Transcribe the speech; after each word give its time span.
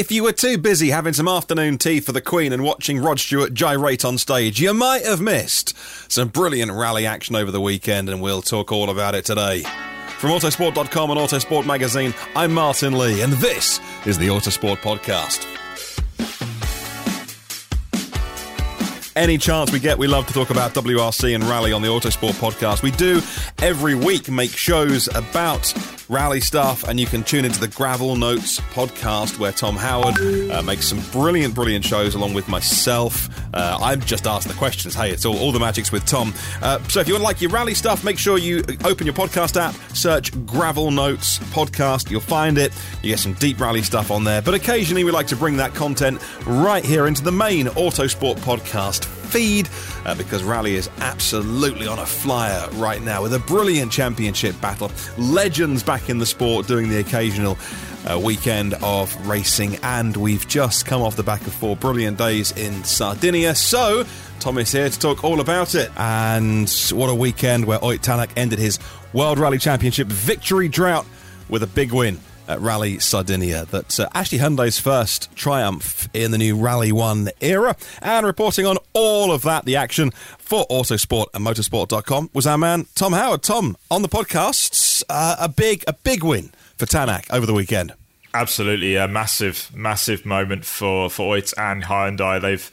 If 0.00 0.10
you 0.10 0.22
were 0.22 0.32
too 0.32 0.56
busy 0.56 0.88
having 0.88 1.12
some 1.12 1.28
afternoon 1.28 1.76
tea 1.76 2.00
for 2.00 2.12
the 2.12 2.22
Queen 2.22 2.54
and 2.54 2.62
watching 2.64 3.00
Rod 3.00 3.20
Stewart 3.20 3.52
gyrate 3.52 4.02
on 4.02 4.16
stage, 4.16 4.58
you 4.58 4.72
might 4.72 5.04
have 5.04 5.20
missed 5.20 5.74
some 6.10 6.28
brilliant 6.28 6.72
rally 6.72 7.04
action 7.04 7.36
over 7.36 7.50
the 7.50 7.60
weekend, 7.60 8.08
and 8.08 8.22
we'll 8.22 8.40
talk 8.40 8.72
all 8.72 8.88
about 8.88 9.14
it 9.14 9.26
today. 9.26 9.60
From 10.16 10.30
Autosport.com 10.30 11.10
and 11.10 11.20
Autosport 11.20 11.66
Magazine, 11.66 12.14
I'm 12.34 12.54
Martin 12.54 12.96
Lee, 12.98 13.20
and 13.20 13.34
this 13.34 13.78
is 14.06 14.16
the 14.16 14.28
Autosport 14.28 14.78
Podcast 14.78 15.46
any 19.20 19.36
chance 19.36 19.70
we 19.70 19.78
get, 19.78 19.98
we 19.98 20.06
love 20.06 20.26
to 20.26 20.32
talk 20.32 20.48
about 20.48 20.72
WRC 20.72 21.34
and 21.34 21.44
rally 21.44 21.72
on 21.74 21.82
the 21.82 21.88
Autosport 21.88 22.32
podcast. 22.40 22.82
We 22.82 22.90
do 22.92 23.20
every 23.60 23.94
week 23.94 24.30
make 24.30 24.50
shows 24.52 25.08
about 25.14 25.74
rally 26.08 26.40
stuff, 26.40 26.84
and 26.88 26.98
you 26.98 27.06
can 27.06 27.22
tune 27.22 27.44
into 27.44 27.60
the 27.60 27.68
Gravel 27.68 28.16
Notes 28.16 28.60
podcast 28.72 29.38
where 29.38 29.52
Tom 29.52 29.76
Howard 29.76 30.18
uh, 30.50 30.62
makes 30.62 30.86
some 30.88 31.00
brilliant, 31.12 31.54
brilliant 31.54 31.84
shows 31.84 32.14
along 32.14 32.32
with 32.32 32.48
myself. 32.48 33.28
Uh, 33.54 33.78
I've 33.80 34.04
just 34.06 34.26
asked 34.26 34.48
the 34.48 34.54
questions. 34.54 34.94
Hey, 34.94 35.10
it's 35.10 35.26
all, 35.26 35.36
all 35.38 35.52
the 35.52 35.60
magic's 35.60 35.92
with 35.92 36.06
Tom. 36.06 36.32
Uh, 36.62 36.78
so 36.88 37.00
if 37.00 37.06
you 37.06 37.14
want 37.14 37.20
to 37.20 37.26
like 37.28 37.40
your 37.42 37.50
rally 37.50 37.74
stuff, 37.74 38.02
make 38.02 38.18
sure 38.18 38.38
you 38.38 38.64
open 38.84 39.06
your 39.06 39.14
podcast 39.14 39.60
app, 39.60 39.74
search 39.94 40.32
Gravel 40.46 40.90
Notes 40.90 41.38
podcast. 41.52 42.10
You'll 42.10 42.20
find 42.22 42.56
it. 42.56 42.72
You 43.02 43.10
get 43.10 43.18
some 43.18 43.34
deep 43.34 43.60
rally 43.60 43.82
stuff 43.82 44.10
on 44.10 44.24
there. 44.24 44.40
But 44.40 44.54
occasionally 44.54 45.04
we 45.04 45.10
like 45.10 45.26
to 45.28 45.36
bring 45.36 45.58
that 45.58 45.74
content 45.74 46.20
right 46.46 46.84
here 46.84 47.06
into 47.06 47.22
the 47.22 47.32
main 47.32 47.66
Autosport 47.66 48.38
podcast 48.38 49.09
feed 49.10 49.68
uh, 50.06 50.14
because 50.14 50.42
Rally 50.42 50.74
is 50.74 50.88
absolutely 50.98 51.86
on 51.86 51.98
a 51.98 52.06
flyer 52.06 52.68
right 52.72 53.00
now 53.02 53.22
with 53.22 53.34
a 53.34 53.38
brilliant 53.38 53.92
championship 53.92 54.58
battle. 54.60 54.90
Legends 55.18 55.82
back 55.82 56.08
in 56.08 56.18
the 56.18 56.26
sport 56.26 56.66
doing 56.66 56.88
the 56.88 56.98
occasional 56.98 57.56
uh, 58.10 58.18
weekend 58.18 58.74
of 58.82 59.14
racing, 59.28 59.76
and 59.82 60.16
we've 60.16 60.48
just 60.48 60.86
come 60.86 61.02
off 61.02 61.16
the 61.16 61.22
back 61.22 61.42
of 61.46 61.52
four 61.52 61.76
brilliant 61.76 62.18
days 62.18 62.50
in 62.52 62.82
Sardinia. 62.84 63.54
So, 63.54 64.04
Thomas 64.40 64.72
here 64.72 64.88
to 64.88 64.98
talk 64.98 65.22
all 65.22 65.40
about 65.40 65.74
it. 65.74 65.90
And 65.96 66.68
what 66.92 67.08
a 67.10 67.14
weekend 67.14 67.66
where 67.66 67.82
Ott 67.84 68.00
Tanak 68.02 68.30
ended 68.36 68.58
his 68.58 68.78
World 69.12 69.38
Rally 69.38 69.58
Championship 69.58 70.06
victory 70.08 70.68
drought 70.68 71.04
with 71.50 71.62
a 71.62 71.66
big 71.66 71.92
win 71.92 72.18
uh, 72.50 72.58
Rally 72.58 72.98
Sardinia. 72.98 73.64
that 73.66 73.98
uh, 74.00 74.08
Ashley 74.14 74.38
Hyundai's 74.38 74.78
first 74.78 75.34
triumph 75.36 76.08
in 76.14 76.30
the 76.32 76.38
new 76.38 76.56
Rally 76.56 76.90
1 76.92 77.28
era. 77.40 77.76
And 78.02 78.26
reporting 78.26 78.66
on 78.66 78.76
all 78.92 79.30
of 79.32 79.42
that, 79.42 79.64
the 79.64 79.76
action 79.76 80.10
for 80.38 80.66
Autosport 80.68 81.26
and 81.34 81.46
Motorsport.com 81.46 82.30
was 82.32 82.46
our 82.46 82.58
man 82.58 82.86
Tom 82.94 83.12
Howard. 83.12 83.42
Tom, 83.42 83.76
on 83.90 84.02
the 84.02 84.08
podcasts, 84.08 85.02
uh, 85.08 85.36
a 85.38 85.48
big 85.48 85.84
a 85.86 85.92
big 85.92 86.22
win 86.24 86.50
for 86.76 86.86
Tanak 86.86 87.24
over 87.30 87.46
the 87.46 87.54
weekend. 87.54 87.94
Absolutely, 88.34 88.96
a 88.96 89.08
massive, 89.08 89.70
massive 89.74 90.26
moment 90.26 90.64
for 90.64 91.08
for 91.08 91.36
Ott 91.36 91.52
and 91.56 91.84
Hyundai. 91.84 92.40
They've 92.40 92.70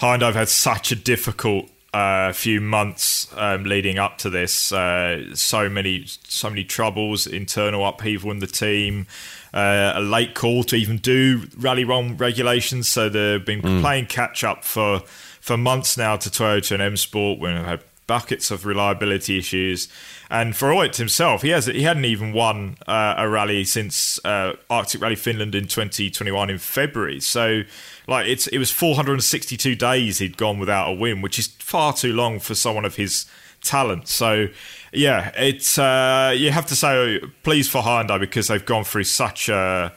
Hyundai 0.00 0.26
have 0.26 0.34
had 0.34 0.48
such 0.48 0.90
a 0.92 0.96
difficult 0.96 1.68
uh, 1.92 2.32
few 2.32 2.60
months 2.60 3.28
um, 3.36 3.64
leading 3.64 3.98
up 3.98 4.18
to 4.18 4.30
this. 4.30 4.72
Uh, 4.72 5.34
so 5.34 5.68
many, 5.68 6.04
so 6.24 6.48
many 6.48 6.64
troubles, 6.64 7.26
internal 7.26 7.86
upheaval 7.86 8.30
in 8.30 8.38
the 8.38 8.46
team, 8.46 9.06
uh, 9.52 9.92
a 9.94 10.00
late 10.00 10.34
call 10.34 10.64
to 10.64 10.76
even 10.76 10.96
do 10.98 11.44
Rally 11.58 11.84
One 11.84 12.16
regulations. 12.16 12.88
So 12.88 13.08
they've 13.08 13.44
been 13.44 13.62
mm. 13.62 13.80
playing 13.80 14.06
catch 14.06 14.42
up 14.44 14.64
for 14.64 15.00
for 15.40 15.56
months 15.56 15.96
now 15.98 16.16
to 16.16 16.30
Toyota 16.30 16.72
and 16.72 16.82
M 16.82 16.96
Sport. 16.96 17.40
We've 17.40 17.50
had 17.50 17.82
buckets 18.06 18.50
of 18.50 18.66
reliability 18.66 19.38
issues. 19.38 19.88
And 20.30 20.56
for 20.56 20.72
Ott 20.72 20.96
himself, 20.96 21.42
he 21.42 21.50
has 21.50 21.66
he 21.66 21.82
hadn't 21.82 22.04
even 22.04 22.32
won 22.32 22.76
uh, 22.86 23.14
a 23.16 23.28
rally 23.28 23.64
since 23.64 24.18
uh, 24.24 24.54
Arctic 24.70 25.00
Rally 25.02 25.16
Finland 25.16 25.54
in 25.54 25.64
2021 25.66 26.50
in 26.50 26.58
February. 26.58 27.20
So, 27.20 27.62
like 28.08 28.26
it's 28.26 28.46
it 28.48 28.58
was 28.58 28.70
462 28.70 29.74
days 29.74 30.18
he'd 30.18 30.36
gone 30.36 30.58
without 30.58 30.88
a 30.90 30.92
win, 30.94 31.20
which 31.22 31.38
is 31.38 31.46
far 31.58 31.92
too 31.92 32.12
long 32.12 32.38
for 32.38 32.54
someone 32.54 32.84
of 32.84 32.96
his 32.96 33.26
talent. 33.62 34.08
So, 34.08 34.46
yeah, 34.92 35.30
it's 35.36 35.78
uh, 35.78 36.34
you 36.36 36.50
have 36.50 36.66
to 36.66 36.76
say 36.76 37.20
pleased 37.42 37.70
for 37.70 37.82
Hyundai 37.82 38.18
because 38.18 38.48
they've 38.48 38.64
gone 38.64 38.84
through 38.84 39.04
such 39.04 39.48
a 39.48 39.92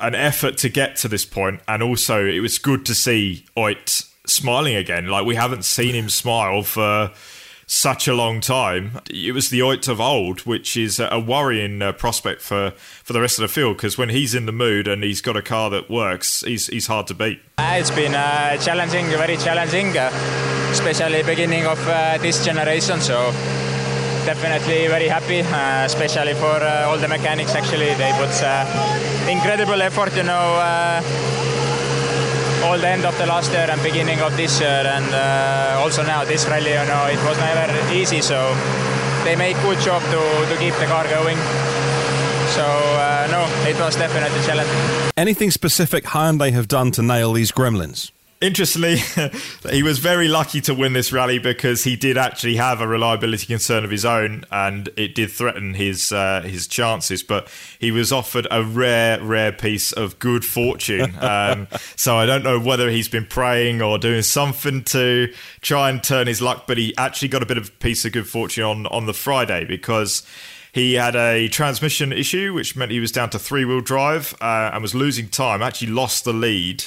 an 0.00 0.14
effort 0.16 0.56
to 0.58 0.68
get 0.68 0.96
to 0.96 1.08
this 1.08 1.24
point, 1.24 1.60
and 1.68 1.82
also 1.82 2.24
it 2.26 2.40
was 2.40 2.58
good 2.58 2.84
to 2.86 2.94
see 2.94 3.46
Ott 3.56 4.02
smiling 4.26 4.74
again. 4.76 5.06
Like 5.06 5.24
we 5.26 5.34
haven't 5.36 5.64
seen 5.64 5.94
him 5.94 6.08
smile 6.08 6.62
for 6.62 7.12
such 7.66 8.06
a 8.06 8.14
long 8.14 8.40
time. 8.40 9.00
It 9.08 9.32
was 9.32 9.50
the 9.50 9.62
Ott 9.62 9.88
of 9.88 10.00
old, 10.00 10.40
which 10.40 10.76
is 10.76 11.00
a 11.00 11.18
worrying 11.18 11.80
uh, 11.80 11.92
prospect 11.92 12.42
for, 12.42 12.72
for 12.72 13.12
the 13.12 13.20
rest 13.20 13.38
of 13.38 13.42
the 13.42 13.48
field 13.48 13.76
because 13.78 13.96
when 13.96 14.10
he's 14.10 14.34
in 14.34 14.46
the 14.46 14.52
mood 14.52 14.86
and 14.86 15.02
he's 15.02 15.20
got 15.20 15.36
a 15.36 15.42
car 15.42 15.70
that 15.70 15.88
works, 15.88 16.40
he's, 16.42 16.66
he's 16.66 16.86
hard 16.86 17.06
to 17.06 17.14
beat. 17.14 17.40
It's 17.58 17.90
been 17.90 18.14
uh, 18.14 18.56
challenging, 18.58 19.06
very 19.06 19.36
challenging, 19.38 19.96
uh, 19.96 20.10
especially 20.70 21.22
beginning 21.22 21.64
of 21.66 21.78
uh, 21.88 22.18
this 22.18 22.44
generation. 22.44 23.00
So 23.00 23.32
definitely 24.26 24.86
very 24.88 25.08
happy, 25.08 25.40
uh, 25.40 25.84
especially 25.86 26.34
for 26.34 26.44
uh, 26.46 26.84
all 26.86 26.98
the 26.98 27.08
mechanics. 27.08 27.54
Actually, 27.54 27.94
they 27.94 28.12
put 28.18 29.30
incredible 29.32 29.80
effort, 29.80 30.14
you 30.14 30.24
know 30.24 31.61
all 32.64 32.78
the 32.78 32.88
end 32.88 33.04
of 33.04 33.16
the 33.18 33.26
last 33.26 33.50
year 33.50 33.66
and 33.68 33.82
beginning 33.82 34.20
of 34.20 34.36
this 34.36 34.60
year, 34.60 34.82
and 34.86 35.04
uh, 35.12 35.80
also 35.82 36.02
now 36.02 36.24
this 36.24 36.46
rally. 36.46 36.70
You 36.70 36.86
know, 36.86 37.06
it 37.10 37.18
was 37.26 37.36
never 37.38 37.68
easy, 37.92 38.20
so 38.22 38.38
they 39.24 39.36
made 39.36 39.56
good 39.62 39.78
job 39.80 40.02
to, 40.02 40.22
to 40.48 40.56
keep 40.58 40.74
the 40.76 40.86
car 40.86 41.04
going. 41.08 41.36
So 42.56 42.62
uh, 42.64 43.28
no, 43.30 43.44
it 43.68 43.78
was 43.80 43.96
definitely 43.96 44.38
a 44.38 44.42
challenge. 44.44 44.68
Anything 45.16 45.50
specific 45.50 46.04
Hyundai 46.04 46.52
have 46.52 46.68
done 46.68 46.90
to 46.92 47.02
nail 47.02 47.32
these 47.32 47.52
gremlins? 47.52 48.10
interestingly, 48.42 48.98
he 49.70 49.82
was 49.82 49.98
very 49.98 50.28
lucky 50.28 50.60
to 50.62 50.74
win 50.74 50.92
this 50.92 51.12
rally 51.12 51.38
because 51.38 51.84
he 51.84 51.96
did 51.96 52.18
actually 52.18 52.56
have 52.56 52.80
a 52.80 52.86
reliability 52.86 53.46
concern 53.46 53.84
of 53.84 53.90
his 53.90 54.04
own, 54.04 54.44
and 54.50 54.90
it 54.96 55.14
did 55.14 55.30
threaten 55.30 55.74
his 55.74 56.12
uh, 56.12 56.42
his 56.42 56.66
chances. 56.66 57.22
But 57.22 57.48
he 57.78 57.90
was 57.90 58.12
offered 58.12 58.46
a 58.50 58.62
rare, 58.62 59.22
rare 59.22 59.52
piece 59.52 59.92
of 59.92 60.18
good 60.18 60.44
fortune. 60.44 61.12
Um, 61.22 61.68
so 61.94 62.16
I 62.16 62.26
don't 62.26 62.42
know 62.42 62.58
whether 62.58 62.90
he's 62.90 63.08
been 63.08 63.26
praying 63.26 63.80
or 63.80 63.96
doing 63.96 64.22
something 64.22 64.82
to 64.84 65.32
try 65.60 65.88
and 65.88 66.02
turn 66.02 66.26
his 66.26 66.42
luck. 66.42 66.66
But 66.66 66.78
he 66.78 66.96
actually 66.98 67.28
got 67.28 67.42
a 67.44 67.46
bit 67.46 67.58
of 67.58 67.68
a 67.68 67.70
piece 67.70 68.04
of 68.04 68.10
good 68.12 68.26
fortune 68.28 68.64
on 68.64 68.86
on 68.88 69.06
the 69.06 69.12
Friday 69.14 69.64
because. 69.64 70.24
He 70.74 70.94
had 70.94 71.14
a 71.14 71.48
transmission 71.48 72.14
issue, 72.14 72.54
which 72.54 72.76
meant 72.76 72.92
he 72.92 72.98
was 72.98 73.12
down 73.12 73.28
to 73.28 73.38
three 73.38 73.62
wheel 73.66 73.82
drive 73.82 74.34
uh, 74.40 74.70
and 74.72 74.80
was 74.80 74.94
losing 74.94 75.28
time. 75.28 75.60
Actually, 75.60 75.88
lost 75.92 76.24
the 76.24 76.32
lead 76.32 76.82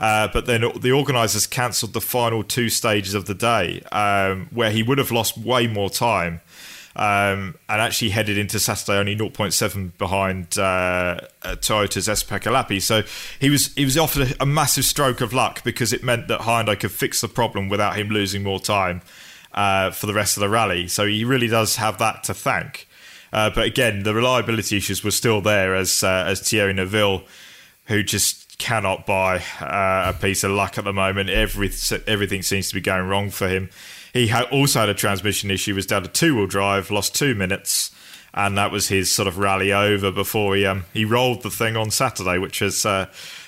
uh, 0.00 0.28
but 0.28 0.46
then 0.46 0.64
the 0.80 0.90
organisers 0.90 1.46
cancelled 1.46 1.92
the 1.92 2.00
final 2.00 2.42
two 2.42 2.70
stages 2.70 3.12
of 3.14 3.26
the 3.26 3.34
day, 3.34 3.82
um, 3.92 4.48
where 4.50 4.70
he 4.70 4.82
would 4.82 4.96
have 4.96 5.10
lost 5.12 5.36
way 5.36 5.66
more 5.66 5.90
time. 5.90 6.40
Um, 6.96 7.54
and 7.68 7.80
actually 7.80 8.10
headed 8.10 8.36
into 8.36 8.58
Saturday 8.58 8.98
only 8.98 9.16
0.7 9.16 9.96
behind 9.96 10.58
uh, 10.58 11.20
uh 11.42 11.54
Toyota's 11.54 12.08
Esapekka 12.08 12.50
Lappi. 12.50 12.82
So 12.82 13.04
he 13.38 13.48
was 13.48 13.72
he 13.74 13.84
was 13.84 13.96
offered 13.96 14.32
a, 14.32 14.42
a, 14.42 14.46
massive 14.46 14.84
stroke 14.84 15.20
of 15.20 15.32
luck 15.32 15.62
because 15.62 15.92
it 15.92 16.02
meant 16.02 16.26
that 16.26 16.40
Hyundai 16.40 16.78
could 16.78 16.90
fix 16.90 17.20
the 17.20 17.28
problem 17.28 17.68
without 17.68 17.94
him 17.94 18.08
losing 18.08 18.42
more 18.42 18.58
time 18.58 19.02
uh, 19.54 19.92
for 19.92 20.06
the 20.08 20.14
rest 20.14 20.36
of 20.36 20.40
the 20.40 20.48
rally. 20.48 20.88
So 20.88 21.06
he 21.06 21.24
really 21.24 21.46
does 21.46 21.76
have 21.76 21.98
that 21.98 22.24
to 22.24 22.34
thank. 22.34 22.88
Uh, 23.32 23.50
but 23.50 23.64
again, 23.66 24.02
the 24.02 24.12
reliability 24.12 24.76
issues 24.78 25.04
were 25.04 25.12
still 25.12 25.40
there 25.40 25.76
as 25.76 26.02
uh, 26.02 26.24
as 26.26 26.40
Thierry 26.40 26.72
Neuville, 26.72 27.22
who 27.84 28.02
just 28.02 28.49
cannot 28.60 29.06
buy 29.06 29.38
uh, 29.60 30.12
a 30.14 30.16
piece 30.20 30.44
of 30.44 30.50
luck 30.52 30.78
at 30.78 30.84
the 30.84 30.92
moment. 30.92 31.30
Every, 31.30 31.70
everything 32.06 32.42
seems 32.42 32.68
to 32.68 32.74
be 32.74 32.80
going 32.80 33.08
wrong 33.08 33.30
for 33.30 33.48
him. 33.48 33.70
He 34.12 34.28
ha- 34.28 34.46
also 34.52 34.80
had 34.80 34.88
a 34.90 34.94
transmission 34.94 35.50
issue, 35.50 35.74
was 35.74 35.86
down 35.86 36.02
to 36.02 36.08
two 36.08 36.36
wheel 36.36 36.46
drive, 36.46 36.90
lost 36.90 37.14
two 37.14 37.34
minutes, 37.34 37.90
and 38.34 38.56
that 38.58 38.70
was 38.70 38.88
his 38.88 39.10
sort 39.10 39.26
of 39.26 39.38
rally 39.38 39.72
over 39.72 40.12
before 40.12 40.54
he 40.54 40.64
um, 40.66 40.84
he 40.92 41.04
rolled 41.04 41.42
the 41.42 41.50
thing 41.50 41.76
on 41.76 41.90
Saturday, 41.90 42.38
which 42.38 42.62
is 42.62 42.84
uh, 42.86 43.06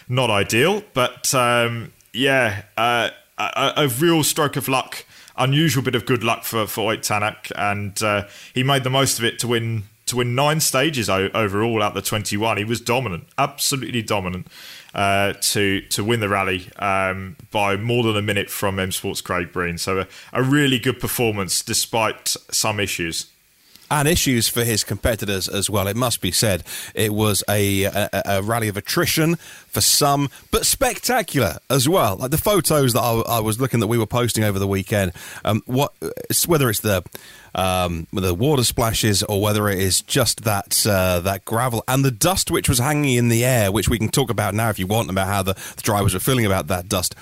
not 0.09 0.31
ideal. 0.31 0.83
But 0.95 1.33
um, 1.35 1.93
yeah, 2.13 2.63
uh, 2.77 3.11
a, 3.39 3.73
a, 3.77 3.89
real 3.89 4.25
stroke 4.25 4.57
of 4.57 4.67
luck, 4.67 5.05
unusual 5.37 5.85
bit 5.85 5.95
of 5.95 6.07
good 6.07 6.25
luck 6.25 6.45
for 6.45 6.67
for 6.67 6.93
Ott 6.93 7.01
Tanak, 7.03 7.53
and 7.55 8.01
uh, 8.03 8.27
he 8.55 8.63
made 8.63 8.83
the 8.83 8.91
most 8.91 9.19
of 9.19 9.25
it 9.25 9.39
to 9.41 9.49
win 9.49 9.85
to 10.13 10.19
win 10.19 10.35
nine 10.35 10.61
stages 10.61 11.09
overall 11.09 11.83
out 11.83 11.95
the 11.95 12.03
21. 12.03 12.59
He 12.59 12.65
was 12.65 12.83
dominant, 12.83 13.29
absolutely 13.39 14.03
dominant 14.03 14.47
uh, 14.95 15.33
to 15.41 15.81
to 15.89 16.05
win 16.05 16.21
the 16.21 16.29
rally 16.29 16.69
um, 16.79 17.37
by 17.51 17.79
more 17.79 18.05
than 18.05 18.17
a 18.19 18.23
minute 18.23 18.51
from 18.51 18.79
M 18.79 18.93
Sports 18.93 19.23
Craig 19.23 19.53
Breen. 19.53 19.79
So 19.79 20.01
a, 20.01 20.07
a 20.35 20.43
really 20.43 20.79
good 20.79 21.01
performance 21.01 21.63
despite 21.63 22.37
some 22.51 22.79
issues 22.79 23.33
and 23.93 24.09
issues 24.09 24.49
for 24.49 24.65
his 24.65 24.85
competitors 24.85 25.51
as 25.51 25.69
well. 25.69 25.87
It 25.87 25.97
must 25.99 26.23
be 26.23 26.33
said, 26.33 26.65
it 26.95 27.13
was 27.13 27.45
a, 27.47 27.85
a, 27.85 28.09
a 28.25 28.43
rally 28.43 28.69
of 28.69 28.79
attrition 28.79 29.37
for 29.37 29.83
some, 29.83 30.31
but 30.51 30.65
spectacular 30.65 31.59
as 31.69 31.87
well. 31.91 32.17
Like 32.17 32.31
the 32.31 32.39
photos 32.39 32.95
that 32.95 33.01
I, 33.01 33.21
I 33.37 33.41
was 33.41 33.61
looking 33.61 33.81
that 33.81 33.89
we 33.89 33.99
were 33.99 34.07
posting 34.07 34.45
over 34.45 34.59
the 34.59 34.67
weekend, 34.67 35.13
um, 35.45 35.63
what 35.67 35.93
whether 36.47 36.71
it's 36.71 36.81
the 36.81 37.03
um, 37.55 38.07
the 38.15 38.33
water 38.35 38.65
splashes 38.65 39.23
or 39.25 39.43
whether 39.43 39.69
it 39.69 39.79
is 39.79 40.01
just 40.01 40.45
that 40.45 40.87
uh, 40.89 41.21
that 41.21 41.45
gravel 41.45 41.85
and 41.87 42.03
the 42.03 42.11
dust 42.11 42.51
which 42.51 42.71
was 42.71 42.79
hanging 42.79 43.17
in 43.17 43.29
the 43.29 43.45
air, 43.45 43.71
which 43.71 43.91
we 43.91 43.99
can 43.99 44.09
talk 44.09 44.31
about 44.31 44.55
now 44.55 44.71
if 44.71 44.79
you 44.79 44.87
want 44.87 45.11
about 45.11 45.27
how 45.27 45.43
the, 45.43 45.53
the 45.77 45.83
drivers 45.83 46.15
were 46.15 46.21
feeling 46.21 46.47
about 46.47 46.69
that 46.69 46.89
dust 46.89 47.15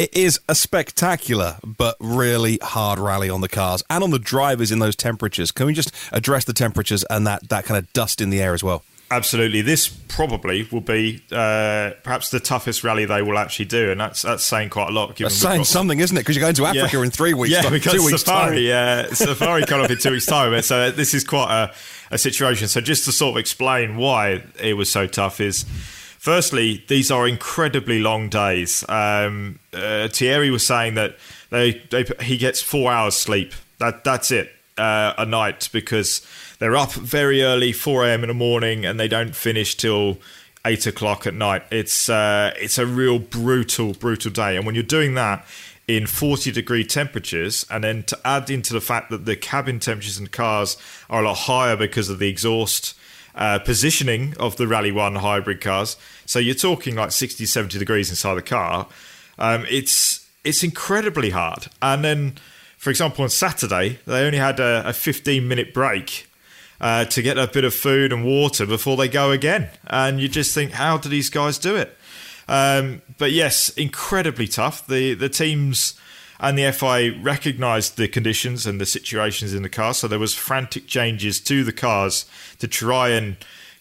it 0.00 0.16
is 0.16 0.40
a 0.48 0.54
spectacular 0.54 1.58
but 1.62 1.94
really 2.00 2.58
hard 2.62 2.98
rally 2.98 3.28
on 3.28 3.42
the 3.42 3.50
cars 3.50 3.82
and 3.90 4.02
on 4.02 4.10
the 4.10 4.18
drivers 4.18 4.72
in 4.72 4.78
those 4.78 4.96
temperatures. 4.96 5.52
Can 5.52 5.66
we 5.66 5.74
just 5.74 5.92
address 6.10 6.46
the 6.46 6.54
temperatures 6.54 7.04
and 7.10 7.26
that, 7.26 7.50
that 7.50 7.66
kind 7.66 7.76
of 7.76 7.92
dust 7.92 8.22
in 8.22 8.30
the 8.30 8.40
air 8.40 8.54
as 8.54 8.64
well? 8.64 8.82
Absolutely, 9.10 9.60
this 9.60 9.88
probably 9.88 10.66
will 10.72 10.80
be 10.80 11.22
uh, 11.30 11.90
perhaps 12.02 12.30
the 12.30 12.40
toughest 12.40 12.82
rally 12.82 13.04
they 13.04 13.20
will 13.20 13.36
actually 13.36 13.64
do, 13.66 13.90
and 13.90 14.00
that's 14.00 14.22
that's 14.22 14.44
saying 14.44 14.70
quite 14.70 14.88
a 14.88 14.92
lot. 14.92 15.08
Given 15.08 15.24
that's 15.24 15.34
saying 15.34 15.64
something, 15.64 15.98
isn't 15.98 16.16
it? 16.16 16.20
Because 16.20 16.36
you're 16.36 16.44
going 16.44 16.54
to 16.54 16.64
Africa 16.64 16.96
yeah. 16.96 17.02
in 17.04 17.10
three 17.10 17.34
weeks, 17.34 17.52
yeah, 17.52 17.68
Because 17.68 17.92
two 17.92 18.04
weeks 18.04 18.20
safari, 18.22 18.68
time. 18.68 19.04
Uh, 19.10 19.14
safari 19.14 19.64
coming 19.66 19.84
up 19.84 19.90
in 19.90 19.98
two 19.98 20.12
weeks' 20.12 20.26
time, 20.26 20.62
so 20.62 20.92
this 20.92 21.12
is 21.12 21.24
quite 21.24 21.50
a, 21.50 22.14
a 22.14 22.18
situation. 22.18 22.68
So 22.68 22.80
just 22.80 23.04
to 23.06 23.12
sort 23.12 23.32
of 23.34 23.38
explain 23.40 23.96
why 23.96 24.44
it 24.62 24.74
was 24.74 24.90
so 24.90 25.06
tough 25.08 25.40
is 25.42 25.66
Firstly, 26.20 26.84
these 26.86 27.10
are 27.10 27.26
incredibly 27.26 27.98
long 27.98 28.28
days. 28.28 28.86
Um, 28.90 29.58
uh, 29.72 30.06
Thierry 30.08 30.50
was 30.50 30.66
saying 30.66 30.94
that 30.96 31.16
they, 31.48 31.80
they, 31.90 32.04
he 32.20 32.36
gets 32.36 32.60
four 32.60 32.92
hours 32.92 33.14
sleep. 33.16 33.54
That 33.78 34.04
that's 34.04 34.30
it 34.30 34.52
uh, 34.76 35.14
a 35.16 35.24
night 35.24 35.70
because 35.72 36.20
they're 36.58 36.76
up 36.76 36.92
very 36.92 37.40
early, 37.42 37.72
four 37.72 38.04
a.m. 38.04 38.22
in 38.22 38.28
the 38.28 38.34
morning, 38.34 38.84
and 38.84 39.00
they 39.00 39.08
don't 39.08 39.34
finish 39.34 39.74
till 39.76 40.18
eight 40.66 40.86
o'clock 40.86 41.26
at 41.26 41.32
night. 41.32 41.62
It's 41.70 42.10
uh, 42.10 42.52
it's 42.56 42.76
a 42.76 42.84
real 42.84 43.18
brutal, 43.18 43.94
brutal 43.94 44.30
day. 44.30 44.58
And 44.58 44.66
when 44.66 44.74
you're 44.74 44.84
doing 44.84 45.14
that 45.14 45.46
in 45.88 46.06
40 46.06 46.52
degree 46.52 46.84
temperatures, 46.84 47.64
and 47.70 47.82
then 47.82 48.02
to 48.04 48.18
add 48.26 48.50
into 48.50 48.74
the 48.74 48.80
fact 48.82 49.08
that 49.08 49.24
the 49.24 49.36
cabin 49.36 49.80
temperatures 49.80 50.18
in 50.18 50.26
cars 50.26 50.76
are 51.08 51.22
a 51.22 51.28
lot 51.28 51.38
higher 51.38 51.78
because 51.78 52.10
of 52.10 52.18
the 52.18 52.28
exhaust 52.28 52.94
uh, 53.40 53.58
positioning 53.58 54.34
of 54.38 54.56
the 54.58 54.68
Rally 54.68 54.92
One 54.92 55.14
hybrid 55.14 55.62
cars. 55.62 55.96
So 56.26 56.38
you're 56.38 56.54
talking 56.54 56.94
like 56.94 57.10
60, 57.10 57.46
70 57.46 57.78
degrees 57.78 58.10
inside 58.10 58.34
the 58.34 58.42
car. 58.42 58.86
Um, 59.38 59.64
it's 59.70 60.28
it's 60.44 60.62
incredibly 60.62 61.30
hard. 61.30 61.68
And 61.80 62.04
then, 62.04 62.36
for 62.76 62.90
example, 62.90 63.24
on 63.24 63.30
Saturday 63.30 63.98
they 64.06 64.26
only 64.26 64.36
had 64.36 64.60
a, 64.60 64.86
a 64.86 64.92
15 64.92 65.48
minute 65.48 65.72
break 65.72 66.30
uh, 66.82 67.06
to 67.06 67.22
get 67.22 67.38
a 67.38 67.46
bit 67.46 67.64
of 67.64 67.72
food 67.72 68.12
and 68.12 68.26
water 68.26 68.66
before 68.66 68.98
they 68.98 69.08
go 69.08 69.30
again. 69.30 69.70
And 69.86 70.20
you 70.20 70.28
just 70.28 70.52
think, 70.54 70.72
how 70.72 70.98
do 70.98 71.08
these 71.08 71.30
guys 71.30 71.56
do 71.56 71.76
it? 71.76 71.96
Um, 72.46 73.00
but 73.16 73.32
yes, 73.32 73.70
incredibly 73.70 74.48
tough. 74.48 74.86
The 74.86 75.14
the 75.14 75.30
teams 75.30 75.98
and 76.40 76.58
the 76.58 76.72
FIA 76.72 77.12
recognised 77.20 77.96
the 77.96 78.08
conditions 78.08 78.66
and 78.66 78.80
the 78.80 78.86
situations 78.86 79.52
in 79.52 79.62
the 79.62 79.68
car. 79.68 79.92
So 79.94 80.08
there 80.08 80.18
was 80.18 80.34
frantic 80.34 80.86
changes 80.86 81.38
to 81.40 81.62
the 81.64 81.72
cars 81.72 82.24
to 82.58 82.66
try 82.68 83.10
and 83.10 83.36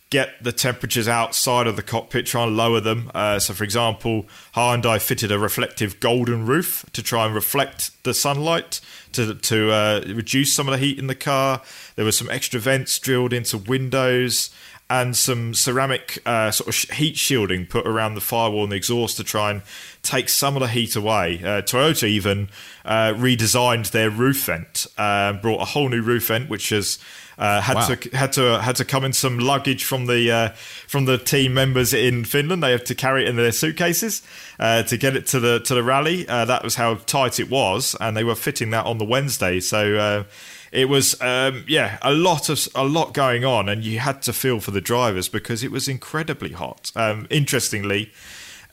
get 0.09 0.31
the 0.43 0.51
temperatures 0.51 1.07
outside 1.07 1.67
of 1.67 1.75
the 1.75 1.83
cockpit, 1.83 2.25
try 2.25 2.43
and 2.43 2.57
lower 2.57 2.81
them. 2.81 3.11
Uh, 3.13 3.39
so, 3.39 3.53
for 3.53 3.63
example, 3.63 4.25
Hyundai 4.55 4.99
fitted 5.01 5.31
a 5.31 5.39
reflective 5.39 5.99
golden 5.99 6.45
roof 6.47 6.83
to 6.93 7.01
try 7.03 7.25
and 7.25 7.33
reflect 7.33 7.91
the 8.03 8.13
sunlight 8.13 8.81
to 9.13 9.33
to 9.35 9.71
uh, 9.71 10.01
reduce 10.07 10.51
some 10.51 10.67
of 10.67 10.73
the 10.73 10.85
heat 10.85 10.99
in 10.99 11.07
the 11.07 11.15
car. 11.15 11.61
There 11.95 12.05
were 12.05 12.11
some 12.11 12.29
extra 12.29 12.59
vents 12.59 12.97
drilled 12.99 13.31
into 13.33 13.57
windows 13.57 14.49
and 14.91 15.15
some 15.15 15.53
ceramic 15.53 16.17
uh, 16.25 16.49
sort 16.49 16.67
of 16.67 16.75
heat 16.97 17.15
shielding 17.15 17.67
put 17.67 17.85
around 17.87 18.15
the 18.15 18.21
firewall 18.21 18.63
and 18.63 18.71
the 18.71 18.75
exhaust 18.75 19.17
to 19.17 19.23
try 19.23 19.51
and 19.51 19.61
takes 20.01 20.33
some 20.33 20.55
of 20.55 20.61
the 20.61 20.67
heat 20.67 20.95
away. 20.95 21.39
Uh, 21.43 21.47
Toyota 21.61 22.03
even 22.07 22.49
uh, 22.85 23.13
redesigned 23.15 23.91
their 23.91 24.09
roof 24.09 24.45
vent, 24.45 24.87
uh, 24.97 25.33
brought 25.33 25.61
a 25.61 25.65
whole 25.65 25.89
new 25.89 26.01
roof 26.01 26.27
vent, 26.27 26.49
which 26.49 26.69
has 26.69 26.99
uh, 27.37 27.61
had 27.61 27.75
wow. 27.75 27.85
to 27.95 28.17
had 28.17 28.33
to 28.33 28.61
had 28.61 28.75
to 28.77 28.85
come 28.85 29.05
in 29.05 29.13
some 29.13 29.39
luggage 29.39 29.83
from 29.83 30.07
the 30.07 30.31
uh, 30.31 30.49
from 30.87 31.05
the 31.05 31.17
team 31.17 31.53
members 31.53 31.93
in 31.93 32.23
Finland. 32.25 32.63
They 32.63 32.71
have 32.71 32.83
to 32.85 32.95
carry 32.95 33.23
it 33.23 33.29
in 33.29 33.35
their 33.35 33.51
suitcases 33.51 34.21
uh, 34.59 34.83
to 34.83 34.97
get 34.97 35.15
it 35.15 35.25
to 35.27 35.39
the 35.39 35.59
to 35.61 35.75
the 35.75 35.83
rally. 35.83 36.27
Uh, 36.27 36.45
that 36.45 36.63
was 36.63 36.75
how 36.75 36.95
tight 37.05 37.39
it 37.39 37.49
was, 37.49 37.95
and 38.01 38.15
they 38.15 38.23
were 38.23 38.35
fitting 38.35 38.71
that 38.71 38.85
on 38.85 38.97
the 38.97 39.05
Wednesday. 39.05 39.59
So 39.59 39.95
uh, 39.97 40.23
it 40.71 40.89
was 40.89 41.19
um, 41.21 41.63
yeah 41.67 41.97
a 42.01 42.11
lot 42.11 42.49
of 42.49 42.67
a 42.75 42.83
lot 42.83 43.13
going 43.13 43.45
on, 43.45 43.69
and 43.69 43.83
you 43.83 43.99
had 43.99 44.21
to 44.23 44.33
feel 44.33 44.59
for 44.59 44.71
the 44.71 44.81
drivers 44.81 45.29
because 45.29 45.63
it 45.63 45.71
was 45.71 45.87
incredibly 45.87 46.51
hot. 46.53 46.91
Um, 46.95 47.27
interestingly. 47.29 48.11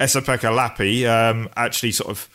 Esapekka 0.00 0.54
Lappi 0.54 1.06
um, 1.06 1.48
actually 1.56 1.92
sort 1.92 2.10
of 2.10 2.28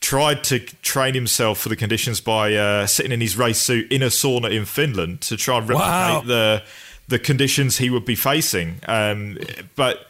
tried 0.00 0.42
to 0.44 0.58
train 0.82 1.14
himself 1.14 1.58
for 1.58 1.68
the 1.68 1.76
conditions 1.76 2.20
by 2.20 2.54
uh, 2.54 2.86
sitting 2.86 3.12
in 3.12 3.20
his 3.20 3.36
race 3.36 3.58
suit 3.58 3.90
in 3.92 4.02
a 4.02 4.06
sauna 4.06 4.50
in 4.50 4.64
Finland 4.64 5.20
to 5.22 5.36
try 5.36 5.58
and 5.58 5.68
replicate 5.68 5.90
wow. 5.90 6.20
the 6.26 6.62
the 7.08 7.18
conditions 7.18 7.78
he 7.78 7.90
would 7.90 8.04
be 8.04 8.14
facing. 8.14 8.78
Um, 8.86 9.36
but 9.74 10.06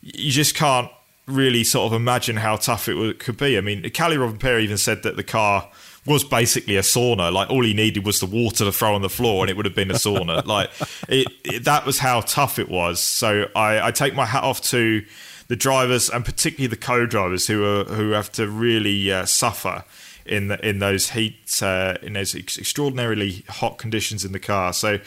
you 0.00 0.30
just 0.30 0.54
can't 0.54 0.90
really 1.26 1.62
sort 1.64 1.92
of 1.92 1.92
imagine 2.00 2.36
how 2.36 2.56
tough 2.56 2.88
it 2.88 3.18
could 3.18 3.36
be. 3.36 3.58
I 3.58 3.60
mean, 3.60 3.82
Kalle 3.90 4.12
Rovanperä 4.16 4.60
even 4.60 4.78
said 4.78 5.02
that 5.02 5.16
the 5.16 5.24
car 5.24 5.68
was 6.06 6.24
basically 6.24 6.76
a 6.76 6.82
sauna. 6.82 7.32
Like 7.32 7.50
all 7.50 7.64
he 7.64 7.74
needed 7.74 8.06
was 8.06 8.20
the 8.20 8.26
water 8.26 8.64
to 8.64 8.72
throw 8.72 8.94
on 8.94 9.02
the 9.02 9.10
floor, 9.10 9.42
and 9.42 9.50
it 9.50 9.56
would 9.56 9.66
have 9.66 9.74
been 9.74 9.90
a 9.90 9.94
sauna. 9.94 10.46
like 10.46 10.70
it, 11.08 11.26
it, 11.44 11.64
that 11.64 11.84
was 11.84 11.98
how 11.98 12.20
tough 12.22 12.58
it 12.60 12.68
was. 12.68 13.00
So 13.00 13.46
I, 13.54 13.88
I 13.88 13.90
take 13.90 14.14
my 14.14 14.24
hat 14.24 14.44
off 14.44 14.60
to 14.70 15.02
the 15.48 15.56
drivers 15.56 16.08
and 16.10 16.24
particularly 16.24 16.66
the 16.68 16.76
co-drivers 16.76 17.46
who 17.46 17.64
are 17.64 17.84
who 17.84 18.10
have 18.10 18.30
to 18.32 18.46
really 18.46 19.10
uh, 19.10 19.24
suffer 19.24 19.82
in 20.26 20.48
the, 20.48 20.68
in 20.68 20.78
those 20.78 21.10
heat 21.10 21.58
uh, 21.62 21.96
in 22.02 22.12
those 22.12 22.34
extraordinarily 22.34 23.44
hot 23.48 23.78
conditions 23.78 24.24
in 24.26 24.32
the 24.32 24.38
car. 24.38 24.72
So 24.74 24.98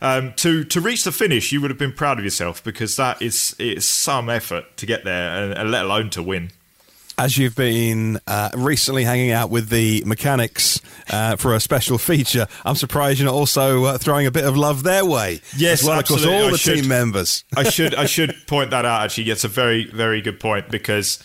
um, 0.00 0.32
to 0.34 0.62
to 0.64 0.80
reach 0.80 1.02
the 1.04 1.12
finish, 1.12 1.50
you 1.52 1.60
would 1.60 1.70
have 1.70 1.78
been 1.78 1.92
proud 1.92 2.18
of 2.18 2.24
yourself 2.24 2.62
because 2.62 2.96
that 2.96 3.20
is 3.20 3.54
it's 3.58 3.86
some 3.86 4.30
effort 4.30 4.76
to 4.76 4.86
get 4.86 5.04
there, 5.04 5.42
and, 5.44 5.52
and 5.52 5.70
let 5.70 5.84
alone 5.84 6.10
to 6.10 6.22
win 6.22 6.52
as 7.18 7.36
you've 7.36 7.56
been 7.56 8.18
uh, 8.28 8.48
recently 8.56 9.02
hanging 9.04 9.32
out 9.32 9.50
with 9.50 9.68
the 9.68 10.02
mechanics 10.06 10.80
uh, 11.10 11.34
for 11.34 11.52
a 11.54 11.60
special 11.60 11.98
feature, 11.98 12.46
I'm 12.64 12.76
surprised 12.76 13.18
you're 13.18 13.26
not 13.30 13.34
also 13.36 13.84
uh, 13.84 13.98
throwing 13.98 14.26
a 14.26 14.30
bit 14.30 14.44
of 14.44 14.56
love 14.56 14.84
their 14.84 15.04
way. 15.04 15.40
Yes, 15.56 15.82
well, 15.82 15.98
absolutely. 15.98 16.32
all 16.34 16.44
I 16.46 16.50
the 16.52 16.58
should, 16.58 16.76
team 16.78 16.88
members. 16.88 17.44
I 17.56 17.64
should 17.64 17.94
I 17.94 18.06
should 18.06 18.34
point 18.46 18.70
that 18.70 18.84
out. 18.84 19.02
Actually, 19.02 19.30
it's 19.30 19.44
a 19.44 19.48
very 19.48 19.90
very 19.90 20.22
good 20.22 20.40
point 20.40 20.70
because. 20.70 21.22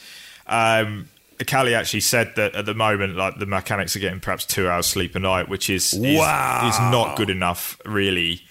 Um, 0.47 1.07
Kalle 1.47 1.73
actually 1.73 1.99
said 2.01 2.31
that 2.37 2.55
at 2.55 2.65
the 2.65 2.73
moment, 2.75 3.17
like 3.17 3.37
the 3.37 3.45
mechanics 3.45 3.95
are 3.95 3.99
getting 3.99 4.19
perhaps 4.21 4.45
two 4.45 4.69
hours 4.69 4.85
sleep 4.85 5.13
a 5.15 5.19
night, 5.19 5.49
which 5.49 5.69
is 5.69 5.93
wow. 5.97 6.67
is, 6.69 6.75
is 6.75 6.79
not 6.79 7.17
good 7.17 7.29
enough, 7.29 7.77
really 7.85 8.41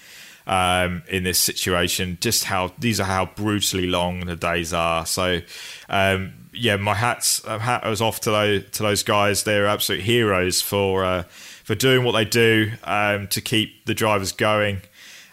um, 0.47 1.03
in 1.09 1.23
this 1.25 1.39
situation. 1.39 2.19
Just 2.21 2.45
how 2.45 2.73
these 2.79 3.01
are 3.01 3.05
how 3.05 3.27
brutally 3.35 3.87
long 3.87 4.21
the 4.21 4.37
days 4.37 4.73
are. 4.73 5.07
So, 5.07 5.41
um, 5.89 6.33
yeah, 6.53 6.77
my 6.77 6.95
hats 6.95 7.43
uh, 7.47 7.59
hat 7.59 7.85
was 7.87 8.01
off 8.01 8.21
to 8.21 8.31
those 8.31 8.71
to 8.73 8.83
those 8.83 9.03
guys. 9.03 9.45
They're 9.45 9.67
absolute 9.67 10.03
heroes 10.03 10.63
for 10.63 11.05
uh, 11.05 11.23
for 11.65 11.75
doing 11.75 12.05
what 12.05 12.13
they 12.13 12.25
do 12.25 12.73
um, 12.85 13.29
to 13.29 13.41
keep 13.41 13.87
the 13.87 13.95
drivers 13.95 14.33
going. 14.33 14.83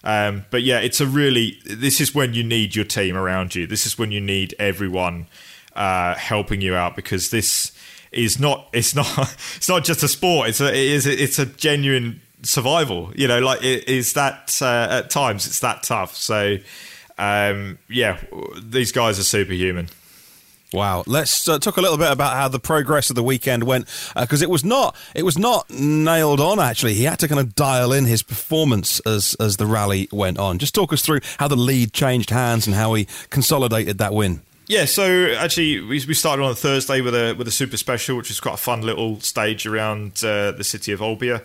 Um, 0.02 0.46
but 0.50 0.64
yeah, 0.64 0.80
it's 0.80 1.02
a 1.02 1.08
really 1.08 1.60
this 1.66 2.00
is 2.00 2.16
when 2.16 2.34
you 2.34 2.44
need 2.44 2.76
your 2.76 2.86
team 2.86 3.18
around 3.18 3.56
you. 3.56 3.68
This 3.68 3.86
is 3.86 3.98
when 3.98 4.12
you 4.12 4.22
need 4.22 4.56
everyone 4.60 5.28
uh, 5.76 6.16
helping 6.16 6.62
you 6.62 6.74
out 6.76 6.96
because 6.96 7.32
this 7.32 7.74
is 8.14 8.40
not 8.40 8.70
it's 8.74 8.96
not 8.96 9.06
it's 9.58 9.68
not 9.68 9.84
just 9.84 10.02
a 10.04 10.08
sport. 10.08 10.50
It's 10.50 10.62
a 10.62 10.70
it 10.70 10.76
is 10.78 11.06
it's 11.06 11.38
a 11.40 11.46
genuine 11.46 12.22
survival. 12.44 13.12
You 13.16 13.28
know, 13.28 13.40
like 13.40 13.64
it 13.64 13.88
is 13.88 14.14
that 14.14 14.58
uh, 14.62 14.88
at 14.90 15.10
times 15.10 15.48
it's 15.48 15.60
that 15.60 15.84
tough. 15.84 16.16
So, 16.16 16.58
um, 17.18 17.78
yeah, 17.90 18.20
these 18.62 18.92
guys 18.92 19.20
are 19.20 19.24
superhuman. 19.24 19.90
Wow. 20.72 21.04
Let's 21.08 21.50
uh, 21.50 21.58
talk 21.58 21.78
a 21.78 21.82
little 21.82 21.98
bit 21.98 22.12
about 22.12 22.34
how 22.34 22.48
the 22.48 22.60
progress 22.60 23.10
of 23.10 23.16
the 23.16 23.24
weekend 23.24 23.64
went 23.64 23.86
because 24.16 24.44
uh, 24.44 24.46
it 24.46 24.52
was 24.52 24.64
not 24.64 24.96
it 25.16 25.24
was 25.24 25.36
not 25.38 25.68
nailed 25.72 26.40
on 26.40 26.60
actually. 26.60 26.94
He 26.94 27.06
had 27.06 27.18
to 27.20 27.28
kind 27.28 27.40
of 27.42 27.56
dial 27.56 27.92
in 27.92 28.06
his 28.06 28.22
performance 28.22 29.00
as 29.02 29.36
as 29.40 29.58
the 29.58 29.66
rally 29.66 30.08
went 30.12 30.38
on. 30.38 30.60
Just 30.60 30.76
talk 30.76 30.94
us 30.94 31.02
through 31.02 31.22
how 31.40 31.48
the 31.48 31.56
lead 31.56 31.92
changed 31.94 32.30
hands 32.30 32.68
and 32.68 32.76
how 32.76 32.94
he 32.94 33.08
consolidated 33.32 33.98
that 33.98 34.14
win. 34.14 34.42
Yeah, 34.68 34.86
so 34.86 35.34
actually 35.40 35.82
we, 35.82 36.00
started 36.14 36.44
on 36.44 36.54
Thursday 36.54 37.02
with 37.02 37.16
a 37.16 37.34
with 37.36 37.48
a 37.48 37.52
super 37.52 37.76
special, 37.76 38.16
which 38.16 38.30
was 38.30 38.40
quite 38.40 38.54
a 38.54 38.58
fun 38.58 38.82
little 38.84 39.20
stage 39.22 39.66
around 39.66 40.24
uh, 40.24 40.52
the 40.52 40.64
city 40.64 40.92
of 40.92 41.00
Olbia 41.00 41.42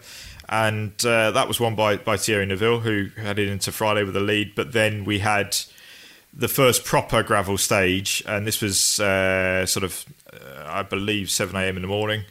and 0.49 0.93
uh, 1.05 1.31
that 1.31 1.49
was 1.49 1.59
won 1.61 1.75
by 1.75 1.97
by 1.97 2.17
Thierry 2.17 2.47
Neuville, 2.47 2.81
who 2.81 3.07
headed 3.17 3.49
into 3.49 3.73
Friday 3.73 4.05
with 4.05 4.17
a 4.17 4.21
lead. 4.21 4.55
But 4.55 4.73
then 4.73 5.05
we 5.05 5.21
had 5.21 5.57
the 6.33 6.49
first 6.49 6.85
proper 6.85 7.23
gravel 7.23 7.59
stage, 7.59 8.23
and 8.27 8.47
this 8.47 8.61
was 8.61 8.99
uh, 9.01 9.67
sort 9.67 9.85
of, 9.85 10.05
uh, 10.33 10.67
I 10.67 10.83
believe, 10.83 11.31
seven 11.31 11.57
a.m. 11.57 11.77
in 11.77 11.83
the 11.83 11.89
morning, 11.89 12.25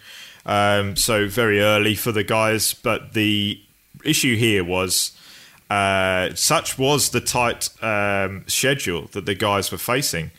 um, 0.45 0.95
so 0.95 1.27
very 1.27 1.59
early 1.61 1.95
for 1.95 2.11
the 2.11 2.23
guys. 2.23 2.73
But 2.73 3.13
the 3.13 3.61
issue 4.03 4.35
here 4.35 4.63
was. 4.63 5.17
Uh, 5.69 6.35
such 6.35 6.77
was 6.77 7.09
the 7.11 7.21
tight 7.21 7.69
um, 7.83 8.43
schedule 8.45 9.07
that 9.13 9.25
the 9.25 9.33
guys 9.33 9.71
were 9.71 9.77
facing 9.77 10.29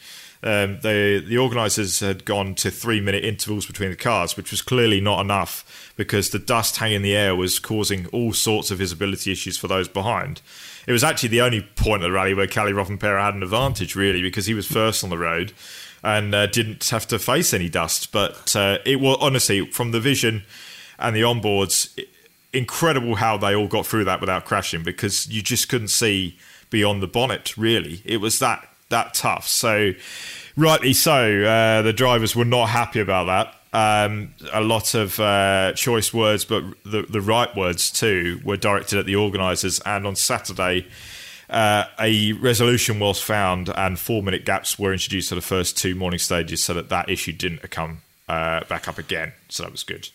um, 0.45 0.79
they, 0.83 1.21
the 1.21 1.39
organisers 1.39 2.01
had 2.01 2.27
gone 2.27 2.55
to 2.57 2.71
three 2.71 3.01
minute 3.01 3.25
intervals 3.25 3.65
between 3.65 3.89
the 3.89 3.97
cars, 3.97 4.37
which 4.37 4.51
was 4.51 4.61
clearly 4.61 5.01
not 5.01 5.23
enough 5.23 5.91
because 5.97 6.31
the 6.31 6.39
dust 6.39 6.77
hanging 6.77 6.97
in 6.97 7.03
the 7.03 7.17
air 7.17 7.35
was 7.35 7.59
causing 7.59 8.07
all 8.09 8.35
sorts 8.35 8.71
of 8.71 8.77
visibility 8.77 9.33
issues 9.33 9.57
for 9.57 9.69
those 9.69 9.89
behind. 9.89 10.43
It 10.87 10.93
was 10.93 11.03
actually 11.03 11.31
the 11.31 11.41
only 11.41 11.63
point 11.77 12.03
of 12.03 12.09
the 12.11 12.13
rally 12.13 12.35
where 12.35 12.47
Kalle 12.47 12.67
Rovanperä 12.73 13.25
had 13.25 13.35
an 13.35 13.43
advantage, 13.43 13.97
really, 13.97 14.21
because 14.21 14.45
he 14.45 14.53
was 14.53 14.67
first 14.67 15.03
on 15.03 15.09
the 15.09 15.17
road 15.17 15.55
and 16.03 16.35
uh, 16.35 16.47
didn't 16.47 16.85
have 16.91 17.07
to 17.09 17.19
face 17.19 17.55
any 17.55 17.71
dust. 17.71 18.13
But 18.13 18.55
uh, 18.55 18.79
it 18.85 19.01
was 19.01 19.17
honestly 19.23 19.65
from 19.71 19.93
the 19.93 20.01
vision 20.01 20.45
and 20.99 21.17
the 21.17 21.23
onboards, 21.23 21.97
it, 21.97 22.11
incredible 22.53 23.15
how 23.15 23.39
they 23.39 23.55
all 23.55 23.67
got 23.67 23.87
through 23.87 24.05
that 24.05 24.21
without 24.21 24.45
crashing 24.45 24.83
because 24.83 25.27
you 25.27 25.41
just 25.43 25.71
couldn't 25.71 25.89
see 25.89 26.37
beyond 26.69 27.03
the 27.03 27.07
bonnet. 27.07 27.57
Really, 27.57 28.03
it 28.05 28.19
was 28.19 28.39
that 28.41 28.69
that 28.91 29.15
tough. 29.15 29.49
So, 29.49 29.93
rightly 30.57 30.93
so, 30.93 31.43
uh, 31.45 31.83
the 31.83 31.93
drivers 31.93 32.37
were 32.37 32.45
not 32.45 32.69
happy 32.71 33.01
about 33.01 33.27
that. 33.27 33.55
Um, 33.77 34.35
a 34.53 34.61
lot 34.61 34.95
of 34.95 35.19
uh, 35.19 35.73
choice 35.75 36.15
words, 36.15 36.45
but 36.45 36.63
the, 36.85 37.03
the 37.03 37.21
right 37.21 37.55
words 37.57 37.91
too, 37.91 38.41
were 38.45 38.57
directed 38.57 38.99
at 38.99 39.07
the 39.07 39.17
organisers. 39.17 39.81
And 39.81 40.07
on 40.07 40.15
Saturday, 40.15 40.87
uh, 41.51 41.85
a 41.99 42.33
resolution 42.35 43.01
was 43.01 43.21
found, 43.21 43.69
and 43.71 43.99
four 43.99 44.23
minute 44.23 44.45
gaps 44.45 44.79
were 44.79 44.93
introduced 44.93 45.31
to 45.31 45.35
the 45.35 45.41
first 45.41 45.77
two 45.77 45.95
morning 45.95 46.19
stages 46.19 46.63
so 46.63 46.75
that 46.75 46.89
that 46.91 47.09
issue 47.11 47.33
didn't 47.33 47.69
come 47.71 48.03
uh, 48.29 48.61
back 48.69 48.87
up 48.89 48.99
again. 48.99 49.33
So 49.49 49.65
that 49.65 49.73
was 49.73 49.83
good. 49.83 50.09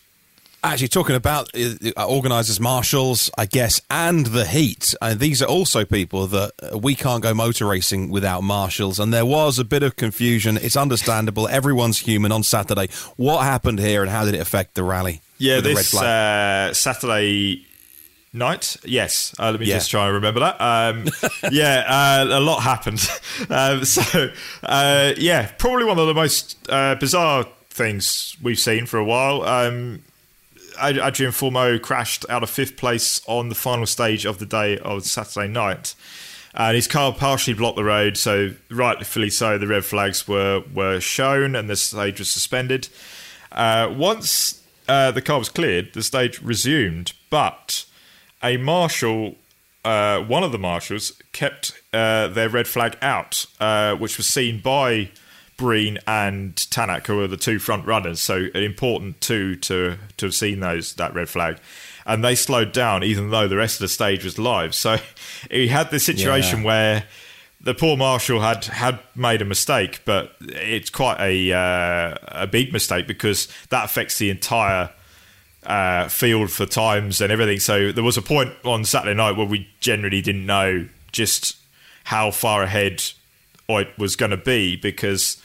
Actually, 0.62 0.88
talking 0.88 1.16
about 1.16 1.48
uh, 1.56 1.72
uh, 1.96 2.06
organisers, 2.06 2.60
marshals, 2.60 3.30
I 3.38 3.46
guess, 3.46 3.80
and 3.90 4.26
the 4.26 4.44
heat, 4.44 4.94
and 5.00 5.14
uh, 5.14 5.18
these 5.18 5.40
are 5.40 5.46
also 5.48 5.86
people 5.86 6.26
that 6.26 6.52
we 6.82 6.94
can't 6.94 7.22
go 7.22 7.32
motor 7.32 7.64
racing 7.66 8.10
without 8.10 8.42
marshals. 8.42 9.00
And 9.00 9.10
there 9.10 9.24
was 9.24 9.58
a 9.58 9.64
bit 9.64 9.82
of 9.82 9.96
confusion. 9.96 10.58
It's 10.58 10.76
understandable. 10.76 11.48
Everyone's 11.48 12.00
human 12.00 12.30
on 12.30 12.42
Saturday. 12.42 12.88
What 13.16 13.38
happened 13.40 13.78
here, 13.78 14.02
and 14.02 14.10
how 14.10 14.26
did 14.26 14.34
it 14.34 14.40
affect 14.42 14.74
the 14.74 14.84
rally? 14.84 15.22
Yeah, 15.38 15.62
this 15.62 15.94
uh, 15.96 16.74
Saturday 16.74 17.64
night. 18.34 18.76
Yes, 18.84 19.34
uh, 19.38 19.52
let 19.52 19.60
me 19.60 19.66
yeah. 19.66 19.76
just 19.76 19.90
try 19.90 20.04
and 20.08 20.14
remember 20.14 20.40
that. 20.40 20.60
Um, 20.60 21.06
yeah, 21.52 21.84
uh, 22.28 22.38
a 22.38 22.40
lot 22.40 22.60
happened. 22.60 23.08
um, 23.48 23.86
so 23.86 24.30
yeah, 24.62 25.52
probably 25.56 25.84
one 25.86 25.98
of 25.98 26.06
the 26.06 26.12
most 26.12 26.62
bizarre 27.00 27.46
things 27.70 28.36
we've 28.42 28.58
seen 28.60 28.84
for 28.84 28.98
a 28.98 29.04
while. 29.06 29.42
Um, 29.44 30.02
Adrien 30.80 31.32
Fourmaux 31.32 31.78
crashed 31.78 32.24
out 32.30 32.42
of 32.42 32.50
fifth 32.50 32.76
place 32.76 33.20
on 33.26 33.48
the 33.48 33.54
final 33.54 33.86
stage 33.86 34.24
of 34.24 34.38
the 34.38 34.46
day 34.46 34.78
of 34.78 35.04
Saturday 35.04 35.46
night. 35.48 35.94
And 36.54 36.74
his 36.74 36.88
car 36.88 37.12
partially 37.12 37.54
blocked 37.54 37.76
the 37.76 37.84
road, 37.84 38.16
so 38.16 38.52
rightfully 38.70 39.30
so, 39.30 39.56
the 39.56 39.66
red 39.68 39.84
flags 39.84 40.26
were, 40.26 40.64
were 40.74 40.98
shown 40.98 41.54
and 41.54 41.68
the 41.70 41.76
stage 41.76 42.18
was 42.18 42.30
suspended. 42.30 42.88
Uh, 43.52 43.92
once 43.94 44.62
uh, 44.88 45.10
the 45.12 45.22
car 45.22 45.38
was 45.38 45.48
cleared, 45.48 45.92
the 45.92 46.02
stage 46.02 46.40
resumed, 46.42 47.12
but 47.30 47.84
a 48.42 48.56
marshal, 48.56 49.36
uh, 49.84 50.18
one 50.20 50.42
of 50.42 50.50
the 50.50 50.58
marshals, 50.58 51.12
kept 51.32 51.72
uh, 51.92 52.26
their 52.26 52.48
red 52.48 52.66
flag 52.66 52.96
out, 53.00 53.46
uh, 53.60 53.94
which 53.94 54.16
was 54.16 54.26
seen 54.26 54.60
by 54.60 55.10
Breen 55.60 55.98
and 56.06 56.56
Tanak, 56.56 57.06
who 57.06 57.20
are 57.22 57.28
the 57.28 57.36
two 57.36 57.58
front 57.58 57.84
runners, 57.84 58.18
so 58.18 58.46
an 58.54 58.62
important 58.62 59.20
two 59.20 59.56
to 59.56 59.98
to 60.16 60.26
have 60.26 60.34
seen 60.34 60.60
those 60.60 60.94
that 60.94 61.12
red 61.14 61.28
flag, 61.28 61.58
and 62.06 62.24
they 62.24 62.34
slowed 62.34 62.72
down 62.72 63.04
even 63.04 63.28
though 63.28 63.46
the 63.46 63.58
rest 63.58 63.74
of 63.74 63.80
the 63.80 63.88
stage 63.88 64.24
was 64.24 64.38
live. 64.38 64.74
So 64.74 64.96
he 65.50 65.68
had 65.68 65.90
this 65.90 66.06
situation 66.06 66.60
yeah. 66.60 66.64
where 66.64 67.04
the 67.60 67.74
poor 67.74 67.98
marshal 67.98 68.40
had 68.40 68.64
had 68.64 69.00
made 69.14 69.42
a 69.42 69.44
mistake, 69.44 70.00
but 70.06 70.34
it's 70.40 70.88
quite 70.88 71.20
a 71.20 71.52
uh, 71.52 72.16
a 72.22 72.46
big 72.46 72.72
mistake 72.72 73.06
because 73.06 73.46
that 73.68 73.84
affects 73.84 74.16
the 74.16 74.30
entire 74.30 74.88
uh, 75.66 76.08
field 76.08 76.50
for 76.50 76.64
times 76.64 77.20
and 77.20 77.30
everything. 77.30 77.58
So 77.60 77.92
there 77.92 78.02
was 78.04 78.16
a 78.16 78.22
point 78.22 78.54
on 78.64 78.86
Saturday 78.86 79.12
night 79.14 79.36
where 79.36 79.46
we 79.46 79.68
generally 79.80 80.22
didn't 80.22 80.46
know 80.46 80.88
just 81.12 81.58
how 82.04 82.30
far 82.30 82.62
ahead 82.62 83.02
it 83.68 83.96
was 83.98 84.16
going 84.16 84.30
to 84.32 84.36
be 84.38 84.74
because 84.74 85.40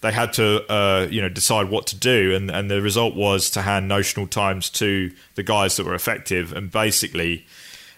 they 0.00 0.12
had 0.12 0.32
to 0.34 0.70
uh, 0.72 1.06
you 1.10 1.20
know 1.20 1.28
decide 1.28 1.70
what 1.70 1.86
to 1.88 1.96
do, 1.96 2.34
and, 2.34 2.50
and 2.50 2.70
the 2.70 2.80
result 2.80 3.14
was 3.14 3.50
to 3.50 3.62
hand 3.62 3.88
notional 3.88 4.26
times 4.26 4.70
to 4.70 5.12
the 5.34 5.42
guys 5.42 5.76
that 5.76 5.86
were 5.86 5.94
effective, 5.94 6.52
and 6.52 6.70
basically, 6.70 7.46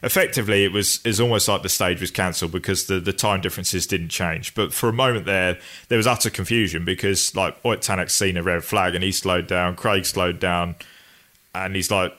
effectively 0.03 0.65
it 0.65 0.73
was 0.73 1.01
is 1.05 1.21
almost 1.21 1.47
like 1.49 1.63
the 1.63 1.69
stage 1.69 2.01
was 2.01 2.11
cancelled 2.11 2.53
because 2.53 2.87
the 2.87 3.01
the 3.01 3.13
time 3.13 3.41
differences 3.41 3.87
didn't 3.87 4.09
change. 4.09 4.55
But 4.55 4.73
for 4.73 4.89
a 4.89 4.93
moment 4.95 5.27
there, 5.27 5.59
there 5.89 5.99
was 5.99 6.07
utter 6.07 6.31
confusion 6.31 6.85
because 6.85 7.35
like 7.37 7.55
Ott 7.65 7.81
Tanak's 7.83 8.15
seen 8.15 8.37
a 8.37 8.43
red 8.43 8.65
flag 8.65 8.95
and 8.95 9.05
he 9.05 9.13
slowed 9.13 9.47
down, 9.47 9.77
Craig 9.77 10.07
slowed 10.07 10.39
down, 10.41 10.77
and 11.55 11.77
he's 11.77 11.91
like, 11.91 12.17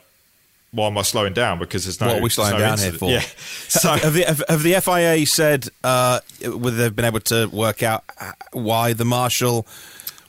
why 0.72 0.88
am 0.88 0.98
I 0.98 1.01
slowing 1.01 1.34
down? 1.34 1.60
Because 1.60 1.84
there's 1.86 2.00
no. 2.00 2.08
What 2.08 2.18
are 2.20 2.22
we 2.22 2.30
slowing 2.30 2.54
no 2.54 2.60
down 2.60 2.72
incident. 2.74 3.01
here 3.12 3.22
for? 3.22 3.28
Yeah. 3.28 3.34
So 3.70 3.90
have 3.92 4.13
the, 4.13 4.24
have, 4.24 4.44
have 4.48 4.63
the 4.63 4.74
FIA 4.80 5.25
said 5.25 5.68
uh, 5.84 6.20
whether 6.44 6.78
they've 6.78 6.96
been 6.96 7.06
able 7.06 7.20
to 7.22 7.48
work 7.48 7.84
out 7.84 8.04
uh, 8.20 8.32
why 8.54 8.94
the 8.94 9.04
marshal 9.06 9.68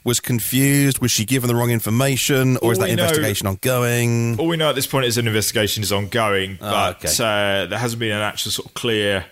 was 0.05 0.19
confused? 0.19 0.99
Was 0.99 1.13
she 1.13 1.25
given 1.25 1.47
the 1.49 1.55
wrong 1.55 1.71
information, 1.71 2.57
or 2.57 2.65
all 2.65 2.71
is 2.73 2.79
that 2.81 2.91
investigation 2.91 3.45
know, 3.45 3.53
ongoing? 3.53 4.39
All 4.39 4.49
we 4.49 4.57
know 4.57 4.69
at 4.69 4.75
this 4.75 4.87
point 4.87 5.07
is 5.07 5.17
an 5.17 5.29
investigation 5.29 5.83
is 5.85 5.93
ongoing, 5.93 6.59
ah, 6.61 6.97
but 7.01 7.05
okay. 7.09 7.63
uh, 7.63 7.67
there 7.67 7.79
hasn't 7.79 8.01
been 8.01 8.11
an 8.11 8.21
actual 8.23 8.51
sort 8.51 8.67
of 8.67 8.75
clear. 8.75 9.27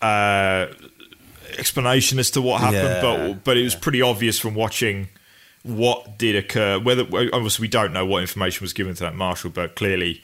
Uh, 0.00 0.66
explanation 1.58 2.18
as 2.18 2.30
to 2.30 2.40
what 2.40 2.62
happened 2.62 2.76
yeah. 2.78 3.02
but 3.02 3.44
but 3.44 3.56
it 3.58 3.62
was 3.62 3.74
yeah. 3.74 3.80
pretty 3.80 4.00
obvious 4.00 4.38
from 4.38 4.54
watching 4.54 5.06
what 5.62 6.18
did 6.18 6.36
occur. 6.36 6.78
Whether 6.78 7.02
obviously 7.32 7.64
we 7.64 7.68
don't 7.68 7.92
know 7.92 8.06
what 8.06 8.20
information 8.22 8.64
was 8.64 8.72
given 8.72 8.94
to 8.94 9.02
that 9.04 9.14
marshal, 9.14 9.50
but 9.50 9.74
clearly 9.76 10.22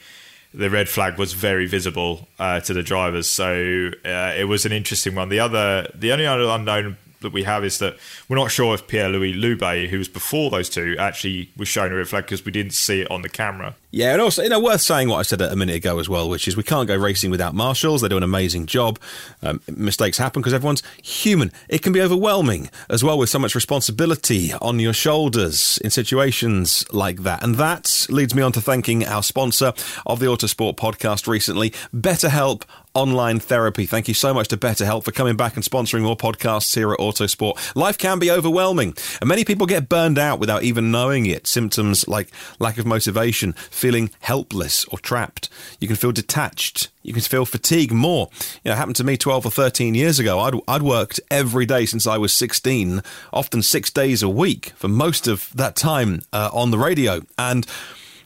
the 0.53 0.69
red 0.69 0.89
flag 0.89 1.17
was 1.17 1.33
very 1.33 1.65
visible 1.67 2.27
uh, 2.39 2.59
to 2.61 2.73
the 2.73 2.83
drivers. 2.83 3.27
So 3.29 3.91
uh, 4.05 4.33
it 4.35 4.47
was 4.47 4.65
an 4.65 4.71
interesting 4.71 5.15
one. 5.15 5.29
The 5.29 5.39
other, 5.39 5.87
the 5.93 6.11
only 6.11 6.25
other 6.25 6.43
unknown 6.43 6.97
that 7.21 7.33
we 7.33 7.43
have 7.43 7.63
is 7.63 7.79
that 7.79 7.97
we're 8.27 8.37
not 8.37 8.51
sure 8.51 8.73
if 8.73 8.87
Pierre 8.87 9.09
Louis 9.09 9.33
Loubet, 9.33 9.89
who 9.89 9.97
was 9.97 10.07
before 10.07 10.49
those 10.49 10.69
two, 10.69 10.95
actually 10.97 11.51
was 11.57 11.67
shown 11.67 11.91
a 11.91 11.95
red 11.95 12.07
flag 12.07 12.25
because 12.25 12.45
we 12.45 12.51
didn't 12.51 12.73
see 12.73 13.01
it 13.01 13.11
on 13.11 13.21
the 13.21 13.29
camera. 13.29 13.75
Yeah, 13.91 14.13
and 14.13 14.21
also, 14.21 14.43
you 14.43 14.49
know, 14.49 14.59
worth 14.59 14.81
saying 14.81 15.09
what 15.09 15.17
I 15.17 15.21
said 15.23 15.41
a 15.41 15.55
minute 15.55 15.75
ago 15.75 15.97
as 15.99 16.07
well, 16.07 16.29
which 16.29 16.47
is 16.47 16.55
we 16.55 16.61
can't 16.63 16.87
go 16.87 16.95
racing 16.95 17.31
without 17.31 17.55
marshals. 17.55 18.01
They 18.01 18.07
do 18.07 18.17
an 18.17 18.23
amazing 18.23 18.67
job. 18.67 18.99
Um, 19.41 19.61
mistakes 19.71 20.17
happen 20.19 20.41
because 20.41 20.53
everyone's 20.53 20.83
human. 21.01 21.51
It 21.67 21.81
can 21.81 21.91
be 21.91 22.01
overwhelming 22.01 22.69
as 22.89 23.03
well 23.03 23.17
with 23.17 23.29
so 23.29 23.39
much 23.39 23.55
responsibility 23.55 24.53
on 24.53 24.79
your 24.79 24.93
shoulders 24.93 25.79
in 25.83 25.89
situations 25.89 26.85
like 26.93 27.23
that. 27.23 27.43
And 27.43 27.55
that 27.55 28.05
leads 28.09 28.35
me 28.35 28.43
on 28.43 28.51
to 28.53 28.61
thanking 28.61 29.05
our 29.05 29.23
sponsor 29.23 29.73
of 30.05 30.19
the 30.19 30.27
Autosport 30.27 30.75
podcast 30.75 31.27
recently, 31.27 31.71
BetterHelp 31.93 32.63
online 32.99 33.39
therapy. 33.39 33.85
Thank 33.85 34.09
you 34.09 34.13
so 34.13 34.33
much 34.33 34.49
to 34.49 34.57
BetterHelp 34.57 35.05
for 35.05 35.11
coming 35.13 35.37
back 35.37 35.55
and 35.55 35.63
sponsoring 35.63 36.01
more 36.01 36.17
podcasts 36.17 36.75
here 36.75 36.91
at 36.91 36.99
Autosport. 36.99 37.55
Life 37.75 37.97
can 37.97 38.19
be 38.19 38.29
overwhelming, 38.29 38.93
and 39.21 39.27
many 39.29 39.45
people 39.45 39.65
get 39.65 39.87
burned 39.89 40.19
out 40.19 40.37
without 40.37 40.63
even 40.63 40.91
knowing 40.91 41.25
it. 41.25 41.47
Symptoms 41.47 42.05
like 42.09 42.29
lack 42.59 42.77
of 42.77 42.85
motivation, 42.85 43.53
feeling 43.53 44.09
helpless 44.19 44.83
or 44.85 44.97
trapped. 44.99 45.47
You 45.79 45.87
can 45.87 45.95
feel 45.95 46.11
detached. 46.11 46.89
You 47.01 47.13
can 47.13 47.21
feel 47.21 47.45
fatigue 47.45 47.93
more. 47.93 48.27
You 48.55 48.59
know, 48.65 48.73
it 48.73 48.77
happened 48.77 48.97
to 48.97 49.05
me 49.05 49.15
12 49.15 49.45
or 49.45 49.49
13 49.51 49.95
years 49.95 50.19
ago. 50.19 50.39
I'd, 50.41 50.55
I'd 50.67 50.81
worked 50.81 51.21
every 51.31 51.65
day 51.65 51.85
since 51.85 52.05
I 52.05 52.17
was 52.17 52.33
16, 52.33 53.01
often 53.31 53.61
six 53.63 53.89
days 53.89 54.21
a 54.21 54.27
week 54.29 54.73
for 54.75 54.89
most 54.89 55.25
of 55.25 55.49
that 55.55 55.77
time 55.77 56.23
uh, 56.33 56.49
on 56.51 56.71
the 56.71 56.77
radio. 56.77 57.21
And 57.37 57.65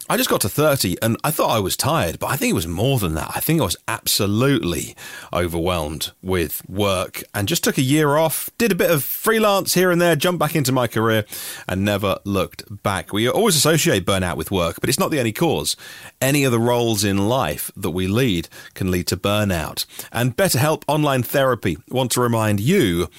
I 0.10 0.18
just 0.18 0.30
got 0.30 0.42
to 0.42 0.50
30 0.50 0.98
and 1.02 1.16
I 1.24 1.32
thought 1.32 1.50
I 1.56 1.60
was 1.62 1.78
tired, 1.78 2.20
but 2.20 2.28
I 2.28 2.36
think 2.36 2.52
it 2.52 2.56
was 2.56 2.68
more 2.68 3.00
than 3.00 3.14
that. 3.16 3.32
I 3.36 3.40
think 3.40 3.62
I 3.62 3.66
was 3.66 3.78
absolutely 3.88 4.96
overwhelmed 5.32 6.12
with 6.22 6.62
work 6.70 7.24
and 7.34 7.48
just 7.48 7.64
took 7.64 7.78
a 7.78 7.82
year 7.82 8.18
off, 8.18 8.50
did 8.58 8.72
a 8.74 8.76
bit 8.76 8.92
of 8.92 9.04
freelance 9.06 9.74
here 9.76 9.92
and 9.92 10.02
there, 10.02 10.16
jumped 10.18 10.40
back 10.40 10.56
into 10.58 10.72
my 10.74 10.88
career 10.88 11.24
and 11.70 11.86
never 11.86 12.20
looked 12.26 12.84
back. 12.84 13.14
We 13.14 13.30
always 13.30 13.56
associate 13.56 14.06
burnout 14.06 14.36
with 14.36 14.52
work, 14.52 14.80
but 14.82 14.90
it's 14.90 15.00
not 15.00 15.10
the 15.12 15.20
only 15.20 15.32
cause. 15.32 15.76
Any 16.22 16.44
of 16.44 16.52
the 16.52 16.60
roles 16.60 17.04
in 17.06 17.30
life 17.30 17.72
that 17.78 17.92
we 17.92 18.06
lead 18.08 18.50
can 18.74 18.92
lead 18.92 19.08
to 19.08 19.16
burnout. 19.18 19.86
And 20.12 20.36
BetterHelp 20.36 20.84
Online 20.88 21.24
Therapy 21.24 21.78
want 21.90 22.12
to 22.12 22.22
remind 22.22 22.60
you 22.60 23.10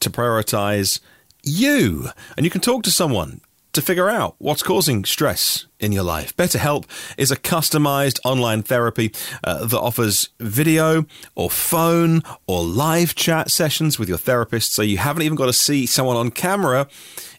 to 0.00 0.10
prioritize 0.10 1.00
you. 1.42 2.08
And 2.36 2.44
you 2.44 2.50
can 2.50 2.60
talk 2.60 2.82
to 2.82 2.90
someone 2.90 3.40
to 3.74 3.82
figure 3.82 4.08
out 4.08 4.36
what's 4.38 4.62
causing 4.62 5.04
stress 5.04 5.66
in 5.80 5.92
your 5.92 6.02
life. 6.04 6.34
BetterHelp 6.36 6.86
is 7.18 7.30
a 7.30 7.36
customized 7.36 8.18
online 8.24 8.62
therapy 8.62 9.12
uh, 9.42 9.66
that 9.66 9.78
offers 9.78 10.30
video 10.40 11.04
or 11.34 11.50
phone 11.50 12.22
or 12.46 12.64
live 12.64 13.14
chat 13.14 13.50
sessions 13.50 13.98
with 13.98 14.08
your 14.08 14.18
therapist, 14.18 14.72
so 14.72 14.80
you 14.82 14.98
haven't 14.98 15.22
even 15.22 15.36
got 15.36 15.46
to 15.46 15.52
see 15.52 15.86
someone 15.86 16.16
on 16.16 16.30
camera. 16.30 16.88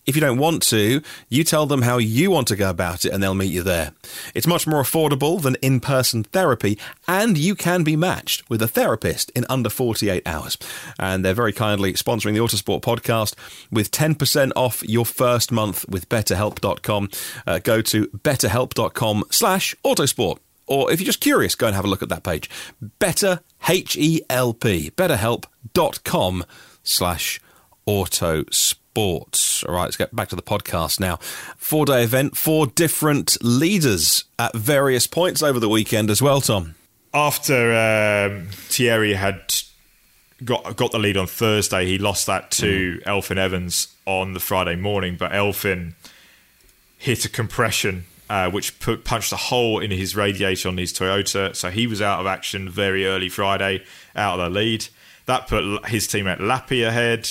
If 0.05 0.15
you 0.15 0.21
don't 0.21 0.37
want 0.37 0.61
to, 0.67 1.01
you 1.29 1.43
tell 1.43 1.65
them 1.65 1.81
how 1.81 1.97
you 1.97 2.29
want 2.29 2.47
to 2.49 2.55
go 2.55 2.69
about 2.69 3.05
it 3.05 3.11
and 3.11 3.21
they'll 3.21 3.33
meet 3.33 3.51
you 3.51 3.63
there. 3.63 3.91
It's 4.35 4.45
much 4.45 4.67
more 4.67 4.81
affordable 4.81 5.41
than 5.41 5.55
in 5.55 5.79
person 5.79 6.23
therapy, 6.23 6.77
and 7.07 7.37
you 7.37 7.55
can 7.55 7.83
be 7.83 7.95
matched 7.95 8.47
with 8.49 8.61
a 8.61 8.67
therapist 8.67 9.31
in 9.31 9.45
under 9.49 9.69
48 9.69 10.21
hours. 10.27 10.57
And 10.99 11.25
they're 11.25 11.33
very 11.33 11.53
kindly 11.53 11.93
sponsoring 11.93 12.33
the 12.33 12.39
Autosport 12.39 12.81
podcast 12.81 13.33
with 13.71 13.89
10% 13.91 14.51
off 14.55 14.83
your 14.87 15.05
first 15.05 15.51
month 15.51 15.85
with 15.89 16.07
betterhelp.com. 16.09 17.09
Uh, 17.47 17.59
go 17.59 17.81
to 17.81 18.07
betterhelp.com 18.09 19.23
slash 19.31 19.75
autosport 19.83 20.37
or 20.67 20.91
if 20.91 20.99
you're 20.99 21.05
just 21.05 21.19
curious, 21.21 21.53
go 21.53 21.67
and 21.67 21.75
have 21.75 21.85
a 21.85 21.87
look 21.87 22.01
at 22.01 22.09
that 22.09 22.23
page. 22.23 22.49
Better 22.97 23.41
H 23.69 23.95
E 23.97 24.21
L 24.31 24.51
P, 24.53 24.89
betterhelp.com 24.91 26.43
slash 26.83 27.39
autosport 27.87 28.75
sports. 28.95 29.61
All 29.65 29.75
right, 29.75 29.83
let's 29.83 29.97
get 29.97 30.15
back 30.15 30.29
to 30.29 30.37
the 30.37 30.41
podcast 30.41 31.01
now. 31.01 31.17
Four 31.57 31.85
day 31.85 32.05
event, 32.05 32.37
four 32.37 32.65
different 32.65 33.35
leaders 33.43 34.23
at 34.39 34.53
various 34.55 35.05
points 35.05 35.43
over 35.43 35.59
the 35.59 35.67
weekend 35.67 36.09
as 36.09 36.21
well, 36.21 36.39
Tom. 36.39 36.75
After 37.13 37.73
um, 37.73 38.47
Thierry 38.51 39.15
had 39.15 39.53
got 40.45 40.77
got 40.77 40.93
the 40.93 40.99
lead 40.99 41.17
on 41.17 41.27
Thursday, 41.27 41.85
he 41.85 41.97
lost 41.97 42.25
that 42.27 42.51
to 42.51 42.99
mm. 42.99 43.03
Elfyn 43.03 43.37
Evans 43.37 43.89
on 44.05 44.31
the 44.31 44.39
Friday 44.39 44.77
morning, 44.77 45.17
but 45.19 45.33
Elfyn 45.33 45.93
hit 46.97 47.25
a 47.25 47.29
compression. 47.29 48.05
Uh, 48.27 48.49
which 48.49 48.79
put, 48.79 49.03
punched 49.05 49.31
a 49.31 49.35
hole 49.35 49.77
in 49.79 49.91
his 49.91 50.15
radiator 50.15 50.67
on 50.67 50.77
his 50.79 50.91
Toyota, 50.91 51.55
so 51.55 51.69
he 51.69 51.85
was 51.85 52.01
out 52.01 52.19
of 52.21 52.25
action 52.25 52.67
very 52.67 53.05
early 53.05 53.29
Friday, 53.29 53.83
out 54.15 54.39
of 54.39 54.51
the 54.51 54.59
lead. 54.59 54.87
That 55.27 55.47
put 55.47 55.87
his 55.89 56.07
teammate 56.07 56.39
Lappi 56.39 56.83
ahead 56.87 57.29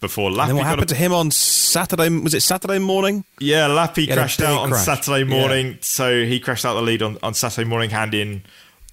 before 0.00 0.30
Lappi. 0.30 0.48
And 0.50 0.58
what 0.58 0.66
happened 0.66 0.84
a- 0.90 0.94
to 0.94 0.94
him 0.94 1.12
on 1.12 1.30
Saturday? 1.30 2.08
Was 2.08 2.34
it 2.34 2.42
Saturday 2.42 2.78
morning? 2.78 3.24
Yeah, 3.38 3.68
Lappi 3.68 4.12
crashed 4.12 4.40
out 4.42 4.58
on 4.60 4.74
Saturday 4.74 5.24
morning, 5.24 5.66
yeah. 5.72 5.76
so 5.80 6.24
he 6.24 6.38
crashed 6.40 6.64
out 6.64 6.74
the 6.74 6.82
lead 6.82 7.02
on, 7.02 7.18
on 7.22 7.34
Saturday 7.34 7.68
morning, 7.68 7.90
handing 7.90 8.42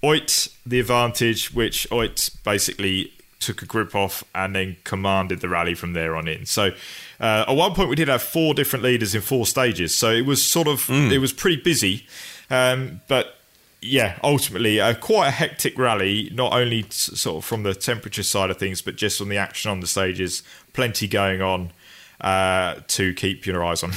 Ott 0.01 0.47
the 0.65 0.79
advantage, 0.79 1.51
which 1.53 1.87
Ott 1.91 2.29
basically 2.43 3.11
took 3.39 3.61
a 3.61 3.65
grip 3.65 3.93
off 3.93 4.23
and 4.33 4.55
then 4.55 4.77
commanded 4.85 5.41
the 5.41 5.49
rally 5.49 5.73
from 5.73 5.91
there 5.91 6.15
on 6.15 6.29
in. 6.29 6.45
So 6.45 6.67
uh, 7.19 7.43
at 7.47 7.51
one 7.51 7.73
point 7.73 7.89
we 7.89 7.95
did 7.97 8.07
have 8.07 8.21
four 8.23 8.53
different 8.53 8.85
leaders 8.85 9.13
in 9.13 9.21
four 9.21 9.45
stages, 9.45 9.93
so 9.95 10.11
it 10.11 10.25
was 10.25 10.43
sort 10.43 10.67
of 10.67 10.79
mm. 10.87 11.11
it 11.11 11.17
was 11.19 11.33
pretty 11.33 11.61
busy, 11.61 12.07
um, 12.49 13.01
but. 13.07 13.35
Yeah, 13.85 14.17
ultimately, 14.23 14.79
uh, 14.79 14.93
quite 14.93 15.27
a 15.27 15.31
hectic 15.31 15.77
rally, 15.77 16.29
not 16.33 16.53
only 16.53 16.83
t- 16.83 16.89
sort 16.91 17.39
of 17.39 17.43
from 17.43 17.63
the 17.63 17.73
temperature 17.75 18.23
side 18.23 18.49
of 18.49 18.55
things, 18.55 18.81
but 18.81 18.95
just 18.95 19.19
on 19.19 19.27
the 19.27 19.35
action 19.35 19.69
on 19.71 19.81
the 19.81 19.87
stages 19.87 20.41
plenty 20.73 21.07
going 21.07 21.41
on 21.41 21.71
uh, 22.19 22.75
to 22.89 23.13
keep 23.13 23.45
your 23.45 23.63
eyes 23.63 23.83
on. 23.83 23.93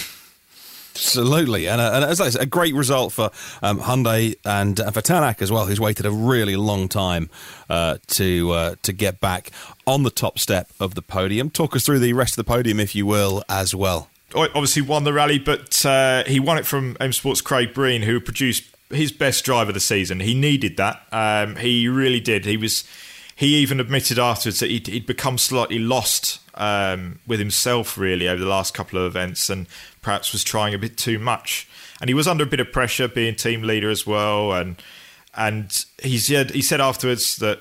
Absolutely, 0.95 1.69
and, 1.69 1.79
uh, 1.79 1.91
and 1.93 2.05
as 2.05 2.23
I 2.23 2.31
said, 2.31 2.41
a 2.41 2.47
great 2.47 2.75
result 2.75 3.13
for 3.13 3.31
um, 3.63 3.81
Hyundai 3.81 4.35
and, 4.47 4.79
and 4.79 4.81
uh, 4.81 4.91
for 4.93 5.03
Tanak 5.03 5.43
as 5.43 5.53
well, 5.53 5.67
who's 5.67 5.79
waited 5.81 6.07
a 6.07 6.11
really 6.11 6.57
long 6.57 6.89
time 6.89 7.29
uh, 7.69 7.99
to 8.09 8.51
uh, 8.53 8.75
to 8.83 8.95
get 8.95 9.21
back 9.21 9.51
on 9.87 10.05
the 10.05 10.11
top 10.11 10.39
step 10.39 10.71
of 10.81 10.95
the 10.95 11.03
podium. 11.03 11.51
Talk 11.51 11.77
us 11.77 11.85
through 11.85 11.99
the 11.99 12.15
rest 12.15 12.33
of 12.33 12.37
the 12.37 12.49
podium, 12.51 12.81
if 12.81 12.95
you 12.95 13.05
will, 13.05 13.43
as 13.47 13.75
well. 13.75 14.09
Obviously, 14.35 14.81
won 14.81 15.05
the 15.05 15.13
rally, 15.13 15.39
but 15.39 15.85
uh, 15.85 16.25
he 16.25 16.41
won 16.41 16.57
it 16.57 16.65
from 16.65 16.97
M 16.99 17.13
Sports 17.13 17.43
Craig 17.43 17.75
Breen, 17.75 18.01
who 18.01 18.19
produced 18.19 18.65
his 18.91 19.13
best 19.13 19.45
drive 19.45 19.69
of 19.69 19.75
the 19.75 19.81
season. 19.81 20.21
He 20.21 20.33
needed 20.33 20.79
that. 20.79 21.03
Um, 21.13 21.57
he 21.57 21.89
really 21.89 22.21
did. 22.21 22.47
He 22.47 22.57
was 22.57 22.85
he 23.37 23.57
even 23.59 23.79
admitted 23.81 24.19
afterwards 24.19 24.61
that 24.61 24.71
he'd, 24.71 24.87
he'd 24.87 25.07
become 25.07 25.37
slightly 25.37 25.79
lost 25.79 26.41
um, 26.55 27.19
with 27.27 27.39
himself 27.39 27.99
really 27.99 28.27
over 28.27 28.41
the 28.43 28.49
last 28.49 28.73
couple 28.73 28.99
of 28.99 29.05
events 29.05 29.51
and 29.51 29.67
perhaps 30.01 30.33
was 30.33 30.43
trying 30.43 30.73
a 30.73 30.79
bit 30.79 30.97
too 30.97 31.19
much. 31.19 31.69
And 32.01 32.09
he 32.09 32.15
was 32.15 32.27
under 32.27 32.45
a 32.45 32.47
bit 32.47 32.61
of 32.61 32.73
pressure 32.73 33.07
being 33.09 33.37
team 33.37 33.61
leader 33.63 33.91
as 33.91 34.07
well. 34.07 34.53
And 34.53 34.83
and 35.37 35.85
he 36.03 36.17
said 36.17 36.53
he 36.53 36.63
said 36.63 36.81
afterwards 36.81 37.37
that 37.37 37.61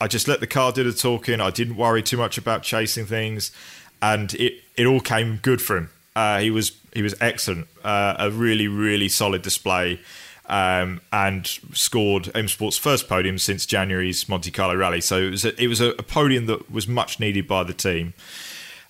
I 0.00 0.06
just 0.06 0.28
let 0.28 0.38
the 0.38 0.46
car 0.46 0.70
do 0.70 0.84
the 0.84 0.92
talking. 0.96 1.40
I 1.40 1.50
didn't 1.50 1.76
worry 1.76 2.02
too 2.02 2.16
much 2.16 2.38
about 2.38 2.62
chasing 2.62 3.04
things, 3.06 3.50
and 4.00 4.32
it 4.34 4.62
it 4.76 4.86
all 4.86 5.00
came 5.00 5.36
good 5.42 5.60
for 5.60 5.76
him. 5.76 5.90
Uh, 6.14 6.38
he 6.38 6.50
was 6.52 6.72
he 6.92 7.02
was 7.02 7.16
excellent. 7.20 7.66
Uh, 7.82 8.14
a 8.20 8.30
really 8.30 8.68
really 8.68 9.08
solid 9.08 9.42
display 9.42 9.98
um, 10.48 11.00
and 11.12 11.46
scored 11.74 12.30
M 12.34 12.48
Sport's 12.48 12.78
first 12.78 13.08
podium 13.08 13.38
since 13.38 13.66
January's 13.66 14.28
Monte 14.28 14.50
Carlo 14.50 14.76
Rally. 14.76 15.00
So 15.00 15.18
it 15.18 15.30
was 15.30 15.44
a, 15.44 15.62
it 15.62 15.66
was 15.68 15.80
a, 15.80 15.92
podium 15.94 16.46
that 16.46 16.70
was 16.70 16.88
much 16.88 17.20
needed 17.20 17.46
by 17.46 17.62
the 17.64 17.74
team. 17.74 18.14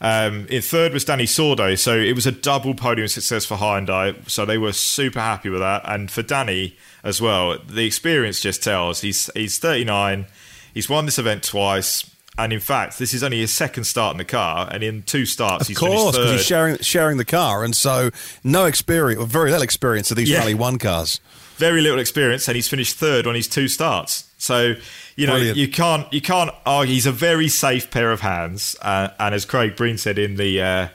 Um, 0.00 0.46
in 0.48 0.62
third 0.62 0.92
was 0.92 1.04
Dani 1.04 1.24
Sordo, 1.24 1.76
so 1.76 1.96
it 1.96 2.12
was 2.12 2.24
a 2.26 2.30
double 2.32 2.74
podium 2.74 3.08
success 3.08 3.44
for 3.44 3.56
Hyundai. 3.56 4.28
So 4.30 4.44
they 4.44 4.56
were 4.58 4.72
super 4.72 5.18
happy 5.18 5.48
with 5.48 5.58
that, 5.58 5.82
and 5.84 6.08
for 6.08 6.22
Dani 6.22 6.74
as 7.02 7.20
well. 7.20 7.58
The 7.58 7.84
experience 7.84 8.38
just 8.40 8.62
tells. 8.62 9.00
He's 9.00 9.28
he's 9.34 9.58
39. 9.58 10.26
He's 10.72 10.88
won 10.88 11.04
this 11.06 11.18
event 11.18 11.42
twice. 11.42 12.08
And 12.38 12.52
in 12.52 12.60
fact, 12.60 12.98
this 13.00 13.12
is 13.12 13.24
only 13.24 13.40
his 13.40 13.52
second 13.52 13.82
start 13.84 14.14
in 14.14 14.18
the 14.18 14.24
car, 14.24 14.68
and 14.70 14.82
in 14.84 15.02
two 15.02 15.26
starts, 15.26 15.62
of 15.62 15.68
he's 15.68 15.78
course, 15.78 16.16
because 16.16 16.30
he's 16.30 16.44
sharing 16.46 16.78
sharing 16.78 17.16
the 17.16 17.24
car, 17.24 17.64
and 17.64 17.74
so 17.76 18.10
no 18.44 18.64
experience, 18.64 19.20
or 19.20 19.26
very 19.26 19.50
little 19.50 19.64
experience 19.64 20.12
of 20.12 20.16
these 20.16 20.30
yeah. 20.30 20.38
Rally 20.38 20.54
One 20.54 20.78
cars. 20.78 21.20
Very 21.56 21.80
little 21.82 21.98
experience, 21.98 22.46
and 22.46 22.54
he's 22.54 22.68
finished 22.68 22.94
third 22.96 23.26
on 23.26 23.34
his 23.34 23.48
two 23.48 23.66
starts. 23.66 24.24
So 24.38 24.74
you 25.16 25.26
know 25.26 25.32
Brilliant. 25.32 25.58
you 25.58 25.66
can't 25.66 26.12
you 26.12 26.20
can't 26.22 26.52
argue. 26.64 26.94
He's 26.94 27.06
a 27.06 27.12
very 27.12 27.48
safe 27.48 27.90
pair 27.90 28.12
of 28.12 28.20
hands, 28.20 28.76
uh, 28.82 29.08
and 29.18 29.34
as 29.34 29.44
Craig 29.44 29.74
Breen 29.74 29.98
said 29.98 30.16
in 30.16 30.36
the 30.36 30.62
uh, 30.62 30.88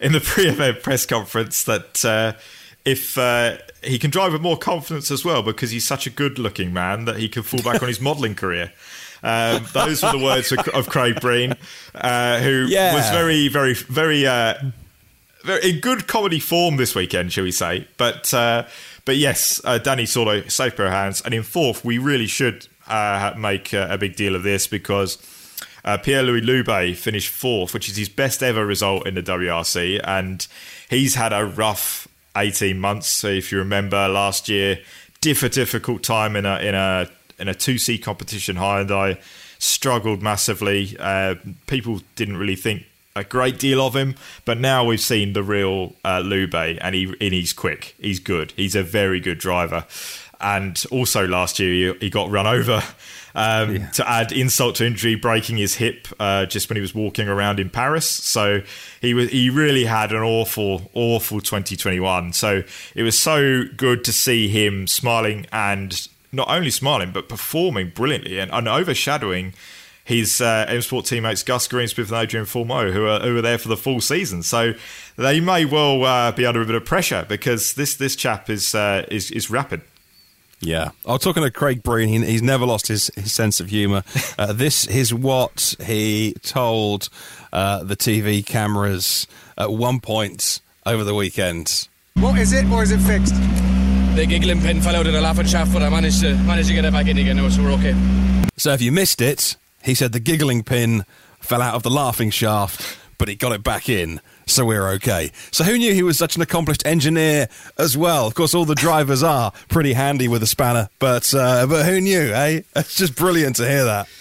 in 0.00 0.12
the 0.12 0.20
pre-event 0.24 0.82
press 0.82 1.04
conference, 1.04 1.62
that 1.64 2.02
uh, 2.06 2.32
if 2.86 3.18
uh, 3.18 3.58
he 3.84 3.98
can 3.98 4.10
drive 4.10 4.32
with 4.32 4.40
more 4.40 4.56
confidence 4.56 5.10
as 5.10 5.26
well 5.26 5.42
because 5.42 5.72
he's 5.72 5.84
such 5.84 6.06
a 6.06 6.10
good-looking 6.10 6.72
man 6.72 7.04
that 7.04 7.18
he 7.18 7.28
can 7.28 7.42
fall 7.42 7.60
back 7.60 7.82
on 7.82 7.88
his 7.88 8.00
modelling 8.00 8.34
career. 8.34 8.72
Um, 9.22 9.64
those 9.72 10.02
were 10.02 10.12
the 10.12 10.18
words 10.22 10.52
of, 10.52 10.58
of 10.68 10.88
Craig 10.88 11.20
Breen, 11.20 11.54
uh, 11.94 12.40
who 12.40 12.66
yeah. 12.68 12.94
was 12.94 13.08
very, 13.10 13.48
very, 13.48 13.74
very, 13.74 14.26
uh, 14.26 14.54
very, 15.44 15.70
in 15.70 15.80
good 15.80 16.06
comedy 16.06 16.38
form 16.40 16.76
this 16.76 16.94
weekend, 16.94 17.32
shall 17.32 17.44
we 17.44 17.52
say? 17.52 17.86
But 17.96 18.32
uh, 18.34 18.66
but 19.04 19.16
yes, 19.16 19.60
uh, 19.64 19.78
Dani 19.82 20.02
Sordo, 20.02 20.50
safe 20.50 20.76
pair 20.76 20.86
of 20.86 20.92
hands, 20.92 21.22
and 21.22 21.32
in 21.32 21.42
fourth, 21.42 21.84
we 21.84 21.98
really 21.98 22.26
should 22.26 22.66
uh, 22.88 23.34
make 23.38 23.72
uh, 23.72 23.86
a 23.90 23.98
big 23.98 24.16
deal 24.16 24.34
of 24.34 24.42
this 24.42 24.66
because. 24.66 25.18
Uh, 25.84 25.96
Pierre 25.96 26.24
Louis 26.24 26.40
Loubet 26.40 26.96
finished 26.96 27.28
fourth, 27.32 27.72
which 27.72 27.88
is 27.88 27.96
his 27.96 28.08
best 28.08 28.42
ever 28.42 28.66
result 28.66 29.06
in 29.06 29.14
the 29.14 29.22
WRC, 29.22 30.00
and 30.02 30.44
he's 30.90 31.14
had 31.14 31.32
a 31.32 31.44
rough 31.46 32.08
18 32.36 32.76
months. 32.80 33.06
So 33.06 33.28
if 33.28 33.52
you 33.52 33.58
remember 33.58 34.08
last 34.08 34.48
year, 34.48 34.80
diff- 35.20 35.48
difficult 35.52 36.02
time 36.02 36.34
in 36.34 36.44
a 36.44 36.58
in 36.58 36.74
a 36.74 37.08
in 37.38 37.48
a 37.48 37.54
2C 37.54 38.02
competition, 38.02 38.56
Hyundai 38.56 39.20
struggled 39.58 40.22
massively. 40.22 40.96
Uh, 40.98 41.34
people 41.66 42.00
didn't 42.14 42.36
really 42.36 42.56
think 42.56 42.84
a 43.14 43.24
great 43.24 43.58
deal 43.58 43.80
of 43.84 43.96
him, 43.96 44.14
but 44.44 44.58
now 44.58 44.84
we've 44.84 45.00
seen 45.00 45.32
the 45.32 45.42
real 45.42 45.94
uh, 46.04 46.20
Loubet, 46.22 46.78
and 46.80 46.94
he 46.94 47.04
and 47.20 47.32
he's 47.32 47.52
quick. 47.52 47.94
He's 47.98 48.20
good. 48.20 48.52
He's 48.56 48.74
a 48.74 48.82
very 48.82 49.20
good 49.20 49.38
driver. 49.38 49.86
And 50.38 50.82
also 50.90 51.26
last 51.26 51.58
year 51.58 51.94
he, 51.94 51.98
he 52.00 52.10
got 52.10 52.30
run 52.30 52.46
over. 52.46 52.82
Um, 53.34 53.76
yeah. 53.76 53.90
To 53.90 54.10
add 54.10 54.32
insult 54.32 54.76
to 54.76 54.86
injury, 54.86 55.14
breaking 55.14 55.58
his 55.58 55.74
hip 55.76 56.08
uh, 56.18 56.46
just 56.46 56.68
when 56.70 56.76
he 56.76 56.80
was 56.82 56.94
walking 56.94 57.28
around 57.28 57.60
in 57.60 57.68
Paris. 57.70 58.08
So 58.08 58.60
he 59.00 59.12
was 59.14 59.30
he 59.30 59.48
really 59.48 59.84
had 59.86 60.12
an 60.12 60.22
awful, 60.22 60.90
awful 60.94 61.40
2021. 61.40 62.32
So 62.34 62.62
it 62.94 63.02
was 63.02 63.18
so 63.18 63.62
good 63.76 64.04
to 64.04 64.12
see 64.12 64.48
him 64.48 64.86
smiling 64.86 65.46
and 65.52 66.06
not 66.36 66.48
only 66.48 66.70
smiling 66.70 67.10
but 67.10 67.28
performing 67.28 67.88
brilliantly 67.90 68.38
and, 68.38 68.52
and 68.52 68.68
overshadowing 68.68 69.54
his 70.04 70.40
uh, 70.40 70.66
M 70.68 70.80
Sport 70.82 71.06
teammates 71.06 71.42
Gus 71.42 71.66
Greensmith 71.66 72.08
and 72.08 72.16
Adrien 72.16 72.46
Fourmaux, 72.46 72.92
who 72.92 73.06
are 73.08 73.18
who 73.18 73.36
are 73.38 73.42
there 73.42 73.58
for 73.58 73.66
the 73.66 73.76
full 73.76 74.00
season. 74.00 74.44
So 74.44 74.74
they 75.16 75.40
may 75.40 75.64
well 75.64 76.04
uh, 76.04 76.30
be 76.30 76.46
under 76.46 76.62
a 76.62 76.64
bit 76.66 76.76
of 76.76 76.84
pressure 76.84 77.26
because 77.28 77.72
this 77.74 77.96
this 77.96 78.14
chap 78.14 78.48
is 78.48 78.72
uh, 78.72 79.04
is 79.10 79.32
is 79.32 79.50
rapid. 79.50 79.80
Yeah, 80.60 80.90
I 81.04 81.12
was 81.12 81.20
talking 81.22 81.42
to 81.42 81.50
Craig 81.50 81.82
Breen. 81.82 82.08
He, 82.08 82.24
he's 82.30 82.40
never 82.40 82.64
lost 82.64 82.86
his, 82.86 83.08
his 83.14 83.32
sense 83.32 83.58
of 83.60 83.68
humour. 83.70 84.04
Uh, 84.38 84.52
this 84.52 84.86
is 84.86 85.14
what 85.14 85.74
he 85.86 86.34
told 86.42 87.08
uh, 87.54 87.82
the 87.82 87.96
TV 87.96 88.44
cameras 88.44 89.26
at 89.56 89.72
one 89.72 89.98
point 89.98 90.60
over 90.84 91.04
the 91.04 91.14
weekend. 91.14 91.88
What 92.14 92.38
is 92.38 92.52
it, 92.52 92.66
or 92.66 92.82
is 92.82 92.90
it 92.92 92.98
fixed? 93.00 93.32
the 94.16 94.24
giggling 94.26 94.62
pin 94.62 94.80
fell 94.80 94.96
out 94.96 95.06
of 95.06 95.12
the 95.12 95.20
laughing 95.20 95.44
shaft, 95.44 95.70
but 95.74 95.82
I 95.82 95.90
managed 95.90 96.22
to 96.22 96.34
manage 96.36 96.68
to 96.68 96.72
get 96.74 96.86
it 96.86 96.92
back 96.92 97.06
in 97.06 97.18
again, 97.18 97.36
so 97.50 97.62
we're 97.62 97.72
okay. 97.72 97.94
So 98.56 98.72
if 98.72 98.80
you 98.80 98.90
missed 98.90 99.20
it, 99.20 99.56
he 99.84 99.94
said 99.94 100.12
the 100.12 100.20
giggling 100.20 100.62
pin 100.62 101.04
fell 101.40 101.60
out 101.60 101.74
of 101.74 101.82
the 101.82 101.90
laughing 101.90 102.30
shaft, 102.30 102.96
but 103.18 103.28
he 103.28 103.34
got 103.34 103.52
it 103.52 103.62
back 103.62 103.90
in 103.90 104.22
so 104.46 104.64
we're 104.64 104.86
okay. 104.88 105.32
So 105.50 105.64
who 105.64 105.76
knew 105.76 105.92
he 105.92 106.02
was 106.02 106.16
such 106.16 106.34
an 106.34 106.40
accomplished 106.40 106.86
engineer 106.86 107.48
as 107.76 107.94
well? 107.94 108.26
Of 108.26 108.34
course, 108.34 108.54
all 108.54 108.64
the 108.64 108.74
drivers 108.74 109.22
are 109.22 109.50
pretty 109.68 109.92
handy 109.92 110.28
with 110.28 110.42
a 110.42 110.46
spanner, 110.46 110.88
but 110.98 111.34
uh, 111.34 111.66
but 111.66 111.84
who 111.84 112.00
knew, 112.00 112.32
eh? 112.32 112.62
It's 112.74 112.96
just 112.96 113.16
brilliant 113.16 113.56
to 113.56 113.68
hear 113.68 113.84
that. 113.84 114.08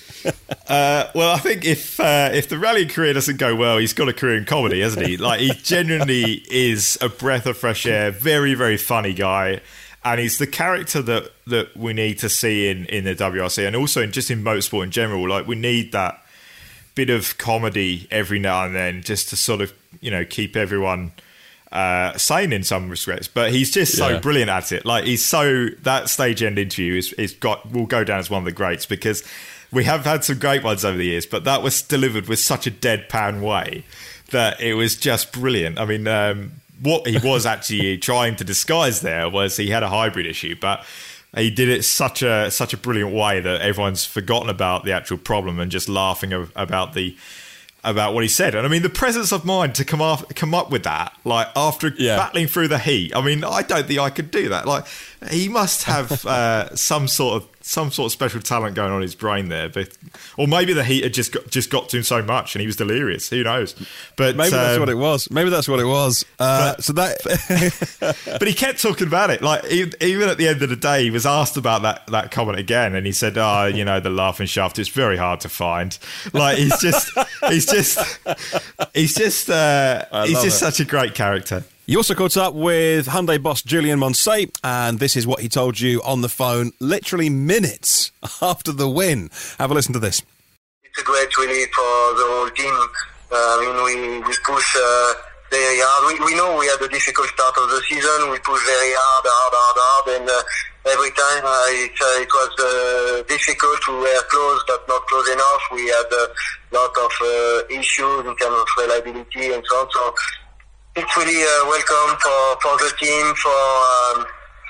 Uh, 0.68 1.08
well, 1.14 1.36
I 1.36 1.38
think 1.38 1.66
if 1.66 2.00
uh, 2.00 2.32
if 2.34 2.50
the 2.50 2.58
rally 2.58 2.88
career 2.88 3.14
doesn't 3.14 3.38
go 3.38 3.56
well, 3.56 3.78
he's 3.78 3.94
got 3.94 4.10
a 4.10 4.14
career 4.14 4.38
in 4.38 4.46
comedy, 4.46 4.82
hasn't 4.82 5.06
he? 5.06 5.18
Like 5.18 5.40
he 5.40 5.52
genuinely 5.52 6.44
is 6.50 6.98
a 7.00 7.10
breath 7.10 7.46
of 7.46 7.60
fresh 7.60 7.86
air. 7.86 8.10
Very 8.10 8.56
very 8.56 8.76
funny 8.78 9.14
guy 9.14 9.62
and 10.06 10.20
he's 10.22 10.38
the 10.38 10.48
character 10.48 11.02
that 11.02 11.32
that 11.48 11.76
we 11.76 11.92
need 11.92 12.18
to 12.20 12.30
see 12.30 12.70
in 12.70 12.86
in 12.86 13.04
the 13.04 13.16
WRC 13.16 13.66
and 13.66 13.76
also 13.76 14.02
in, 14.04 14.12
just 14.12 14.30
in 14.32 14.44
motorsport 14.44 14.84
in 14.84 14.92
general. 14.92 15.28
Like 15.28 15.48
we 15.48 15.56
need 15.56 15.92
that 15.92 16.24
bit 16.94 17.10
of 17.10 17.38
comedy 17.38 18.08
every 18.10 18.40
now 18.40 18.64
and 18.66 18.74
then 18.76 19.02
just 19.02 19.28
to 19.30 19.36
sort 19.36 19.60
of 19.62 19.74
you 20.00 20.12
know 20.12 20.24
keep 20.24 20.56
everyone 20.56 21.12
uh, 21.72 22.16
sane 22.18 22.54
in 22.54 22.64
some 22.64 22.88
respects. 22.88 23.28
But 23.28 23.52
he's 23.52 23.72
just 23.72 23.98
so 23.98 24.10
yeah. 24.10 24.20
brilliant 24.20 24.50
at 24.52 24.72
it. 24.72 24.86
Like 24.86 25.06
he's 25.06 25.26
so 25.26 25.70
that 25.82 26.08
stage 26.10 26.44
end 26.44 26.60
interview 26.60 26.94
is 26.94 27.12
is 27.14 27.34
got 27.34 27.70
will 27.72 27.88
go 27.88 28.04
down 28.04 28.20
as 28.20 28.30
one 28.30 28.40
of 28.40 28.46
the 28.46 28.52
greats 28.52 28.86
because 28.86 29.24
we 29.72 29.86
have 29.86 30.06
had 30.06 30.24
some 30.24 30.38
great 30.38 30.64
ones 30.64 30.86
over 30.86 30.98
the 30.98 31.06
years, 31.06 31.26
but 31.26 31.44
that 31.46 31.64
was 31.64 31.82
delivered 31.82 32.28
with 32.28 32.38
such 32.40 32.68
a 32.68 32.72
deadpan 32.72 33.42
way 33.42 33.84
that 34.30 34.62
it 34.62 34.76
was 34.76 34.96
just 34.96 35.32
brilliant. 35.34 35.80
I 35.80 35.86
mean, 35.86 36.08
um, 36.08 36.54
what 36.82 37.08
he 37.08 37.18
was 37.18 37.46
actually 37.46 37.98
trying 37.98 38.36
to 38.36 38.44
disguise 38.44 39.02
there 39.02 39.30
was 39.30 39.58
he 39.58 39.70
had 39.70 39.84
a 39.84 39.90
hybrid 39.90 40.26
issue, 40.26 40.56
but 40.60 40.86
he 41.36 41.50
did 41.50 41.70
it 41.70 41.84
such 41.84 42.22
a 42.22 42.50
such 42.52 42.74
a 42.74 42.78
brilliant 42.78 43.14
way 43.14 43.40
that 43.40 43.62
everyone's 43.62 44.06
forgotten 44.06 44.50
about 44.50 44.84
the 44.86 44.92
actual 44.92 45.18
problem 45.18 45.60
and 45.60 45.72
just 45.72 45.90
laughing 45.90 46.34
about 46.56 46.94
the 46.94 47.18
about 47.84 48.14
what 48.16 48.24
he 48.24 48.28
said. 48.30 48.56
And 48.56 48.66
I 48.66 48.70
mean, 48.70 48.82
the 48.82 48.90
presence 48.90 49.32
of 49.32 49.46
mind 49.46 49.76
to 49.76 49.86
come 49.86 50.02
off, 50.02 50.28
come 50.34 50.56
up 50.56 50.72
with 50.72 50.84
that, 50.86 51.14
like 51.24 51.48
after 51.56 51.94
yeah. 52.00 52.18
battling 52.18 52.48
through 52.48 52.70
the 52.70 52.80
heat. 52.80 53.16
I 53.16 53.22
mean, 53.22 53.44
I 53.44 53.62
don't 53.62 53.86
think 53.86 54.00
I 54.00 54.10
could 54.10 54.32
do 54.32 54.50
that. 54.50 54.66
Like, 54.66 54.88
he 55.30 55.48
must 55.50 55.84
have 55.84 56.26
uh, 56.26 56.76
some 56.76 57.08
sort 57.08 57.44
of 57.44 57.55
some 57.68 57.92
sort 57.92 58.06
of 58.06 58.12
special 58.12 58.40
talent 58.40 58.76
going 58.76 58.92
on 58.92 58.98
in 58.98 59.02
his 59.02 59.16
brain 59.16 59.50
there, 59.50 59.68
but 59.68 59.90
or 60.38 60.48
maybe 60.48 60.72
the 60.72 60.84
heat 60.84 61.04
had 61.04 61.16
just 61.16 61.32
got, 61.32 61.50
just 61.50 61.72
got 61.72 61.90
to 61.90 61.98
him 61.98 62.04
so 62.04 62.22
much 62.22 62.54
and 62.56 62.60
he 62.62 62.68
was 62.68 62.76
delirious. 62.76 63.28
Who 63.32 63.42
knows? 63.42 63.74
But 64.16 64.36
maybe 64.36 64.56
um, 64.56 64.62
that's 64.62 64.80
what 64.80 64.90
it 64.90 64.94
was. 64.96 65.32
Maybe 65.32 65.50
that's 65.50 65.68
what 65.68 65.80
it 65.80 65.86
was. 65.86 66.24
Uh, 66.38 66.74
but, 66.76 66.84
so 66.84 66.94
that, 66.94 68.18
but 68.40 68.48
he 68.48 68.54
kept 68.54 68.80
talking 68.80 69.08
about 69.08 69.32
it. 69.32 69.42
Like 69.42 69.66
even 69.66 70.30
at 70.30 70.38
the 70.38 70.48
end 70.48 70.62
of 70.62 70.70
the 70.70 70.76
day, 70.76 71.06
he 71.06 71.10
was 71.10 71.26
asked 71.26 71.58
about 71.58 71.82
that 71.82 72.06
that 72.08 72.30
comment 72.30 72.60
again, 72.60 72.94
and 72.96 73.06
he 73.08 73.12
said, 73.12 73.36
"Oh, 73.38 73.66
you 73.66 73.84
know, 73.84 74.00
the 74.00 74.12
laughing 74.12 74.46
shaft. 74.48 74.78
It's 74.78 74.90
very 74.90 75.18
hard 75.18 75.40
to 75.42 75.50
find." 75.50 75.98
Like 76.34 76.60
he's 76.60 76.80
just, 76.80 77.12
he's 77.50 77.66
just, 77.66 78.20
he's 78.94 79.16
just, 79.16 79.50
uh, 79.50 80.06
he's 80.26 80.36
just 80.44 80.48
it. 80.48 80.52
such 80.52 80.80
a 80.80 80.86
great 80.86 81.16
character. 81.16 81.64
You 81.88 81.98
also 81.98 82.16
caught 82.16 82.36
up 82.36 82.56
with 82.56 83.06
Hyundai 83.06 83.42
boss 83.42 83.62
Julien 83.62 84.00
Moncet, 84.00 84.58
and 84.64 84.98
this 84.98 85.16
is 85.16 85.28
what 85.28 85.42
he 85.42 85.48
told 85.48 85.80
you 85.80 86.02
on 86.02 86.22
the 86.22 86.30
phone 86.30 86.72
literally 86.80 87.30
minutes 87.30 88.12
after 88.42 88.72
the 88.72 88.90
win. 88.90 89.30
Have 89.60 89.70
a 89.70 89.76
listen 89.76 89.94
to 89.94 90.00
this. 90.00 90.24
It's 90.84 91.00
a 91.02 91.06
great 91.06 91.30
relief 91.38 91.70
for 91.70 92.18
the 92.18 92.26
whole 92.26 92.50
team. 92.50 92.74
Uh, 93.32 93.36
I 93.38 93.58
mean, 93.62 93.78
we, 93.86 94.18
we 94.18 94.34
push 94.42 94.66
uh, 94.82 95.14
very 95.54 95.78
hard. 95.78 96.02
We, 96.18 96.26
we, 96.26 96.34
know 96.34 96.58
we 96.58 96.66
had 96.66 96.82
a 96.82 96.88
difficult 96.90 97.28
start 97.38 97.54
of 97.62 97.70
the 97.70 97.78
season. 97.86 98.34
We 98.34 98.40
push 98.42 98.66
very 98.66 98.94
hard, 98.98 99.26
hard, 99.30 99.54
hard, 99.54 99.78
hard, 99.78 100.06
and 100.18 100.26
uh, 100.26 100.90
every 100.90 101.14
time 101.14 101.46
uh, 101.46 101.86
it, 101.86 101.94
uh, 102.02 102.26
it 102.26 102.32
was 102.34 102.52
uh, 102.66 103.24
difficult. 103.30 103.78
We 103.86 104.10
were 104.10 104.26
close, 104.26 104.60
but 104.66 104.90
not 104.90 105.06
close 105.06 105.30
enough. 105.30 105.64
We 105.70 105.86
had 105.94 106.10
a 106.18 106.34
lot 106.74 106.98
of 106.98 107.14
issues 107.70 108.26
in 108.26 108.34
terms 108.42 108.58
of 108.58 108.66
reliability 108.74 109.54
and 109.54 109.62
so 109.70 109.86
on. 109.86 109.92
So 109.94 110.02
it's 110.96 111.16
really 111.18 111.44
uh, 111.44 111.68
welcome 111.68 112.16
for, 112.24 112.62
for 112.64 112.74
the 112.80 112.90
team, 112.98 113.26
for, 113.36 113.52
um, 113.52 114.24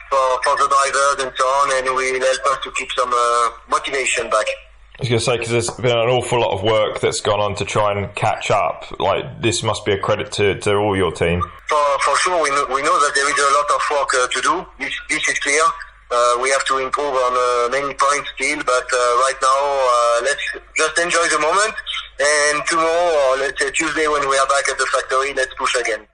for 0.10 0.22
for 0.44 0.56
the 0.58 0.68
drivers 0.68 1.26
and 1.28 1.32
so 1.38 1.44
on, 1.46 1.78
and 1.78 1.86
will 1.96 2.20
help 2.20 2.46
us 2.58 2.64
to 2.64 2.72
keep 2.78 2.92
some 2.98 3.12
uh, 3.14 3.50
motivation 3.70 4.30
back. 4.30 4.46
I 4.98 5.02
was 5.04 5.10
going 5.10 5.20
to 5.20 5.26
say 5.26 5.38
because 5.38 5.52
there's 5.52 5.70
been 5.72 5.92
an 5.92 6.10
awful 6.10 6.40
lot 6.40 6.54
of 6.54 6.64
work 6.64 7.00
that's 7.02 7.20
gone 7.22 7.40
on 7.42 7.54
to 7.56 7.66
try 7.66 7.94
and 7.94 8.16
catch 8.16 8.50
up. 8.50 8.90
Like 8.98 9.42
this 9.42 9.62
must 9.62 9.86
be 9.86 9.92
a 9.94 10.00
credit 10.00 10.32
to, 10.34 10.58
to 10.62 10.76
all 10.76 10.96
your 10.98 11.12
team. 11.12 11.42
For, 11.70 11.86
for 12.02 12.16
sure, 12.18 12.42
we 12.42 12.50
know, 12.50 12.66
we 12.74 12.82
know 12.82 12.96
that 12.98 13.12
there 13.14 13.30
is 13.30 13.38
a 13.38 13.50
lot 13.52 13.70
of 13.70 13.82
work 13.92 14.10
uh, 14.16 14.28
to 14.28 14.42
do. 14.42 14.84
This, 14.84 14.94
this 15.10 15.28
is 15.36 15.40
clear. 15.40 15.62
Uh, 16.10 16.38
we 16.42 16.50
have 16.50 16.64
to 16.66 16.78
improve 16.78 17.14
on 17.14 17.34
uh, 17.36 17.70
many 17.70 17.94
points 17.94 18.30
still, 18.36 18.58
but 18.60 18.88
uh, 18.88 19.20
right 19.26 19.38
now 19.42 19.62
uh, 19.68 20.26
let's 20.26 20.44
just 20.78 20.98
enjoy 20.98 21.28
the 21.30 21.40
moment. 21.40 21.76
And 22.18 22.66
tomorrow, 22.66 23.12
or 23.36 23.38
let's 23.44 23.62
say 23.62 23.70
Tuesday 23.72 24.08
when 24.08 24.28
we 24.30 24.38
are 24.38 24.48
back 24.48 24.70
at 24.70 24.78
the 24.78 24.88
factory, 24.88 25.34
let's 25.34 25.54
push 25.56 25.76
again. 25.76 26.08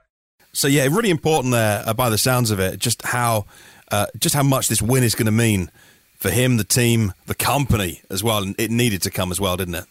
So 0.54 0.68
yeah, 0.68 0.82
really 0.84 1.08
important 1.10 1.52
there 1.52 1.82
uh, 1.86 1.94
by 1.94 2.10
the 2.10 2.18
sounds 2.18 2.50
of 2.50 2.60
it, 2.60 2.78
just 2.78 3.00
how 3.02 3.46
uh, 3.90 4.06
just 4.18 4.34
how 4.34 4.42
much 4.42 4.68
this 4.68 4.82
win 4.82 5.02
is 5.02 5.14
going 5.14 5.26
to 5.26 5.32
mean 5.32 5.70
for 6.18 6.30
him, 6.30 6.58
the 6.58 6.64
team, 6.64 7.14
the 7.26 7.34
company 7.34 8.02
as 8.10 8.22
well. 8.22 8.42
And 8.42 8.54
it 8.58 8.70
needed 8.70 9.00
to 9.02 9.10
come 9.10 9.30
as 9.30 9.40
well, 9.40 9.56
didn't 9.56 9.76
it? 9.76 9.84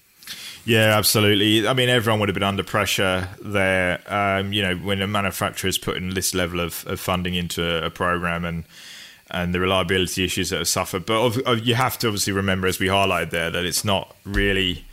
Yeah, 0.64 0.96
absolutely. 0.96 1.68
I 1.68 1.74
mean, 1.74 1.90
everyone 1.90 2.20
would 2.20 2.30
have 2.30 2.36
been 2.36 2.44
under 2.44 2.64
pressure 2.64 3.28
there. 3.44 4.00
Um, 4.06 4.54
you 4.54 4.62
know, 4.62 4.76
when 4.76 5.02
a 5.02 5.08
manufacturer 5.08 5.68
is 5.68 5.80
putting 5.80 6.14
this 6.14 6.36
level 6.36 6.60
of, 6.60 6.86
of 6.86 7.00
funding 7.00 7.34
into 7.34 7.64
a, 7.64 7.88
a 7.88 7.90
program 7.90 8.46
and 8.46 8.66
and 9.32 9.56
the 9.56 9.60
reliability 9.60 10.24
issues 10.26 10.50
that 10.52 10.58
have 10.58 10.68
suffered. 10.68 11.06
But 11.06 11.22
of, 11.22 11.38
of, 11.40 11.60
you 11.66 11.74
have 11.74 11.98
to 12.00 12.08
obviously 12.08 12.34
remember, 12.34 12.68
as 12.68 12.80
we 12.82 12.88
highlighted 12.88 13.30
there, 13.32 13.50
that 13.50 13.64
it's 13.66 13.84
not 13.86 14.14
really 14.26 14.84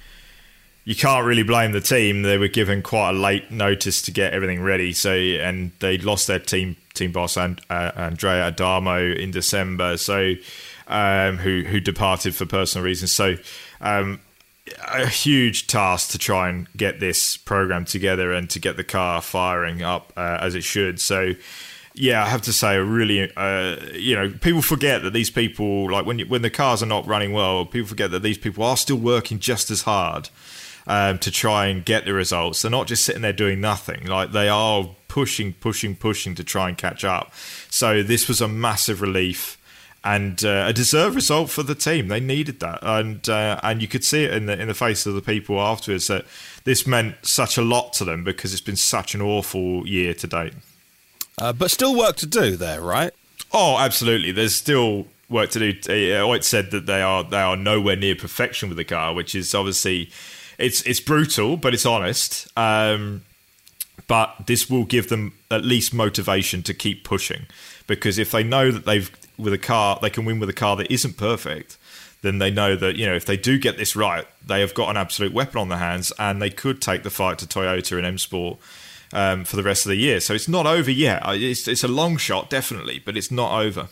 you 0.88 0.96
can't 0.96 1.27
really 1.27 1.42
blame 1.42 1.72
the 1.72 1.83
team. 1.83 2.22
They 2.22 2.38
were 2.38 2.48
given 2.48 2.81
quite 2.81 3.11
a 3.11 3.12
late 3.12 3.51
notice 3.51 4.01
to 4.01 4.11
get 4.11 4.33
everything 4.33 4.62
ready. 4.62 4.94
So 4.94 5.12
and 5.12 5.70
they 5.81 5.98
lost 5.98 6.27
their 6.29 6.38
team 6.38 6.77
team 6.94 7.12
boss 7.12 7.37
and 7.37 7.61
uh, 7.68 7.92
Andrea 7.94 8.44
Adamo 8.48 8.98
in 9.12 9.31
December. 9.31 9.98
So 9.98 10.33
um, 10.87 11.37
who 11.37 11.64
who 11.64 11.79
departed 11.79 12.35
for 12.35 12.46
personal 12.46 12.87
reasons. 12.87 13.12
So 13.12 13.35
um, 13.83 14.18
a 14.90 15.05
huge 15.05 15.66
task 15.66 16.11
to 16.12 16.18
try 16.18 16.48
and 16.48 16.66
get 16.74 17.01
this 17.01 17.37
program 17.37 17.85
together 17.85 18.33
and 18.33 18.48
to 18.48 18.59
get 18.59 18.79
the 18.79 18.85
car 18.85 19.20
firing 19.20 19.83
up 19.83 20.11
uh, 20.16 20.38
as 20.40 20.55
it 20.55 20.64
should. 20.64 21.01
So 21.03 21.33
yeah, 21.92 22.24
I 22.24 22.29
have 22.29 22.42
to 22.42 22.53
say, 22.53 22.79
really, 22.79 23.31
uh, 23.37 23.77
you 23.92 24.14
know, 24.16 24.31
people 24.31 24.62
forget 24.62 25.03
that 25.03 25.12
these 25.12 25.29
people, 25.31 25.90
like 25.90 26.07
when 26.07 26.18
you, 26.20 26.27
when 26.27 26.40
the 26.42 26.48
cars 26.51 26.81
are 26.83 26.87
not 26.87 27.07
running 27.09 27.33
well, 27.35 27.66
people 27.66 27.88
forget 27.88 28.11
that 28.12 28.22
these 28.22 28.38
people 28.38 28.62
are 28.64 28.77
still 28.79 28.96
working 28.96 29.38
just 29.40 29.68
as 29.70 29.83
hard 29.83 30.31
um, 30.88 31.18
to 31.18 31.31
try 31.31 31.66
and 31.66 31.85
get 31.85 32.07
the 32.07 32.14
results. 32.14 32.62
They're 32.62 32.70
not 32.70 32.87
just 32.87 33.05
sitting 33.05 33.22
there 33.22 33.33
doing 33.33 33.61
nothing. 33.61 34.07
Like 34.07 34.33
they 34.33 34.48
are 34.48 34.88
pushing, 35.07 35.53
pushing, 35.53 35.94
pushing 35.94 36.35
to 36.35 36.42
try 36.42 36.68
and 36.68 36.77
catch 36.79 37.05
up. 37.05 37.33
So 37.70 38.03
this 38.03 38.27
was 38.27 38.40
a 38.40 38.48
massive 38.48 39.03
relief 39.03 39.55
and 40.03 40.42
uh, 40.44 40.64
a 40.68 40.72
deserved 40.72 41.14
result 41.14 41.51
for 41.51 41.62
the 41.62 41.74
team. 41.74 42.09
They 42.09 42.20
needed 42.20 42.61
that, 42.61 42.79
and 42.83 43.29
uh, 43.29 43.59
and 43.64 43.83
you 43.83 43.88
could 43.88 44.05
see 44.05 44.24
it 44.24 44.33
in 44.33 44.46
the 44.46 44.59
in 44.59 44.68
the 44.68 44.74
face 44.74 45.05
of 45.07 45.14
the 45.14 45.20
people 45.20 45.61
afterwards 45.61 46.07
that 46.07 46.24
this 46.64 46.87
meant 46.87 47.16
such 47.27 47.59
a 47.59 47.62
lot 47.62 47.92
to 47.94 48.05
them 48.05 48.22
because 48.24 48.53
it's 48.53 48.62
been 48.62 48.77
such 48.77 49.14
an 49.16 49.20
awful 49.20 49.87
year 49.88 50.14
to 50.14 50.27
date. 50.27 50.53
Uh, 51.40 51.53
but 51.53 51.70
still 51.72 51.96
work 51.96 52.16
to 52.16 52.27
do 52.27 52.57
there, 52.57 52.81
right? 52.81 53.11
Oh, 53.53 53.77
absolutely. 53.79 54.31
There's 54.33 54.55
still 54.55 55.07
work 55.29 55.51
to 55.51 55.59
do. 55.72 55.92
Eh, 55.92 56.16
eh, 56.16 56.33
it 56.33 56.44
said 56.44 56.70
that 56.70 56.87
they 56.87 57.03
are 57.03 57.24
they 57.24 57.40
are 57.40 57.57
nowhere 57.57 57.96
near 57.96 58.14
perfection 58.14 58.68
with 58.70 58.79
the 58.79 58.85
car, 58.85 59.12
which 59.12 59.35
is 59.35 59.53
obviously 59.55 60.11
it's 60.59 60.83
it's 60.83 61.01
brutal, 61.01 61.57
but 61.57 61.73
it's 61.73 61.87
honest. 61.87 62.49
Um, 62.57 63.23
but 64.07 64.35
this 64.47 64.68
will 64.68 64.85
give 64.85 65.09
them 65.09 65.33
at 65.51 65.64
least 65.64 65.94
motivation 65.94 66.62
to 66.64 66.75
keep 66.75 67.05
pushing 67.05 67.42
because 67.87 68.18
if 68.18 68.31
they 68.31 68.42
know 68.42 68.71
that 68.71 68.85
they've 68.85 69.11
with 69.38 69.53
a 69.53 69.59
car 69.59 69.99
they 70.03 70.11
can 70.11 70.25
win 70.25 70.40
with 70.40 70.49
a 70.49 70.53
car 70.53 70.75
that 70.77 70.90
isn't 70.90 71.16
perfect 71.16 71.77
then 72.23 72.38
they 72.38 72.51
know 72.51 72.75
that 72.75 72.97
you 72.97 73.07
know 73.07 73.14
if 73.14 73.25
they 73.25 73.37
do 73.37 73.57
get 73.59 73.77
this 73.77 73.94
right 73.94 74.27
they 74.44 74.61
have 74.61 74.75
got 74.75 74.88
an 74.90 74.97
absolute 74.97 75.33
weapon 75.33 75.59
on 75.59 75.68
their 75.68 75.79
hands 75.79 76.12
and 76.18 76.40
they 76.42 76.51
could 76.51 76.81
take 76.83 77.03
the 77.05 77.11
fight 77.11 77.38
to 77.38 77.47
toyota 77.47 77.97
and 77.97 78.05
m 78.07 78.18
sport 78.18 78.59
um, 79.12 79.44
for 79.44 79.55
the 79.57 79.62
rest 79.62 79.85
of 79.87 79.90
the 79.90 79.97
year 79.97 80.18
so 80.21 80.33
it's 80.35 80.49
not 80.49 80.66
over 80.66 80.90
yet 80.90 81.23
it's, 81.27 81.68
it's 81.68 81.85
a 81.85 81.88
long 81.88 82.16
shot 82.16 82.51
definitely 82.51 83.01
but 83.05 83.16
it's 83.16 83.31
not 83.31 83.61
over 83.61 83.88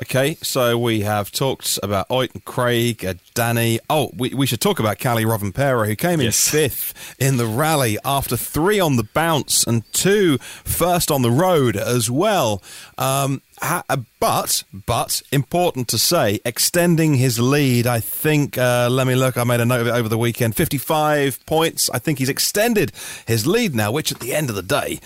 Okay, 0.00 0.36
so 0.40 0.78
we 0.78 1.00
have 1.02 1.30
talked 1.30 1.78
about 1.82 2.06
Ott 2.10 2.30
and 2.32 2.42
Craig, 2.46 3.04
uh, 3.04 3.12
Dani. 3.34 3.78
Oh, 3.90 4.10
we, 4.16 4.30
we 4.30 4.46
should 4.46 4.60
talk 4.60 4.80
about 4.80 4.98
Kalle 4.98 5.22
Rovanperä, 5.26 5.86
who 5.86 5.94
came 5.94 6.18
in 6.18 6.24
yes. 6.26 6.48
fifth 6.48 7.14
in 7.20 7.36
the 7.36 7.44
rally 7.44 7.98
after 8.02 8.34
three 8.34 8.80
on 8.80 8.96
the 8.96 9.02
bounce 9.04 9.64
and 9.64 9.82
two 9.92 10.38
first 10.38 11.10
on 11.10 11.20
the 11.20 11.30
road 11.30 11.76
as 11.76 12.10
well. 12.10 12.62
Um, 12.96 13.42
uh, 13.60 13.82
but 14.18 14.64
but 14.86 15.22
important 15.30 15.88
to 15.88 15.98
say, 15.98 16.40
extending 16.46 17.16
his 17.16 17.38
lead. 17.38 17.86
I 17.86 18.00
think. 18.00 18.56
Uh, 18.56 18.88
let 18.90 19.06
me 19.06 19.14
look. 19.14 19.36
I 19.36 19.44
made 19.44 19.60
a 19.60 19.66
note 19.66 19.82
of 19.82 19.86
it 19.88 19.94
over 19.94 20.08
the 20.08 20.18
weekend. 20.18 20.56
Fifty-five 20.56 21.44
points. 21.44 21.90
I 21.92 21.98
think 21.98 22.18
he's 22.18 22.30
extended 22.30 22.92
his 23.26 23.46
lead 23.46 23.74
now, 23.74 23.92
which 23.92 24.10
at 24.10 24.20
the 24.20 24.32
end 24.34 24.48
of 24.48 24.56
the 24.56 24.62
day, 24.62 25.00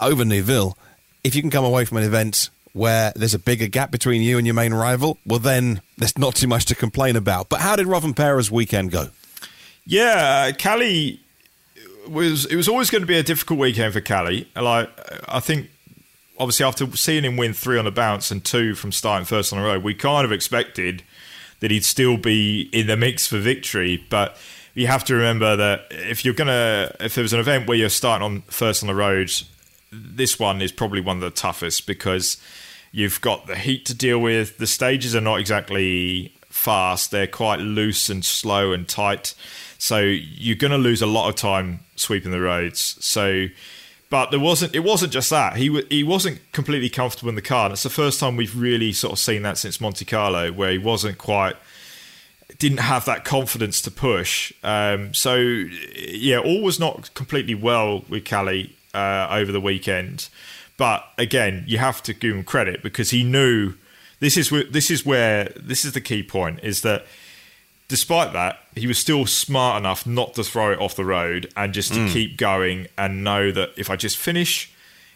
over 0.00 0.24
Neuville, 0.24 0.78
if 1.22 1.34
you 1.36 1.42
can 1.42 1.50
come 1.50 1.64
away 1.66 1.84
from 1.84 1.98
an 1.98 2.04
event 2.04 2.48
where 2.78 3.12
there's 3.16 3.34
a 3.34 3.38
bigger 3.40 3.66
gap 3.66 3.90
between 3.90 4.22
you 4.22 4.38
and 4.38 4.46
your 4.46 4.54
main 4.54 4.72
rival, 4.72 5.18
well, 5.26 5.40
then 5.40 5.82
there's 5.98 6.16
not 6.16 6.36
too 6.36 6.46
much 6.46 6.64
to 6.64 6.74
complain 6.76 7.16
about. 7.16 7.48
But 7.48 7.60
how 7.60 7.74
did 7.74 7.86
Pera's 8.16 8.50
weekend 8.52 8.92
go? 8.92 9.08
Yeah, 9.84 10.48
uh, 10.48 10.56
Kalle 10.56 11.18
was. 12.08 12.46
It 12.46 12.54
was 12.56 12.68
always 12.68 12.88
going 12.88 13.00
to 13.02 13.06
be 13.06 13.18
a 13.18 13.22
difficult 13.24 13.58
weekend 13.58 13.92
for 13.94 14.00
Kalle. 14.00 14.44
Like 14.54 14.90
I 15.28 15.40
think, 15.40 15.70
obviously, 16.38 16.64
after 16.66 16.94
seeing 16.96 17.24
him 17.24 17.36
win 17.36 17.52
three 17.52 17.78
on 17.78 17.84
the 17.84 17.90
bounce 17.90 18.30
and 18.30 18.44
two 18.44 18.74
from 18.76 18.92
starting 18.92 19.26
first 19.26 19.52
on 19.52 19.58
the 19.58 19.64
road, 19.66 19.82
we 19.82 19.92
kind 19.94 20.24
of 20.24 20.30
expected 20.30 21.02
that 21.60 21.70
he'd 21.72 21.84
still 21.84 22.16
be 22.16 22.68
in 22.72 22.86
the 22.86 22.96
mix 22.96 23.26
for 23.26 23.38
victory, 23.40 24.04
but 24.10 24.36
you 24.74 24.86
have 24.86 25.02
to 25.06 25.14
remember 25.16 25.56
that 25.56 25.86
if 25.90 26.24
you're 26.24 26.34
gonna 26.34 26.94
if 27.00 27.16
was 27.16 27.32
an 27.32 27.40
event 27.40 27.66
where 27.66 27.76
you're 27.76 27.88
starting 27.88 28.24
on 28.24 28.42
first 28.42 28.82
on 28.82 28.86
the 28.86 28.94
road 28.94 29.30
this 29.90 30.38
one 30.38 30.60
is 30.60 30.70
probably 30.70 31.00
one 31.00 31.16
of 31.16 31.22
the 31.22 31.30
toughest 31.30 31.86
because 31.86 32.36
You've 32.90 33.20
got 33.20 33.46
the 33.46 33.56
heat 33.56 33.84
to 33.86 33.94
deal 33.94 34.18
with. 34.18 34.58
The 34.58 34.66
stages 34.66 35.14
are 35.14 35.20
not 35.20 35.40
exactly 35.40 36.32
fast, 36.48 37.10
they're 37.10 37.26
quite 37.26 37.60
loose 37.60 38.08
and 38.08 38.24
slow 38.24 38.72
and 38.72 38.88
tight. 38.88 39.34
So 39.78 39.98
you're 39.98 40.56
going 40.56 40.70
to 40.72 40.78
lose 40.78 41.02
a 41.02 41.06
lot 41.06 41.28
of 41.28 41.36
time 41.36 41.80
sweeping 41.96 42.30
the 42.32 42.40
roads. 42.40 42.96
So, 43.00 43.46
but 44.10 44.30
there 44.30 44.40
wasn't. 44.40 44.74
It 44.74 44.80
wasn't 44.80 45.12
just 45.12 45.28
that 45.30 45.56
he 45.56 45.68
w- 45.68 45.86
he 45.90 46.02
wasn't 46.02 46.40
completely 46.52 46.88
comfortable 46.88 47.28
in 47.28 47.34
the 47.34 47.42
car. 47.42 47.66
And 47.66 47.74
it's 47.74 47.82
the 47.82 47.90
first 47.90 48.18
time 48.18 48.36
we've 48.36 48.56
really 48.56 48.92
sort 48.92 49.12
of 49.12 49.18
seen 49.18 49.42
that 49.42 49.58
since 49.58 49.80
Monte 49.80 50.04
Carlo, 50.06 50.50
where 50.50 50.70
he 50.72 50.78
wasn't 50.78 51.18
quite 51.18 51.56
didn't 52.58 52.78
have 52.80 53.04
that 53.04 53.24
confidence 53.24 53.82
to 53.82 53.90
push. 53.90 54.50
Um, 54.64 55.12
so 55.12 55.36
yeah, 55.36 56.38
all 56.38 56.62
was 56.62 56.80
not 56.80 57.12
completely 57.14 57.54
well 57.54 58.04
with 58.08 58.24
Kalle 58.24 58.64
uh, 58.94 59.28
over 59.30 59.52
the 59.52 59.60
weekend. 59.60 60.28
But 60.78 61.08
again, 61.18 61.64
you 61.66 61.76
have 61.78 62.02
to 62.04 62.14
give 62.14 62.34
him 62.34 62.44
credit 62.44 62.82
because 62.82 63.10
he 63.10 63.24
knew 63.24 63.74
this 64.20 64.36
is 64.36 64.50
where, 64.50 64.62
this 64.64 64.90
is 64.90 65.04
where 65.04 65.52
this 65.56 65.84
is 65.84 65.92
the 65.92 66.00
key 66.00 66.22
point 66.22 66.60
is 66.62 66.80
that 66.82 67.04
despite 67.88 68.32
that, 68.32 68.60
he 68.76 68.86
was 68.86 68.96
still 68.96 69.26
smart 69.26 69.80
enough 69.80 70.06
not 70.06 70.34
to 70.34 70.44
throw 70.44 70.72
it 70.72 70.78
off 70.80 70.94
the 70.94 71.04
road 71.04 71.52
and 71.56 71.74
just 71.74 71.92
to 71.92 71.98
mm. 72.00 72.12
keep 72.12 72.36
going 72.36 72.86
and 72.96 73.24
know 73.24 73.50
that 73.50 73.72
if 73.76 73.90
I 73.90 73.96
just 73.96 74.16
finish 74.16 74.70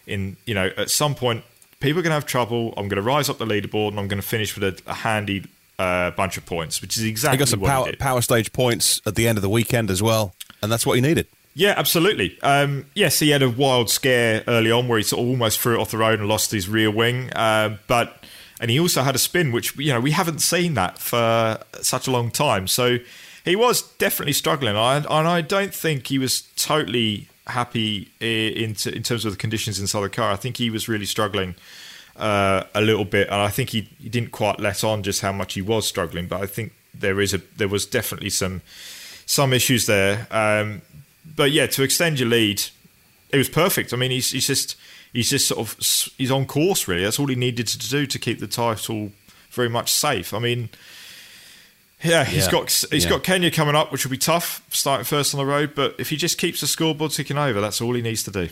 in, 0.07 0.37
you 0.47 0.55
know, 0.55 0.71
at 0.77 0.91
some 0.91 1.15
point, 1.15 1.45
people 1.79 2.01
are 2.01 2.03
going 2.03 2.11
to 2.11 2.15
have 2.15 2.27
trouble. 2.27 2.75
I'm 2.77 2.89
going 2.89 2.97
to 2.97 3.03
rise 3.03 3.29
up 3.31 3.39
the 3.39 3.45
leaderboard 3.45 3.89
and 3.91 4.01
I'm 4.01 4.09
going 4.09 4.21
to 4.21 4.27
finish 4.29 4.59
with 4.59 4.83
a, 4.87 4.91
a 4.91 4.95
handy 4.95 5.45
uh, 5.79 6.11
bunch 6.11 6.37
of 6.37 6.45
points, 6.45 6.83
which 6.83 6.97
is 6.97 7.05
exactly 7.05 7.37
he 7.37 7.39
got 7.39 7.49
some 7.49 7.61
power, 7.61 7.93
power 8.01 8.21
stage 8.21 8.53
points 8.53 9.01
at 9.07 9.15
the 9.15 9.29
end 9.29 9.39
of 9.39 9.43
the 9.43 9.49
weekend 9.49 9.93
as 9.93 10.03
well, 10.03 10.35
and 10.61 10.73
that's 10.73 10.85
what 10.85 10.95
he 10.95 11.01
needed. 11.01 11.29
Yeah, 11.55 11.75
absolutely. 11.77 12.39
Um, 12.43 12.87
yes, 12.95 13.19
he 13.19 13.31
had 13.31 13.43
a 13.43 13.51
wild 13.51 13.91
scare 13.91 14.43
early 14.49 14.71
on 14.71 14.89
where 14.89 14.99
he 14.99 15.05
sort 15.05 15.23
of 15.23 15.29
almost 15.29 15.61
threw 15.61 15.75
it 15.77 15.81
off 15.81 15.91
the 15.91 15.99
road 15.99 16.19
and 16.19 16.29
lost 16.29 16.51
his 16.51 16.69
rear 16.69 16.91
wing. 16.91 17.31
Uh, 17.33 17.77
but 17.87 18.25
and 18.61 18.71
he 18.71 18.81
also 18.81 19.03
had 19.03 19.15
a 19.15 19.19
spin, 19.19 19.53
which 19.53 19.77
you 19.77 19.93
know 19.93 20.01
we 20.01 20.13
haven't 20.13 20.39
seen 20.41 20.75
that 20.75 20.99
for 20.99 21.59
such 21.83 22.09
a 22.09 22.11
long 22.11 22.31
time. 22.31 22.67
So 22.69 22.99
he 23.45 23.55
was 23.55 23.83
definitely 23.83 24.33
struggling, 24.33 24.77
and 24.77 25.07
I 25.07 25.41
don't 25.43 25.75
think 25.75 26.07
he 26.07 26.19
was 26.19 26.43
totally 26.57 27.29
happy 27.49 28.11
in 28.19 28.75
in 28.91 29.03
terms 29.03 29.27
of 29.27 29.33
the 29.33 29.39
conditions 29.39 29.79
inside 29.79 30.01
the 30.01 30.09
car. 30.09 30.33
I 30.33 30.37
think 30.37 30.57
he 30.57 30.71
was 30.71 30.89
really 30.89 31.07
struggling 31.07 31.55
uh, 32.17 32.65
a 32.75 32.81
little 32.81 33.05
bit, 33.05 33.27
and 33.27 33.37
I 33.37 33.49
think 33.49 33.71
he, 33.71 33.91
he 34.01 34.09
didn't 34.09 34.33
quite 34.33 34.59
let 34.59 34.83
on 34.85 35.03
just 35.03 35.21
how 35.21 35.33
much 35.33 35.53
he 35.53 35.61
was 35.61 35.87
struggling. 35.87 36.29
But 36.29 36.41
I 36.41 36.47
think 36.47 36.73
there 36.95 37.21
is 37.21 37.35
a 37.35 37.43
there 37.59 37.69
was 37.69 37.85
definitely 37.85 38.31
some 38.31 38.63
some 39.27 39.53
issues 39.53 39.85
there. 39.85 40.27
Um, 40.31 40.81
but 41.25 41.53
yeah, 41.53 41.67
to 41.69 41.83
extend 41.83 42.21
your 42.21 42.29
lead, 42.29 42.63
it 43.31 43.37
was 43.39 43.49
perfect. 43.49 43.93
I 43.93 43.97
mean, 43.97 44.11
he's, 44.11 44.31
he's 44.31 44.47
just 44.47 44.77
he's 45.13 45.31
just 45.31 45.49
sort 45.49 45.61
of 45.61 46.13
he's 46.19 46.31
on 46.31 46.47
course 46.47 46.89
really. 46.89 47.05
That's 47.05 47.19
all 47.19 47.27
he 47.27 47.37
needed 47.37 47.67
to 47.69 47.89
do 47.89 48.07
to 48.07 48.19
keep 48.19 48.41
the 48.41 48.47
title 48.47 49.13
very 49.51 49.69
much 49.69 49.91
safe. 49.93 50.35
I 50.35 50.39
mean, 50.39 50.69
yeah, 52.03 52.25
he's 52.25 52.47
yeah. 52.47 52.51
got 52.53 52.71
he's 52.91 53.05
yeah. 53.05 53.11
got 53.11 53.23
Kenya 53.23 53.51
coming 53.51 53.75
up, 53.77 53.93
which 53.93 54.05
will 54.05 54.11
be 54.11 54.19
tough, 54.19 54.65
starting 54.71 55.05
first 55.05 55.35
on 55.35 55.39
the 55.39 55.47
road. 55.47 55.73
But 55.75 55.95
if 55.99 56.11
he 56.11 56.17
just 56.17 56.39
keeps 56.39 56.61
the 56.61 56.67
scoreboard 56.67 57.13
ticking 57.13 57.39
over, 57.39 57.61
that's 57.61 57.81
all 57.81 57.95
he 57.95 58.03
needs 58.03 58.23
to 58.25 58.31
do 58.31 58.49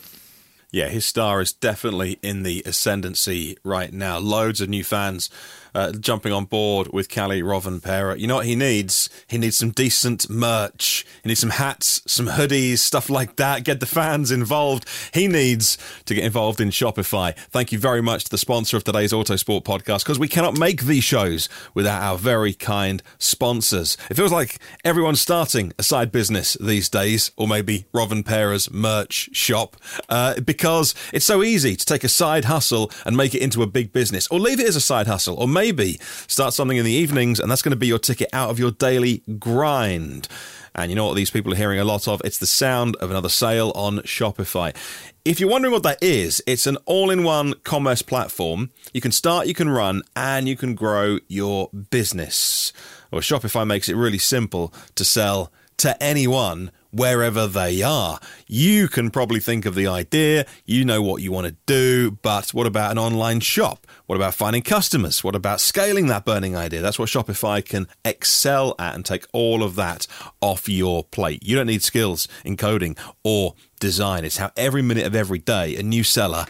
yeah, 0.72 0.88
his 0.88 1.06
star 1.06 1.40
is 1.40 1.52
definitely 1.52 2.18
in 2.22 2.42
the 2.42 2.62
ascendancy 2.64 3.56
right 3.64 3.92
now. 3.92 4.18
Loads 4.18 4.61
of 4.61 4.68
new 4.68 4.85
fans 4.85 5.28
uh, 5.74 5.92
jumping 5.92 6.33
on 6.33 6.44
board 6.44 6.88
with 6.92 7.09
Kalle 7.09 7.30
Rovanperä. 7.42 8.18
You 8.18 8.26
know 8.26 8.37
what 8.37 8.46
he 8.46 8.56
needs? 8.56 9.09
He 9.28 9.38
needs 9.38 9.56
some 9.56 9.70
decent 9.70 10.28
merch. 10.28 11.06
He 11.22 11.28
needs 11.28 11.40
some 11.40 11.50
hats, 11.50 12.02
some 12.06 12.26
hoodies, 12.26 12.78
stuff 12.78 13.09
like 13.11 13.37
that. 13.37 13.64
Get 13.64 13.80
the 13.80 13.87
fans 13.87 14.30
involved. 14.30 14.85
He 15.14 15.28
needs 15.28 15.78
to 16.06 16.14
get 16.14 16.24
involved 16.24 16.61
in 16.61 16.70
Shopify. 16.70 17.37
Thank 17.37 17.72
you 17.72 17.78
very 17.78 18.00
much 18.02 18.24
to 18.24 18.30
the 18.30 18.38
sponsor 18.38 18.76
of 18.76 18.85
today's 18.85 19.12
Autosport 19.12 19.62
podcast 19.64 20.00
because 20.00 20.18
we 20.18 20.28
cannot 20.28 20.59
make 20.59 20.83
these 20.85 21.04
shows 21.04 21.48
without 21.74 22.02
our 22.02 22.18
very 22.18 22.52
kind 22.52 23.02
sponsors. 23.18 23.96
It 24.09 24.14
feels 24.14 24.33
like 24.33 24.59
everyone's 24.85 25.20
starting 25.20 25.72
a 25.78 25.83
side 25.83 26.11
business 26.12 26.56
these 26.61 26.88
days, 26.88 27.30
or 27.37 27.46
maybe 27.46 27.87
Rovanperä's 27.92 28.70
merch 28.72 29.30
shop. 29.33 29.76
Uh, 30.09 30.35
because 30.40 30.59
because 30.60 30.94
it's 31.14 31.24
so 31.24 31.42
easy 31.42 31.74
to 31.74 31.86
take 31.86 32.04
a 32.04 32.08
side 32.08 32.44
hustle 32.44 32.92
and 33.06 33.16
make 33.16 33.34
it 33.34 33.40
into 33.40 33.62
a 33.62 33.66
big 33.66 33.94
business, 33.94 34.28
or 34.28 34.38
leave 34.38 34.60
it 34.60 34.68
as 34.68 34.76
a 34.76 34.80
side 34.80 35.06
hustle, 35.06 35.34
or 35.36 35.48
maybe 35.48 35.96
start 36.26 36.52
something 36.52 36.76
in 36.76 36.84
the 36.84 36.92
evenings, 36.92 37.40
and 37.40 37.50
that's 37.50 37.62
going 37.62 37.70
to 37.72 37.76
be 37.76 37.86
your 37.86 37.98
ticket 37.98 38.28
out 38.34 38.50
of 38.50 38.58
your 38.58 38.70
daily 38.70 39.22
grind. 39.38 40.28
And 40.74 40.90
you 40.90 40.96
know 40.96 41.06
what 41.06 41.16
these 41.16 41.30
people 41.30 41.50
are 41.54 41.56
hearing 41.56 41.80
a 41.80 41.84
lot 41.84 42.06
of? 42.06 42.20
It's 42.26 42.36
the 42.36 42.46
sound 42.46 42.94
of 42.96 43.08
another 43.10 43.30
sale 43.30 43.72
on 43.74 44.00
Shopify. 44.00 44.76
If 45.24 45.40
you're 45.40 45.48
wondering 45.48 45.72
what 45.72 45.82
that 45.84 46.02
is, 46.02 46.42
it's 46.46 46.66
an 46.66 46.76
all 46.84 47.08
in 47.08 47.24
one 47.24 47.54
commerce 47.64 48.02
platform. 48.02 48.68
You 48.92 49.00
can 49.00 49.12
start, 49.12 49.46
you 49.46 49.54
can 49.54 49.70
run, 49.70 50.02
and 50.14 50.46
you 50.46 50.58
can 50.58 50.74
grow 50.74 51.20
your 51.26 51.70
business. 51.70 52.74
Or 53.04 53.06
well, 53.12 53.20
Shopify 53.22 53.66
makes 53.66 53.88
it 53.88 53.96
really 53.96 54.18
simple 54.18 54.74
to 54.94 55.06
sell 55.06 55.50
to 55.78 56.00
anyone 56.02 56.70
wherever 56.92 57.46
they 57.46 57.83
are. 57.83 58.18
You 58.46 58.88
can 58.88 59.11
probably 59.11 59.40
think 59.40 59.66
of 59.66 59.74
the 59.74 59.87
idea, 59.87 60.46
you 60.64 60.85
know 60.85 61.03
what 61.03 61.22
you 61.22 61.33
want 61.33 61.46
to 61.46 61.57
do, 61.66 62.18
but 62.22 62.53
what 62.53 62.66
about 62.66 62.90
an 62.90 62.98
online 62.98 63.40
shop? 63.40 63.87
What 64.07 64.16
about 64.16 64.35
finding 64.35 64.62
customers? 64.62 65.22
What 65.22 65.37
about 65.37 65.61
scaling 65.61 66.07
that 66.09 66.24
burning 66.24 66.57
idea? 66.57 66.81
That's 66.81 66.98
what 66.98 67.09
Shopify 67.09 67.64
can 67.64 67.87
excel 68.05 68.74
at 68.79 68.94
and 68.94 69.05
take 69.05 69.26
all 69.33 69.62
of 69.62 69.76
that 69.76 70.07
off 70.40 70.68
your 70.68 71.05
plate. 71.05 71.42
You 71.44 71.57
don't 71.57 71.66
need 71.66 71.83
skills 71.83 72.26
in 72.44 72.57
coding 72.57 72.96
or 73.22 73.55
design. 73.79 74.24
It's 74.24 74.38
how 74.38 74.50
every 74.57 74.83
minute 74.83 75.07
of 75.07 75.14
every 75.14 75.38
day 75.38 75.76
a 75.76 75.83
new 75.83 76.03
seller 76.05 76.46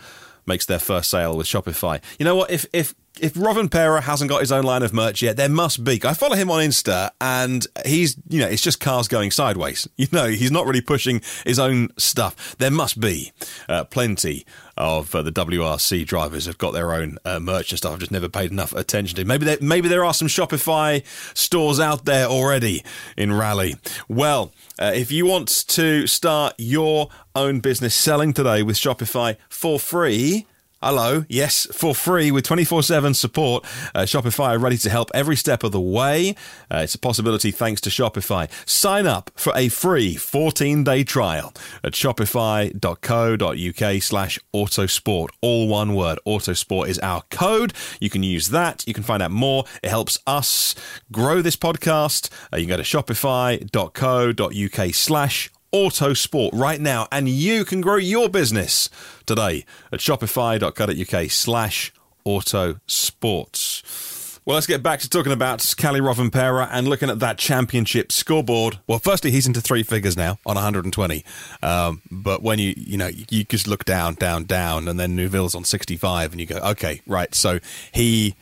makes 0.46 0.64
their 0.66 0.78
first 0.78 1.10
sale 1.10 1.36
with 1.36 1.46
Shopify. 1.46 2.00
You 2.18 2.24
know 2.24 2.34
what? 2.34 2.50
If 2.50 2.66
if 2.72 2.94
if 3.18 3.34
Rovanperä 3.34 4.00
hasn't 4.02 4.28
got 4.28 4.40
his 4.40 4.52
own 4.52 4.64
line 4.64 4.82
of 4.82 4.92
merch 4.92 5.20
yet, 5.22 5.36
there 5.36 5.48
must 5.48 5.82
be. 5.84 6.00
I 6.04 6.14
follow 6.14 6.36
him 6.36 6.50
on 6.50 6.60
Insta, 6.60 7.10
and 7.20 7.66
he's 7.84 8.16
you 8.28 8.40
know 8.40 8.46
it's 8.46 8.62
just 8.62 8.80
cars 8.80 9.08
going 9.08 9.30
sideways. 9.30 9.88
You 10.00 10.06
know 10.12 10.26
he's 10.26 10.50
not 10.50 10.66
really 10.66 10.80
pushing 10.80 11.20
his 11.44 11.58
own 11.58 11.90
stuff. 11.98 12.56
There 12.56 12.70
must 12.70 13.00
be 13.00 13.32
uh, 13.68 13.84
plenty 13.84 14.46
of 14.78 15.14
uh, 15.14 15.20
the 15.20 15.30
WRC 15.32 16.06
drivers 16.06 16.46
have 16.46 16.56
got 16.56 16.70
their 16.72 16.94
own 16.94 17.18
uh, 17.24 17.38
merch 17.38 17.70
and 17.70 17.78
stuff. 17.78 17.92
I've 17.92 17.98
just 17.98 18.10
never 18.10 18.28
paid 18.28 18.50
enough 18.50 18.72
attention 18.74 19.16
to. 19.16 19.26
Maybe 19.26 19.44
there, 19.44 19.58
maybe 19.60 19.88
there 19.88 20.04
are 20.04 20.14
some 20.14 20.26
Shopify 20.28 21.04
stores 21.36 21.78
out 21.80 22.06
there 22.06 22.26
already 22.26 22.82
in 23.18 23.32
rally. 23.34 23.74
Well, 24.08 24.52
uh, 24.78 24.92
if 24.94 25.12
you 25.12 25.26
want 25.26 25.48
to 25.68 26.06
start 26.06 26.54
your 26.56 27.10
own 27.34 27.60
business 27.60 27.94
selling 27.94 28.32
today 28.32 28.62
with 28.62 28.76
Shopify 28.76 29.36
for 29.50 29.78
free, 29.78 30.46
Hello, 30.82 31.26
yes, 31.28 31.66
for 31.74 31.94
free 31.94 32.30
with 32.30 32.46
24 32.46 32.82
7 32.82 33.12
support. 33.12 33.66
Uh, 33.94 34.00
Shopify 34.04 34.54
are 34.54 34.58
ready 34.58 34.78
to 34.78 34.88
help 34.88 35.10
every 35.14 35.36
step 35.36 35.62
of 35.62 35.72
the 35.72 35.80
way. 35.80 36.30
Uh, 36.72 36.78
it's 36.78 36.94
a 36.94 36.98
possibility 36.98 37.50
thanks 37.50 37.82
to 37.82 37.90
Shopify. 37.90 38.48
Sign 38.66 39.06
up 39.06 39.30
for 39.36 39.52
a 39.54 39.68
free 39.68 40.14
14 40.16 40.82
day 40.84 41.04
trial 41.04 41.52
at 41.84 41.92
shopify.co.uk 41.92 44.02
slash 44.02 44.38
autosport. 44.54 45.28
All 45.42 45.68
one 45.68 45.94
word. 45.94 46.18
Autosport 46.26 46.88
is 46.88 46.98
our 47.00 47.24
code. 47.30 47.74
You 48.00 48.08
can 48.08 48.22
use 48.22 48.48
that. 48.48 48.82
You 48.88 48.94
can 48.94 49.04
find 49.04 49.22
out 49.22 49.32
more. 49.32 49.64
It 49.82 49.90
helps 49.90 50.18
us 50.26 50.74
grow 51.12 51.42
this 51.42 51.56
podcast. 51.56 52.30
Uh, 52.50 52.56
you 52.56 52.64
can 52.66 52.76
go 52.78 52.78
to 52.78 52.84
shopify.co.uk 52.84 54.94
slash 54.94 55.50
autosport 55.72 56.50
right 56.52 56.80
now 56.80 57.06
and 57.12 57.28
you 57.28 57.64
can 57.64 57.80
grow 57.80 57.94
your 57.96 58.28
business 58.28 58.90
today 59.26 59.64
at 59.92 60.00
shopify.co.uk 60.00 61.30
slash 61.30 61.92
autosports. 62.26 64.40
Well, 64.46 64.54
let's 64.54 64.66
get 64.66 64.82
back 64.82 64.98
to 65.00 65.08
talking 65.08 65.32
about 65.32 65.60
Kalle 65.76 66.00
Rovanperä 66.00 66.68
and 66.72 66.88
looking 66.88 67.10
at 67.10 67.20
that 67.20 67.38
championship 67.38 68.10
scoreboard. 68.10 68.80
Well, 68.86 68.98
firstly, 68.98 69.30
he's 69.30 69.46
into 69.46 69.60
three 69.60 69.82
figures 69.84 70.16
now 70.16 70.38
on 70.44 70.54
120. 70.56 71.24
Um, 71.62 72.00
but 72.10 72.42
when 72.42 72.58
you 72.58 72.72
you 72.76 72.96
know 72.96 73.10
you 73.30 73.44
just 73.44 73.68
look 73.68 73.84
down, 73.84 74.14
down, 74.14 74.44
down, 74.44 74.88
and 74.88 74.98
then 74.98 75.14
Neuville's 75.14 75.54
on 75.54 75.62
65, 75.64 76.32
and 76.32 76.40
you 76.40 76.46
go, 76.46 76.56
okay, 76.56 77.00
right. 77.06 77.32
So 77.34 77.58
he 77.92 78.34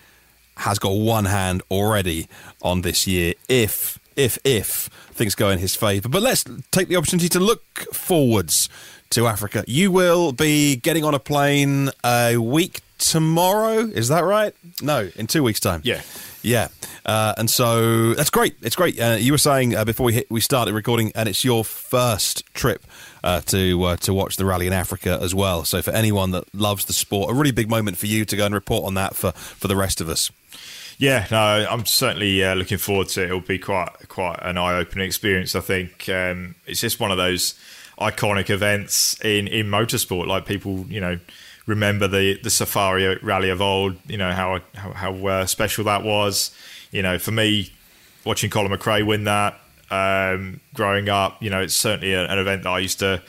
has 0.58 0.78
got 0.78 0.92
one 0.92 1.24
hand 1.24 1.62
already 1.70 2.28
on 2.62 2.82
this 2.82 3.08
year. 3.08 3.34
If 3.48 3.97
if 4.18 4.36
if 4.44 4.90
things 5.12 5.34
go 5.34 5.48
in 5.48 5.58
his 5.58 5.74
favour. 5.74 6.08
But 6.10 6.22
let's 6.22 6.44
take 6.70 6.88
the 6.88 6.96
opportunity 6.96 7.28
to 7.30 7.40
look 7.40 7.62
forwards 7.94 8.68
to 9.10 9.26
Africa. 9.26 9.64
You 9.66 9.90
will 9.90 10.32
be 10.32 10.76
getting 10.76 11.04
on 11.04 11.14
a 11.14 11.18
plane 11.18 11.90
a 12.04 12.36
week 12.36 12.80
tomorrow. 12.98 13.78
Is 13.78 14.08
that 14.08 14.24
right? 14.24 14.54
No, 14.82 15.08
in 15.16 15.26
two 15.26 15.42
weeks' 15.42 15.60
time. 15.60 15.80
Yeah. 15.84 16.02
Yeah, 16.40 16.68
uh, 17.04 17.34
and 17.36 17.50
so 17.50 18.14
that's 18.14 18.30
great. 18.30 18.54
It's 18.62 18.76
great. 18.76 18.98
Uh, 18.98 19.16
you 19.18 19.32
were 19.32 19.38
saying 19.38 19.74
uh, 19.74 19.84
before 19.84 20.06
we 20.06 20.12
hit, 20.14 20.30
we 20.30 20.40
started 20.40 20.72
recording, 20.72 21.10
and 21.16 21.28
it's 21.28 21.44
your 21.44 21.64
first 21.64 22.44
trip 22.54 22.86
uh, 23.24 23.40
to 23.46 23.82
uh, 23.82 23.96
to 23.98 24.14
watch 24.14 24.36
the 24.36 24.44
rally 24.46 24.68
in 24.68 24.72
Africa 24.72 25.18
as 25.20 25.34
well. 25.34 25.64
So 25.64 25.82
for 25.82 25.90
anyone 25.90 26.30
that 26.30 26.44
loves 26.54 26.84
the 26.84 26.92
sport, 26.92 27.32
a 27.32 27.34
really 27.34 27.50
big 27.50 27.68
moment 27.68 27.98
for 27.98 28.06
you 28.06 28.24
to 28.24 28.36
go 28.36 28.46
and 28.46 28.54
report 28.54 28.86
on 28.86 28.94
that 28.94 29.16
for 29.16 29.32
for 29.32 29.66
the 29.66 29.74
rest 29.76 30.00
of 30.00 30.08
us. 30.08 30.30
Yeah, 31.00 31.28
no, 31.30 31.38
I'm 31.70 31.86
certainly 31.86 32.42
uh, 32.44 32.54
looking 32.56 32.78
forward 32.78 33.08
to 33.10 33.22
it. 33.22 33.24
It'll 33.26 33.38
be 33.40 33.58
quite 33.58 33.88
quite 34.08 34.38
an 34.42 34.58
eye 34.58 34.74
opening 34.76 35.06
experience. 35.06 35.54
I 35.54 35.60
think 35.60 36.08
um, 36.08 36.56
it's 36.66 36.80
just 36.80 36.98
one 36.98 37.12
of 37.12 37.16
those 37.16 37.54
iconic 38.00 38.50
events 38.50 39.16
in 39.24 39.46
in 39.46 39.68
motorsport. 39.70 40.26
Like 40.26 40.44
people, 40.44 40.84
you 40.88 41.00
know, 41.00 41.20
remember 41.66 42.08
the 42.08 42.40
the 42.42 42.50
Safari 42.50 43.16
Rally 43.22 43.48
of 43.48 43.60
old. 43.60 43.96
You 44.08 44.16
know 44.16 44.32
how 44.32 44.58
how, 44.74 44.90
how 44.90 45.26
uh, 45.28 45.46
special 45.46 45.84
that 45.84 46.02
was. 46.02 46.50
You 46.90 47.02
know, 47.02 47.16
for 47.16 47.30
me, 47.30 47.72
watching 48.24 48.50
Colin 48.50 48.72
McRae 48.72 49.06
win 49.06 49.22
that 49.24 49.56
um, 49.92 50.58
growing 50.74 51.08
up, 51.08 51.40
you 51.40 51.48
know, 51.48 51.60
it's 51.60 51.74
certainly 51.74 52.12
a, 52.12 52.26
an 52.26 52.40
event 52.40 52.64
that 52.64 52.70
I 52.70 52.80
used 52.80 52.98
to 52.98 53.22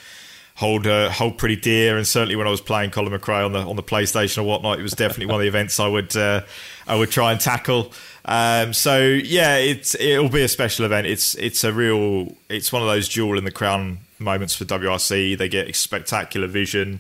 hold 0.60 0.86
uh, 0.86 1.10
hold 1.10 1.38
pretty 1.38 1.56
dear. 1.56 1.95
And 1.98 2.06
certainly 2.06 2.36
when 2.36 2.45
I 2.45 2.50
was 2.50 2.60
playing 2.62 2.91
Colin 2.91 3.12
McRae 3.13 3.45
on 3.45 3.54
the 3.54 3.60
on 3.65 3.76
the 3.78 3.84
PlayStation 3.84 4.39
or 4.39 4.43
whatnot, 4.43 4.80
it 4.80 4.84
was 4.84 4.93
definitely 4.93 5.28
one 5.28 5.36
of 5.36 5.41
the 5.41 5.48
events 5.48 5.80
I 5.80 5.88
would 5.88 6.15
uh, 6.15 6.41
I 6.86 6.95
would 6.95 7.10
try 7.10 7.32
and 7.32 7.39
tackle. 7.39 7.93
Um, 8.26 8.74
so 8.74 9.00
yeah, 9.02 9.56
it's 9.56 9.95
it'll 9.95 10.30
be 10.30 10.41
a 10.43 10.48
special 10.50 10.86
event. 10.86 11.08
It's 11.08 11.36
it's 11.36 11.63
a 11.63 11.74
real 11.74 12.36
it's 12.50 12.72
one 12.74 12.82
of 12.82 12.88
those 12.89 13.08
jewel 13.08 13.38
in 13.38 13.45
the 13.45 13.52
crown 13.52 14.00
moments 14.19 14.54
for 14.54 14.65
WRC. 14.65 15.38
They 15.38 15.50
get 15.50 15.74
spectacular 15.76 16.48
vision. 16.48 17.00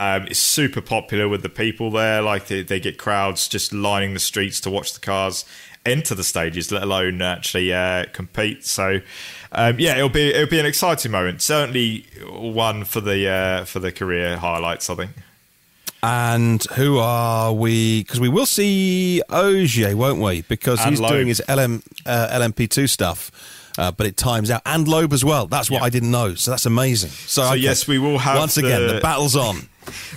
Um, 0.00 0.26
it's 0.26 0.38
super 0.38 0.80
popular 0.80 1.28
with 1.28 1.42
the 1.42 1.48
people 1.48 1.90
there. 1.90 2.22
Like 2.22 2.46
they, 2.46 2.62
they, 2.62 2.78
get 2.78 2.98
crowds 2.98 3.48
just 3.48 3.72
lining 3.72 4.14
the 4.14 4.20
streets 4.20 4.60
to 4.60 4.70
watch 4.70 4.92
the 4.92 5.00
cars 5.00 5.44
enter 5.84 6.14
the 6.14 6.22
stages, 6.22 6.70
let 6.70 6.84
alone 6.84 7.20
actually 7.20 7.72
uh, 7.74 8.04
compete. 8.12 8.64
So 8.64 9.00
um, 9.52 9.78
yeah, 9.78 9.96
it'll 9.96 10.08
be 10.08 10.32
it'll 10.34 10.48
be 10.50 10.58
an 10.60 10.66
exciting 10.66 11.12
moment. 11.12 11.40
Certainly 11.40 12.04
one 12.26 12.84
for 12.84 13.00
the 13.00 13.28
uh, 13.28 13.64
for 13.64 13.78
the 13.78 13.90
career 13.92 14.36
highlights, 14.36 14.90
I 14.90 14.94
think. 14.94 15.10
And 16.02 16.62
who 16.74 16.98
are 16.98 17.52
we? 17.52 18.00
Because 18.02 18.20
we 18.20 18.28
will 18.28 18.46
see 18.46 19.22
Ogier, 19.30 19.96
won't 19.96 20.20
we? 20.20 20.42
Because 20.42 20.80
and 20.80 20.90
he's 20.90 21.00
Loeb. 21.00 21.10
doing 21.12 21.26
his 21.26 21.42
LM, 21.48 21.82
uh, 22.06 22.28
LMP2 22.40 22.88
stuff, 22.88 23.32
uh, 23.78 23.90
but 23.90 24.06
it 24.06 24.16
times 24.16 24.48
out. 24.50 24.62
And 24.64 24.86
Loeb 24.86 25.12
as 25.12 25.24
well. 25.24 25.46
That's 25.46 25.68
what 25.70 25.78
yep. 25.78 25.86
I 25.86 25.90
didn't 25.90 26.12
know. 26.12 26.34
So 26.36 26.52
that's 26.52 26.66
amazing. 26.66 27.10
So, 27.10 27.42
so 27.42 27.48
okay. 27.48 27.56
yes, 27.56 27.88
we 27.88 27.98
will 27.98 28.18
have. 28.18 28.38
Once 28.38 28.54
the, 28.54 28.60
again, 28.60 28.86
the 28.96 29.00
battle's 29.00 29.34
on 29.34 29.66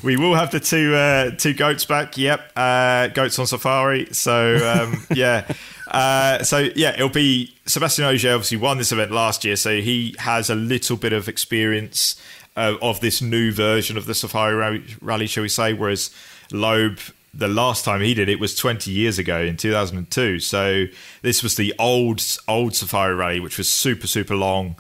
we 0.04 0.18
will 0.18 0.36
have 0.36 0.52
the 0.52 0.60
two 0.60 0.96
uh, 0.96 1.32
two 1.32 1.54
goats 1.54 1.86
back. 1.86 2.18
Yep, 2.18 2.52
uh, 2.56 3.08
goats 3.08 3.38
on 3.40 3.48
safari. 3.48 4.08
So 4.14 4.56
um, 4.58 5.06
yeah, 5.18 5.52
uh, 5.88 6.44
so 6.44 6.70
yeah, 6.76 6.94
it'll 6.96 7.10
be 7.10 7.56
Sebastian 7.66 8.06
Ogier. 8.06 8.34
Obviously, 8.34 8.58
won 8.58 8.78
this 8.78 8.92
event 8.92 9.12
last 9.12 9.46
year, 9.46 9.56
so 9.56 9.72
he 9.82 10.16
has 10.20 10.50
a 10.50 10.56
little 10.56 10.98
bit 10.98 11.14
of 11.14 11.28
experience 11.28 12.22
uh, 12.56 12.76
of 12.82 13.00
this 13.02 13.22
new 13.22 13.52
version 13.52 13.98
of 13.98 14.06
the 14.06 14.14
Safari 14.16 14.56
rally, 14.56 14.84
rally, 15.02 15.28
shall 15.28 15.44
we 15.44 15.50
say? 15.50 15.74
Whereas 15.74 16.12
Loeb. 16.52 17.00
The 17.34 17.48
last 17.48 17.86
time 17.86 18.02
he 18.02 18.14
did 18.14 18.28
it 18.28 18.42
was 18.42 18.58
20 18.58 18.92
years 18.92 19.18
ago 19.18 19.40
in 19.40 19.56
2002. 19.56 20.42
So 20.42 20.88
this 21.22 21.42
was 21.42 21.56
the 21.56 21.74
old 21.80 22.22
old 22.46 22.76
Safari 22.76 23.16
Rally, 23.16 23.40
which 23.40 23.58
was 23.58 23.70
super 23.70 24.06
super 24.06 24.36
long 24.36 24.76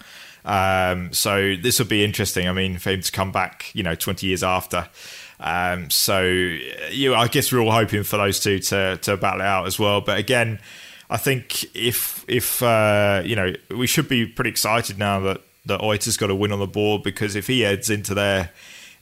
um, 0.45 1.13
so 1.13 1.55
this 1.55 1.79
will 1.79 1.85
be 1.87 2.03
interesting. 2.03 2.47
I 2.47 2.51
mean, 2.53 2.77
for 2.77 2.91
him 2.91 3.01
to 3.01 3.11
come 3.11 3.31
back, 3.31 3.69
you 3.73 3.83
know, 3.83 3.95
20 3.95 4.25
years 4.25 4.43
after. 4.43 4.87
Um, 5.39 5.89
so 5.89 6.19
uh, 6.23 6.87
you, 6.89 7.13
I 7.15 7.27
guess 7.27 7.51
we're 7.51 7.59
all 7.59 7.71
hoping 7.71 8.03
for 8.03 8.17
those 8.17 8.39
two 8.39 8.59
to 8.59 8.97
to 8.97 9.17
battle 9.17 9.41
it 9.41 9.47
out 9.47 9.65
as 9.65 9.79
well. 9.79 10.01
But 10.01 10.17
again, 10.19 10.59
I 11.09 11.17
think 11.17 11.63
if 11.75 12.23
if 12.27 12.61
uh, 12.63 13.21
you 13.25 13.35
know, 13.35 13.53
we 13.71 13.87
should 13.87 14.09
be 14.09 14.25
pretty 14.25 14.49
excited 14.49 14.97
now 14.97 15.19
that 15.21 15.41
that 15.67 15.81
Ott's 15.81 16.17
got 16.17 16.29
a 16.31 16.35
win 16.35 16.51
on 16.51 16.59
the 16.59 16.67
board 16.67 17.03
because 17.03 17.35
if 17.35 17.47
he 17.47 17.61
heads 17.61 17.89
into 17.89 18.13
there 18.13 18.51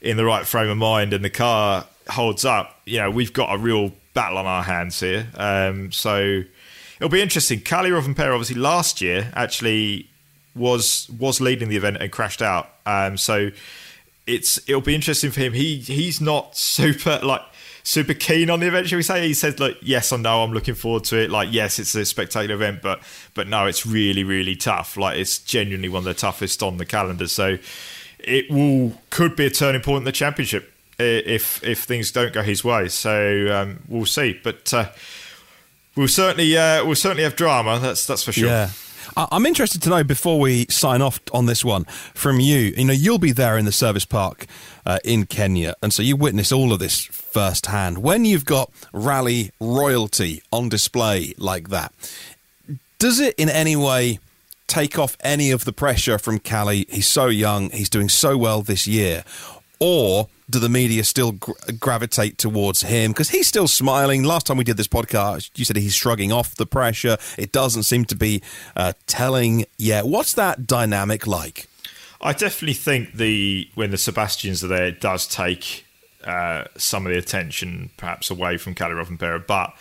in 0.02 0.16
the 0.16 0.24
right 0.24 0.46
frame 0.46 0.68
of 0.68 0.76
mind 0.76 1.12
and 1.12 1.24
the 1.24 1.30
car 1.30 1.86
holds 2.08 2.44
up, 2.44 2.80
you 2.84 2.98
know, 2.98 3.10
we've 3.10 3.32
got 3.32 3.54
a 3.54 3.58
real 3.58 3.92
battle 4.12 4.36
on 4.38 4.46
our 4.46 4.62
hands 4.62 5.00
here. 5.00 5.26
Um, 5.36 5.90
so 5.92 6.42
it'll 6.98 7.08
be 7.10 7.22
interesting. 7.22 7.60
Kalle 7.60 7.88
Rovanperä, 7.98 8.32
obviously, 8.34 8.56
last 8.56 9.00
year 9.02 9.30
actually 9.34 10.09
was 10.54 11.08
was 11.18 11.40
leading 11.40 11.68
the 11.68 11.76
event 11.76 11.96
and 12.00 12.10
crashed 12.10 12.42
out. 12.42 12.68
Um, 12.86 13.16
so 13.16 13.50
it's 14.26 14.58
it'll 14.68 14.80
be 14.80 14.94
interesting 14.94 15.30
for 15.30 15.40
him. 15.40 15.52
He 15.52 15.76
he's 15.78 16.20
not 16.20 16.56
super 16.56 17.20
like 17.22 17.42
super 17.82 18.14
keen 18.14 18.50
on 18.50 18.60
the 18.60 18.66
event. 18.66 18.88
Should 18.88 18.96
we 18.96 19.02
say? 19.02 19.26
He 19.26 19.34
says 19.34 19.58
like 19.58 19.76
yes 19.82 20.12
or 20.12 20.18
no. 20.18 20.42
I'm 20.42 20.52
looking 20.52 20.74
forward 20.74 21.04
to 21.04 21.18
it. 21.20 21.30
Like 21.30 21.48
yes, 21.50 21.78
it's 21.78 21.94
a 21.94 22.04
spectacular 22.04 22.54
event, 22.54 22.82
but 22.82 23.00
but 23.34 23.46
no, 23.48 23.66
it's 23.66 23.86
really 23.86 24.24
really 24.24 24.56
tough. 24.56 24.96
Like 24.96 25.18
it's 25.18 25.38
genuinely 25.38 25.88
one 25.88 26.00
of 26.00 26.04
the 26.04 26.14
toughest 26.14 26.62
on 26.62 26.78
the 26.78 26.86
calendar. 26.86 27.28
So 27.28 27.58
it 28.18 28.50
will 28.50 28.94
could 29.10 29.36
be 29.36 29.46
a 29.46 29.50
turning 29.50 29.80
point 29.82 29.98
in 29.98 30.04
the 30.04 30.12
championship 30.12 30.72
if 30.98 31.62
if 31.62 31.84
things 31.84 32.10
don't 32.10 32.32
go 32.32 32.42
his 32.42 32.64
way. 32.64 32.88
So 32.88 33.48
um, 33.56 33.80
we'll 33.88 34.06
see, 34.06 34.38
but. 34.42 34.72
Uh, 34.74 34.90
we'll 35.96 36.06
certainly, 36.06 36.56
uh, 36.56 36.82
we'll 36.86 36.94
certainly 36.94 37.24
have 37.24 37.34
drama. 37.34 37.78
That's 37.80 38.06
that's 38.06 38.22
for 38.22 38.30
sure. 38.32 38.48
Yeah. 38.48 38.70
I'm 39.16 39.46
interested 39.46 39.82
to 39.82 39.88
know 39.88 40.04
before 40.04 40.38
we 40.38 40.66
sign 40.68 41.02
off 41.02 41.20
on 41.32 41.46
this 41.46 41.64
one 41.64 41.84
from 42.14 42.40
you. 42.40 42.72
You 42.76 42.84
know, 42.84 42.92
you'll 42.92 43.18
be 43.18 43.32
there 43.32 43.58
in 43.58 43.64
the 43.64 43.72
service 43.72 44.04
park 44.04 44.46
uh, 44.86 44.98
in 45.04 45.26
Kenya, 45.26 45.74
and 45.82 45.92
so 45.92 46.02
you 46.02 46.16
witness 46.16 46.52
all 46.52 46.72
of 46.72 46.78
this 46.78 47.04
firsthand. 47.04 47.98
When 47.98 48.24
you've 48.24 48.44
got 48.44 48.70
rally 48.92 49.50
royalty 49.60 50.42
on 50.52 50.68
display 50.68 51.34
like 51.38 51.68
that, 51.68 51.92
does 52.98 53.20
it 53.20 53.34
in 53.38 53.48
any 53.48 53.76
way? 53.76 54.18
Take 54.66 55.00
off 55.00 55.16
any 55.24 55.50
of 55.50 55.64
the 55.64 55.72
pressure 55.72 56.16
from 56.16 56.38
Kalle. 56.38 56.68
He's 56.88 57.08
so 57.08 57.26
young. 57.26 57.70
He's 57.70 57.88
doing 57.90 58.08
so 58.08 58.38
well 58.38 58.62
this 58.62 58.86
year. 58.86 59.24
Or 59.80 60.28
do 60.50 60.58
the 60.58 60.68
media 60.68 61.04
still 61.04 61.32
gravitate 61.78 62.36
towards 62.36 62.82
him? 62.82 63.12
Because 63.12 63.30
he's 63.30 63.46
still 63.46 63.68
smiling. 63.68 64.22
Last 64.24 64.46
time 64.46 64.56
we 64.56 64.64
did 64.64 64.76
this 64.76 64.88
podcast, 64.88 65.50
you 65.56 65.64
said 65.64 65.76
he's 65.76 65.94
shrugging 65.94 66.32
off 66.32 66.54
the 66.56 66.66
pressure. 66.66 67.16
It 67.38 67.52
doesn't 67.52 67.84
seem 67.84 68.04
to 68.06 68.16
be 68.16 68.42
uh, 68.76 68.92
telling 69.06 69.64
yet. 69.78 70.06
What's 70.06 70.32
that 70.34 70.66
dynamic 70.66 71.26
like? 71.26 71.68
I 72.20 72.32
definitely 72.32 72.74
think 72.74 73.14
the 73.14 73.68
when 73.74 73.90
the 73.92 73.98
Sebastians 73.98 74.62
are 74.62 74.68
there, 74.68 74.86
it 74.86 75.00
does 75.00 75.26
take 75.26 75.86
uh, 76.24 76.64
some 76.76 77.06
of 77.06 77.12
the 77.12 77.18
attention 77.18 77.90
perhaps 77.96 78.30
away 78.30 78.58
from 78.58 78.74
Kalle 78.74 78.90
Rovanperä. 78.90 79.46
But 79.46 79.72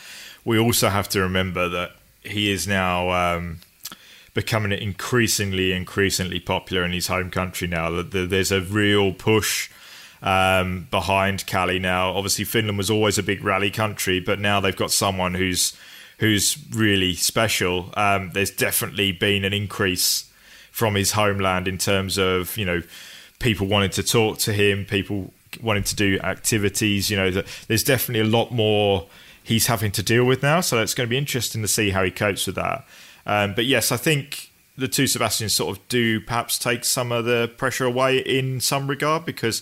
we 0.45 0.57
also 0.57 0.87
have 0.87 1.09
to 1.09 1.19
remember 1.19 1.67
that 1.67 1.91
he 2.23 2.49
is 2.51 2.65
now 2.65 3.11
um, 3.11 3.59
becoming 4.33 4.71
increasingly, 4.71 5.73
increasingly 5.73 6.39
popular 6.39 6.85
in 6.85 6.93
his 6.93 7.07
home 7.07 7.29
country 7.29 7.67
now. 7.67 8.01
There's 8.01 8.53
a 8.53 8.61
real 8.61 9.11
push 9.13 9.69
um, 10.21 10.87
behind 10.91 11.45
Kalle 11.45 11.79
now. 11.79 12.11
Obviously, 12.11 12.45
Finland 12.45 12.77
was 12.77 12.89
always 12.89 13.17
a 13.17 13.23
big 13.23 13.43
rally 13.43 13.71
country, 13.71 14.19
but 14.19 14.39
now 14.39 14.59
they've 14.59 14.75
got 14.75 14.91
someone 14.91 15.33
who's 15.33 15.73
who's 16.19 16.57
really 16.71 17.13
special. 17.15 17.93
Um, 17.95 18.31
there's 18.33 18.51
definitely 18.51 19.13
been 19.13 19.45
an 19.45 19.53
increase 19.53 20.29
from 20.71 20.95
his 20.95 21.13
homeland 21.13 21.67
in 21.67 21.77
terms 21.77 22.17
of 22.17 22.57
you 22.57 22.65
know 22.65 22.81
people 23.39 23.67
wanting 23.67 23.91
to 23.91 24.03
talk 24.03 24.37
to 24.39 24.53
him, 24.53 24.85
people 24.85 25.31
wanting 25.61 25.83
to 25.83 25.95
do 25.95 26.19
activities. 26.19 27.09
You 27.09 27.17
know, 27.17 27.31
there's 27.67 27.83
definitely 27.83 28.21
a 28.27 28.31
lot 28.31 28.51
more 28.51 29.07
he's 29.41 29.67
having 29.67 29.91
to 29.91 30.03
deal 30.03 30.25
with 30.25 30.43
now. 30.43 30.61
So 30.61 30.81
it's 30.81 30.93
going 30.93 31.07
to 31.07 31.09
be 31.09 31.17
interesting 31.17 31.61
to 31.61 31.67
see 31.67 31.89
how 31.91 32.03
he 32.03 32.11
copes 32.11 32.45
with 32.45 32.55
that. 32.55 32.85
Um, 33.25 33.53
but 33.55 33.65
yes, 33.65 33.91
I 33.91 33.97
think 33.97 34.49
the 34.77 34.87
two 34.87 35.07
Sebastians 35.07 35.53
sort 35.53 35.75
of 35.77 35.87
do 35.87 36.19
perhaps 36.19 36.59
take 36.59 36.83
some 36.85 37.11
of 37.11 37.25
the 37.25 37.49
pressure 37.57 37.85
away 37.85 38.19
in 38.19 38.59
some 38.61 38.87
regard 38.87 39.25
because 39.25 39.61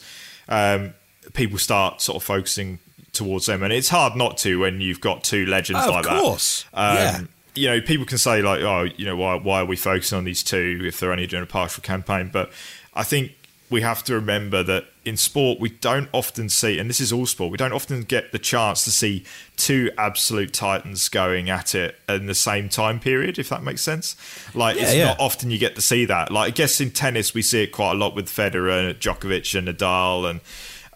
um, 0.49 0.93
people 1.33 1.57
start 1.57 2.01
sort 2.01 2.15
of 2.17 2.23
focusing 2.23 2.79
towards 3.13 3.45
them, 3.47 3.63
and 3.63 3.73
it's 3.73 3.89
hard 3.89 4.15
not 4.15 4.37
to 4.39 4.59
when 4.59 4.81
you've 4.81 5.01
got 5.01 5.23
two 5.23 5.45
legends 5.45 5.81
oh, 5.85 5.89
like 5.91 6.05
that. 6.05 6.17
Of 6.17 6.21
course, 6.21 6.65
that. 6.73 7.15
Um, 7.15 7.21
yeah. 7.21 7.27
You 7.55 7.69
know, 7.69 7.81
people 7.85 8.05
can 8.05 8.17
say 8.17 8.41
like, 8.41 8.61
"Oh, 8.61 8.83
you 8.95 9.05
know, 9.05 9.15
why 9.17 9.35
why 9.35 9.61
are 9.61 9.65
we 9.65 9.75
focusing 9.75 10.17
on 10.17 10.23
these 10.25 10.43
two 10.43 10.81
if 10.83 10.99
they're 10.99 11.11
only 11.11 11.27
doing 11.27 11.43
a 11.43 11.47
partial 11.47 11.81
campaign?" 11.81 12.29
But 12.31 12.51
I 12.93 13.03
think 13.03 13.33
we 13.69 13.81
have 13.81 14.03
to 14.05 14.13
remember 14.13 14.61
that 14.63 14.85
in 15.07 15.17
sport, 15.17 15.59
we 15.59 15.69
don't 15.69 16.09
often 16.13 16.49
see, 16.49 16.77
and 16.77 16.89
this 16.89 16.99
is 16.99 17.11
all 17.13 17.25
sport, 17.25 17.49
we 17.51 17.57
don't 17.57 17.71
often 17.71 18.01
get 18.03 18.31
the 18.33 18.39
chance 18.39 18.83
to 18.83 18.91
see 18.91 19.23
two 19.55 19.89
absolute 19.97 20.53
titans 20.53 21.07
going 21.09 21.49
at 21.49 21.73
it 21.73 21.95
in 22.09 22.25
the 22.25 22.35
same 22.35 22.67
time 22.69 22.99
period, 22.99 23.39
if 23.39 23.47
that 23.49 23.63
makes 23.63 23.81
sense. 23.81 24.15
Like, 24.53 24.75
yeah, 24.75 24.81
it's 24.83 24.95
yeah. 24.95 25.05
not 25.07 25.19
often 25.19 25.49
you 25.49 25.57
get 25.57 25.75
to 25.75 25.81
see 25.81 26.03
that. 26.05 26.29
Like, 26.31 26.47
I 26.53 26.55
guess 26.55 26.81
in 26.81 26.91
tennis, 26.91 27.33
we 27.33 27.41
see 27.41 27.63
it 27.63 27.67
quite 27.67 27.91
a 27.91 27.95
lot 27.95 28.13
with 28.15 28.27
Federer 28.27 28.89
and 28.91 28.99
Djokovic 28.99 29.57
and 29.57 29.67
Nadal, 29.67 30.29
and, 30.29 30.41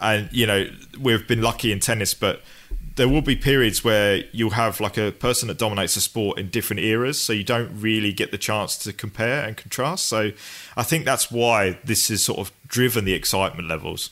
and 0.02 0.30
you 0.34 0.46
know, 0.46 0.68
we've 1.00 1.28
been 1.28 1.42
lucky 1.42 1.72
in 1.72 1.80
tennis, 1.80 2.14
but 2.14 2.42
there 3.02 3.10
will 3.10 3.24
be 3.24 3.36
periods 3.36 3.84
where 3.84 4.18
you'll 4.32 4.52
have 4.52 4.80
like 4.80 4.96
a 4.96 5.12
person 5.14 5.48
that 5.48 5.58
dominates 5.58 5.96
a 5.96 6.02
sport 6.02 6.38
in 6.38 6.48
different 6.50 6.82
eras, 6.84 7.20
so 7.20 7.34
you 7.34 7.44
don't 7.44 7.72
really 7.82 8.14
get 8.14 8.30
the 8.30 8.38
chance 8.38 8.78
to 8.78 8.94
compare 8.94 9.44
and 9.44 9.58
contrast. 9.58 10.06
So 10.06 10.30
I 10.78 10.84
think 10.84 11.04
that's 11.04 11.32
why 11.32 11.80
this 11.84 12.10
has 12.10 12.24
sort 12.24 12.38
of 12.38 12.52
driven 12.68 13.04
the 13.04 13.14
excitement 13.14 13.68
levels. 13.68 14.12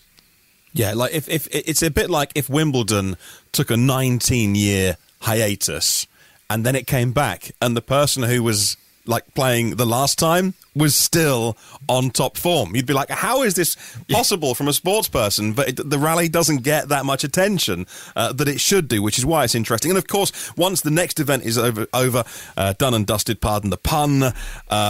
Yeah, 0.74 0.94
like 0.96 1.14
if, 1.14 1.30
if 1.30 1.48
it's 1.52 1.84
a 1.84 1.92
bit 1.92 2.10
like 2.10 2.32
if 2.34 2.50
Wimbledon 2.50 3.16
took 3.52 3.70
a 3.70 3.78
19 3.78 4.56
year 4.56 4.98
hiatus 5.20 6.08
and 6.50 6.66
then 6.66 6.76
it 6.76 6.88
came 6.88 7.12
back, 7.12 7.52
and 7.62 7.78
the 7.78 7.84
person 7.84 8.24
who 8.24 8.42
was 8.42 8.76
like 9.10 9.34
playing 9.34 9.76
the 9.76 9.86
last 9.86 10.20
time 10.20 10.54
was 10.76 10.96
still 10.96 11.58
on 11.90 12.12
top 12.12 12.38
form. 12.38 12.76
You'd 12.76 12.86
be 12.86 12.94
like, 12.94 13.10
how 13.10 13.42
is 13.42 13.56
this 13.56 13.76
possible 14.10 14.54
from 14.54 14.68
a 14.68 14.74
sports 14.74 15.08
person? 15.10 15.54
But 15.54 15.70
it, 15.70 15.90
the 15.90 15.98
rally 15.98 16.30
doesn't 16.30 16.58
get 16.64 16.90
that 16.90 17.06
much 17.06 17.24
attention 17.24 17.88
uh, 18.16 18.32
that 18.34 18.48
it 18.48 18.60
should 18.62 18.88
do, 18.88 19.02
which 19.02 19.18
is 19.18 19.26
why 19.26 19.44
it's 19.44 19.56
interesting. 19.56 19.92
And 19.92 19.98
of 19.98 20.08
course, 20.08 20.56
once 20.56 20.82
the 20.82 20.92
next 20.92 21.20
event 21.20 21.44
is 21.44 21.58
over, 21.58 21.88
over 21.92 22.24
uh, 22.56 22.74
done 22.78 22.94
and 22.94 23.06
dusted, 23.06 23.42
pardon 23.42 23.72
the 23.72 23.78
pun, 23.78 24.22
uh, 24.24 24.34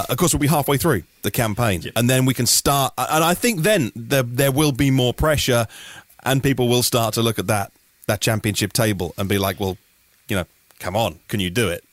of 0.10 0.18
course, 0.18 0.34
we'll 0.34 0.42
be 0.42 0.48
halfway 0.48 0.78
through 0.78 1.04
the 1.22 1.32
campaign. 1.32 1.82
Yeah. 1.82 1.92
And 1.96 2.10
then 2.10 2.26
we 2.26 2.34
can 2.34 2.46
start. 2.46 2.94
And 2.98 3.24
I 3.24 3.34
think 3.34 3.62
then 3.62 3.92
there, 3.96 4.24
there 4.24 4.52
will 4.52 4.74
be 4.74 4.92
more 4.92 5.14
pressure 5.14 5.66
and 6.24 6.44
people 6.44 6.68
will 6.68 6.84
start 6.84 7.14
to 7.14 7.22
look 7.22 7.40
at 7.40 7.48
that, 7.48 7.72
that 8.08 8.20
championship 8.20 8.74
table 8.74 9.14
and 9.18 9.30
be 9.30 9.38
like, 9.38 9.62
well, 9.62 9.78
you 10.28 10.36
know, 10.36 10.46
come 10.80 10.98
on, 10.98 11.20
can 11.30 11.40
you 11.40 11.50
do 11.50 11.70
it? 11.70 11.86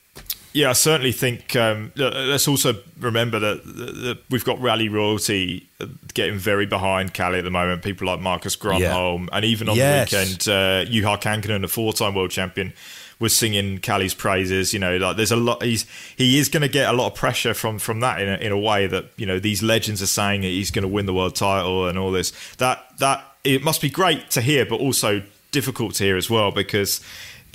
Yeah, 0.57 0.71
I 0.71 0.73
certainly 0.73 1.13
think. 1.13 1.55
Um, 1.55 1.93
let's 1.97 2.49
also 2.49 2.77
remember 2.99 3.39
that, 3.39 3.61
that, 3.67 4.19
we've 4.31 4.43
got 4.45 4.59
Rally 4.59 4.89
Royalty 4.89 5.69
getting 6.15 6.39
very 6.39 6.65
behind 6.65 7.13
Kalle 7.13 7.35
at 7.37 7.45
the 7.45 7.51
moment. 7.51 7.83
People 7.83 8.07
like 8.07 8.21
Marcus 8.21 8.57
Grönholm, 8.57 9.27
yeah. 9.29 9.37
and 9.37 9.45
even 9.45 9.69
on 9.69 9.77
yes. 9.77 10.11
the 10.11 10.17
weekend, 10.17 10.41
uh, 10.49 10.91
Juha 10.91 11.21
Kankkunen, 11.21 11.63
a 11.63 11.69
four-time 11.69 12.15
world 12.15 12.31
champion, 12.31 12.73
was 13.21 13.37
singing 13.37 13.81
Kalle's 13.81 14.15
praises. 14.15 14.73
You 14.73 14.79
know, 14.79 14.97
like 14.97 15.19
there's 15.19 15.31
a 15.31 15.37
lot. 15.37 15.63
He's 15.63 15.85
he 16.17 16.39
is 16.39 16.49
going 16.49 16.63
to 16.63 16.69
get 16.69 16.89
a 16.89 16.97
lot 16.97 17.09
of 17.09 17.15
pressure 17.15 17.53
from 17.53 17.79
from 17.79 18.01
that 18.01 18.23
in 18.23 18.27
a, 18.31 18.37
in 18.39 18.51
a 18.51 18.59
way 18.59 18.87
that 18.87 19.11
you 19.19 19.27
know 19.27 19.39
these 19.39 19.63
legends 19.63 20.01
are 20.01 20.07
saying 20.07 20.41
that 20.41 20.47
he's 20.47 20.71
going 20.71 20.85
to 20.85 20.89
win 20.89 21.05
the 21.05 21.13
world 21.13 21.37
title 21.37 21.87
and 21.87 21.99
all 21.99 22.11
this. 22.13 22.33
That 22.55 22.83
that 22.99 23.23
it 23.45 23.63
must 23.63 23.83
be 23.83 23.91
great 23.91 24.31
to 24.31 24.41
hear, 24.41 24.65
but 24.65 24.81
also 24.81 25.21
difficult 25.53 25.97
to 25.97 26.05
hear 26.05 26.17
as 26.17 26.31
well 26.31 26.51
because 26.51 27.03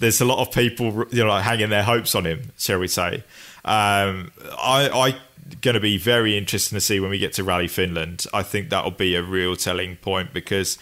there's 0.02 0.20
a 0.20 0.26
lot 0.26 0.40
of 0.40 0.52
people 0.54 1.06
you 1.12 1.24
know 1.24 1.38
hanging 1.38 1.70
their 1.70 1.84
hopes 1.84 2.14
on 2.14 2.26
him, 2.26 2.52
shall 2.58 2.80
we 2.80 2.90
say? 2.90 3.24
Um, 3.64 4.32
I, 4.58 4.90
I 4.92 5.18
going 5.62 5.76
to 5.76 5.80
be 5.80 5.98
very 5.98 6.38
interesting 6.38 6.76
to 6.76 6.82
see 6.82 7.00
when 7.00 7.12
we 7.12 7.20
get 7.20 7.34
to 7.34 7.44
Rally 7.44 7.68
Finland. 7.68 8.26
I 8.34 8.44
think 8.44 8.70
that'll 8.70 8.92
be 8.92 9.16
a 9.16 9.24
real 9.24 9.56
telling 9.56 9.96
point 9.98 10.34
because 10.34 10.78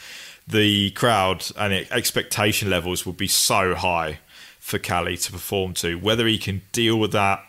the 0.47 0.89
crowd 0.91 1.45
and 1.57 1.73
expectation 1.91 2.69
levels 2.69 3.05
will 3.05 3.13
be 3.13 3.27
so 3.27 3.75
high 3.75 4.19
for 4.59 4.79
Kalle 4.79 5.15
to 5.25 5.31
perform 5.31 5.73
to. 5.75 5.95
Whether 5.95 6.25
he 6.25 6.37
can 6.37 6.61
deal 6.71 6.97
with 6.97 7.11
that, 7.11 7.43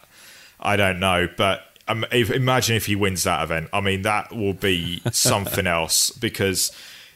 I 0.58 0.76
don't 0.76 0.98
know. 0.98 1.28
But 1.36 1.62
um, 1.86 2.04
if, 2.10 2.30
imagine 2.30 2.76
if 2.76 2.86
he 2.86 2.96
wins 2.96 3.22
that 3.24 3.42
event. 3.44 3.68
I 3.72 3.80
mean, 3.80 4.02
that 4.02 4.34
will 4.34 4.54
be 4.54 5.02
something 5.12 5.66
else 5.68 6.10
because 6.10 6.72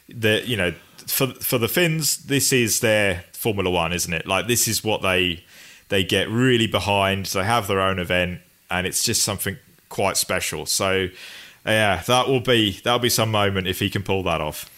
the 0.09 0.47
you 0.47 0.57
know 0.57 0.73
for 1.07 1.29
for 1.29 1.59
the 1.59 1.69
Finns, 1.69 2.17
this 2.25 2.53
is 2.53 2.81
their 2.81 3.25
Formula 3.33 3.71
One, 3.71 3.93
isn't 3.93 4.13
it? 4.13 4.27
Like 4.27 4.47
this 4.47 4.67
is 4.67 4.83
what 4.85 5.03
they 5.03 5.45
they 5.89 6.05
get 6.05 6.29
really 6.29 6.67
behind. 6.67 7.27
They 7.27 7.45
have 7.45 7.67
their 7.67 7.81
own 7.81 7.99
event, 7.99 8.41
and 8.71 8.87
it's 8.87 9.03
just 9.03 9.23
something 9.23 9.57
quite 9.89 10.17
special. 10.17 10.67
So 10.67 11.09
yeah, 11.67 12.03
that 12.07 12.29
will 12.29 12.41
be 12.41 12.81
that'll 12.85 12.99
be 12.99 13.11
some 13.11 13.31
moment 13.31 13.67
if 13.67 13.79
he 13.81 13.91
can 13.91 14.03
pull 14.03 14.23
that 14.25 14.41
off. 14.41 14.71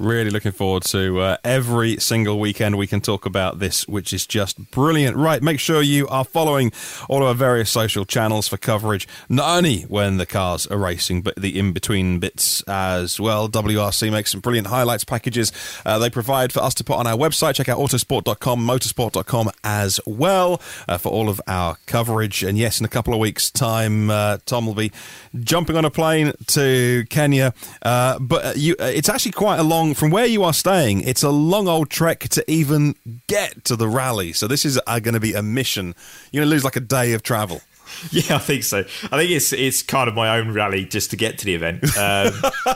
Really 0.00 0.30
looking 0.30 0.52
forward 0.52 0.84
to 0.84 1.20
uh, 1.20 1.36
every 1.44 1.98
single 1.98 2.40
weekend 2.40 2.78
we 2.78 2.86
can 2.86 3.02
talk 3.02 3.26
about 3.26 3.58
this, 3.58 3.86
which 3.86 4.14
is 4.14 4.26
just 4.26 4.70
brilliant. 4.70 5.14
Right, 5.14 5.42
make 5.42 5.60
sure 5.60 5.82
you 5.82 6.08
are 6.08 6.24
following 6.24 6.72
all 7.10 7.18
of 7.20 7.24
our 7.28 7.34
various 7.34 7.68
social 7.70 8.06
channels 8.06 8.48
for 8.48 8.56
coverage, 8.56 9.06
not 9.28 9.58
only 9.58 9.82
when 9.82 10.16
the 10.16 10.24
cars 10.24 10.66
are 10.68 10.78
racing, 10.78 11.20
but 11.20 11.36
the 11.36 11.58
in 11.58 11.72
between 11.72 12.18
bits 12.18 12.62
as 12.62 13.20
well. 13.20 13.46
WRC 13.46 14.10
makes 14.10 14.30
some 14.32 14.40
brilliant 14.40 14.68
highlights 14.68 15.04
packages 15.04 15.52
uh, 15.84 15.98
they 15.98 16.08
provide 16.08 16.50
for 16.50 16.60
us 16.60 16.72
to 16.76 16.82
put 16.84 16.94
on 16.96 17.06
our 17.06 17.16
website. 17.16 17.56
Check 17.56 17.68
out 17.68 17.76
autosport.com, 17.76 18.58
motorsport.com 18.66 19.50
as 19.64 20.00
well 20.06 20.62
uh, 20.88 20.96
for 20.96 21.10
all 21.10 21.28
of 21.28 21.42
our 21.46 21.76
coverage. 21.84 22.42
And 22.42 22.56
yes, 22.56 22.80
in 22.80 22.86
a 22.86 22.90
couple 22.90 23.12
of 23.12 23.20
weeks' 23.20 23.50
time, 23.50 24.08
uh, 24.08 24.38
Tom 24.46 24.64
will 24.64 24.72
be 24.72 24.92
jumping 25.40 25.76
on 25.76 25.84
a 25.84 25.90
plane 25.90 26.32
to 26.46 27.04
Kenya. 27.10 27.52
Uh, 27.82 28.18
but 28.18 28.44
uh, 28.46 28.52
you, 28.56 28.76
it's 28.78 29.10
actually 29.10 29.32
quite 29.32 29.58
a 29.58 29.62
long 29.62 29.89
long 29.90 29.94
from 29.94 30.10
where 30.10 30.26
you 30.26 30.44
are 30.44 30.52
staying. 30.52 31.02
It's 31.02 31.22
a 31.22 31.30
long 31.30 31.68
old 31.68 31.90
trek 31.90 32.20
to 32.30 32.50
even 32.50 32.94
get 33.26 33.64
to 33.64 33.76
the 33.76 33.88
rally. 33.88 34.32
So 34.32 34.46
this 34.46 34.64
is 34.64 34.80
uh, 34.86 34.98
going 35.00 35.14
to 35.14 35.20
be 35.20 35.34
a 35.34 35.42
mission. 35.42 35.94
You're 36.30 36.40
going 36.42 36.48
to 36.50 36.50
lose 36.54 36.64
like 36.64 36.76
a 36.76 36.80
day 36.80 37.12
of 37.12 37.22
travel. 37.22 37.60
Yeah, 38.12 38.36
I 38.36 38.38
think 38.38 38.62
so. 38.62 38.78
I 39.10 39.16
think 39.16 39.32
it's 39.32 39.52
it's 39.52 39.82
kind 39.82 40.08
of 40.08 40.14
my 40.14 40.38
own 40.38 40.52
rally 40.54 40.84
just 40.86 41.10
to 41.10 41.16
get 41.16 41.38
to 41.38 41.44
the 41.44 41.56
event. 41.56 41.82
Um, 41.98 42.32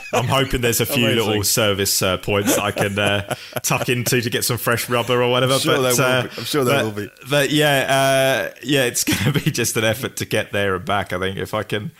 I'm 0.12 0.26
hoping 0.26 0.60
there's 0.60 0.80
a 0.80 0.86
few 0.86 1.06
Amazing. 1.06 1.26
little 1.28 1.44
service 1.44 2.02
uh, 2.02 2.16
points 2.18 2.58
I 2.58 2.72
can 2.72 2.98
uh, 2.98 3.36
tuck 3.62 3.88
into 3.88 4.20
to 4.20 4.28
get 4.28 4.44
some 4.44 4.58
fresh 4.58 4.90
rubber 4.90 5.22
or 5.22 5.30
whatever. 5.30 5.52
I'm 5.52 5.60
sure 5.60 5.76
but, 5.76 5.96
there 5.96 6.00
uh, 6.04 6.22
will 6.22 6.28
be. 6.28 6.32
I'm 6.36 6.44
sure 6.44 6.64
there 6.64 6.78
but, 6.78 6.84
will 6.84 7.02
be. 7.04 7.10
But 7.30 7.50
yeah, 7.50 8.48
uh, 8.56 8.58
yeah, 8.64 8.86
it's 8.86 9.04
going 9.04 9.22
to 9.34 9.40
be 9.40 9.52
just 9.52 9.76
an 9.76 9.84
effort 9.84 10.16
to 10.16 10.24
get 10.24 10.50
there 10.50 10.74
and 10.74 10.84
back. 10.84 11.12
I 11.12 11.20
think 11.20 11.38
if 11.38 11.54
I 11.54 11.62
can 11.62 11.92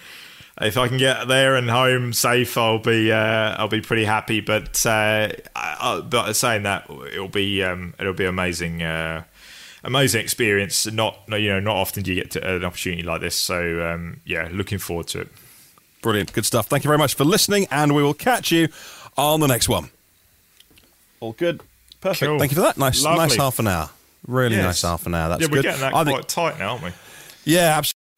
if 0.61 0.77
I 0.79 0.89
can 0.89 0.99
get 0.99 1.27
there 1.27 1.57
and 1.57 1.69
home 1.69 2.13
safe, 2.13 2.57
I'll 2.57 2.79
be 2.79 3.11
uh, 3.11 3.17
I'll 3.17 3.69
be 3.69 3.81
pretty 3.81 4.05
happy. 4.05 4.41
But 4.41 4.85
uh, 4.87 4.91
I, 4.93 5.39
I, 5.57 6.01
but 6.05 6.33
saying 6.35 6.63
that, 6.63 6.89
it'll 7.13 7.29
be 7.29 7.63
um, 7.63 7.95
it'll 7.99 8.13
be 8.15 8.25
amazing. 8.27 8.83
Uh, 8.83 9.25
amazing 9.83 10.21
experience. 10.21 10.87
Not 10.91 11.17
you 11.29 11.49
know 11.49 11.61
not 11.61 11.77
often 11.77 12.03
do 12.05 12.13
you 12.13 12.21
get 12.23 12.31
to, 12.33 12.57
an 12.57 12.65
opportunity 12.65 13.03
like 13.03 13.21
this. 13.21 13.35
So 13.35 13.87
um, 13.91 14.21
yeah, 14.25 14.49
looking 14.53 14.79
forward 14.79 15.09
to 15.09 15.23
it. 15.23 15.29
Brilliant, 16.03 16.33
good 16.33 16.47
stuff. 16.47 16.67
Thank 16.67 16.85
you 16.85 16.89
very 16.89 16.99
much 16.99 17.15
for 17.15 17.25
listening, 17.25 17.67
and 17.71 17.95
we 17.95 18.03
will 18.03 18.15
catch 18.15 18.53
you 18.53 18.69
on 19.17 19.41
the 19.41 19.49
next 19.49 19.69
one. 19.69 19.91
All 21.19 21.33
good, 21.33 21.63
perfect. 22.01 22.29
Cool. 22.29 22.39
Thank 22.39 22.53
you 22.53 22.57
for 22.57 22.63
that. 22.63 22.79
Nice, 22.79 23.03
Lovely. 23.03 23.19
nice 23.19 23.35
half 23.37 23.59
an 23.59 23.67
hour. 23.69 23.91
Really 24.29 24.57
yes. 24.57 24.65
nice 24.65 24.83
half 24.83 25.05
an 25.07 25.15
hour. 25.17 25.31
That's 25.31 25.43
yeah, 25.43 25.49
we're 25.51 25.57
good. 25.63 25.63
Getting 25.65 25.81
that 25.81 25.95
I 25.95 26.05
quite 26.05 26.15
think, 26.15 26.27
tight 26.29 26.59
now, 26.61 26.73
aren't 26.73 26.85
we? 26.85 26.91
Yeah, 27.45 27.77
absolutely. 27.77 27.95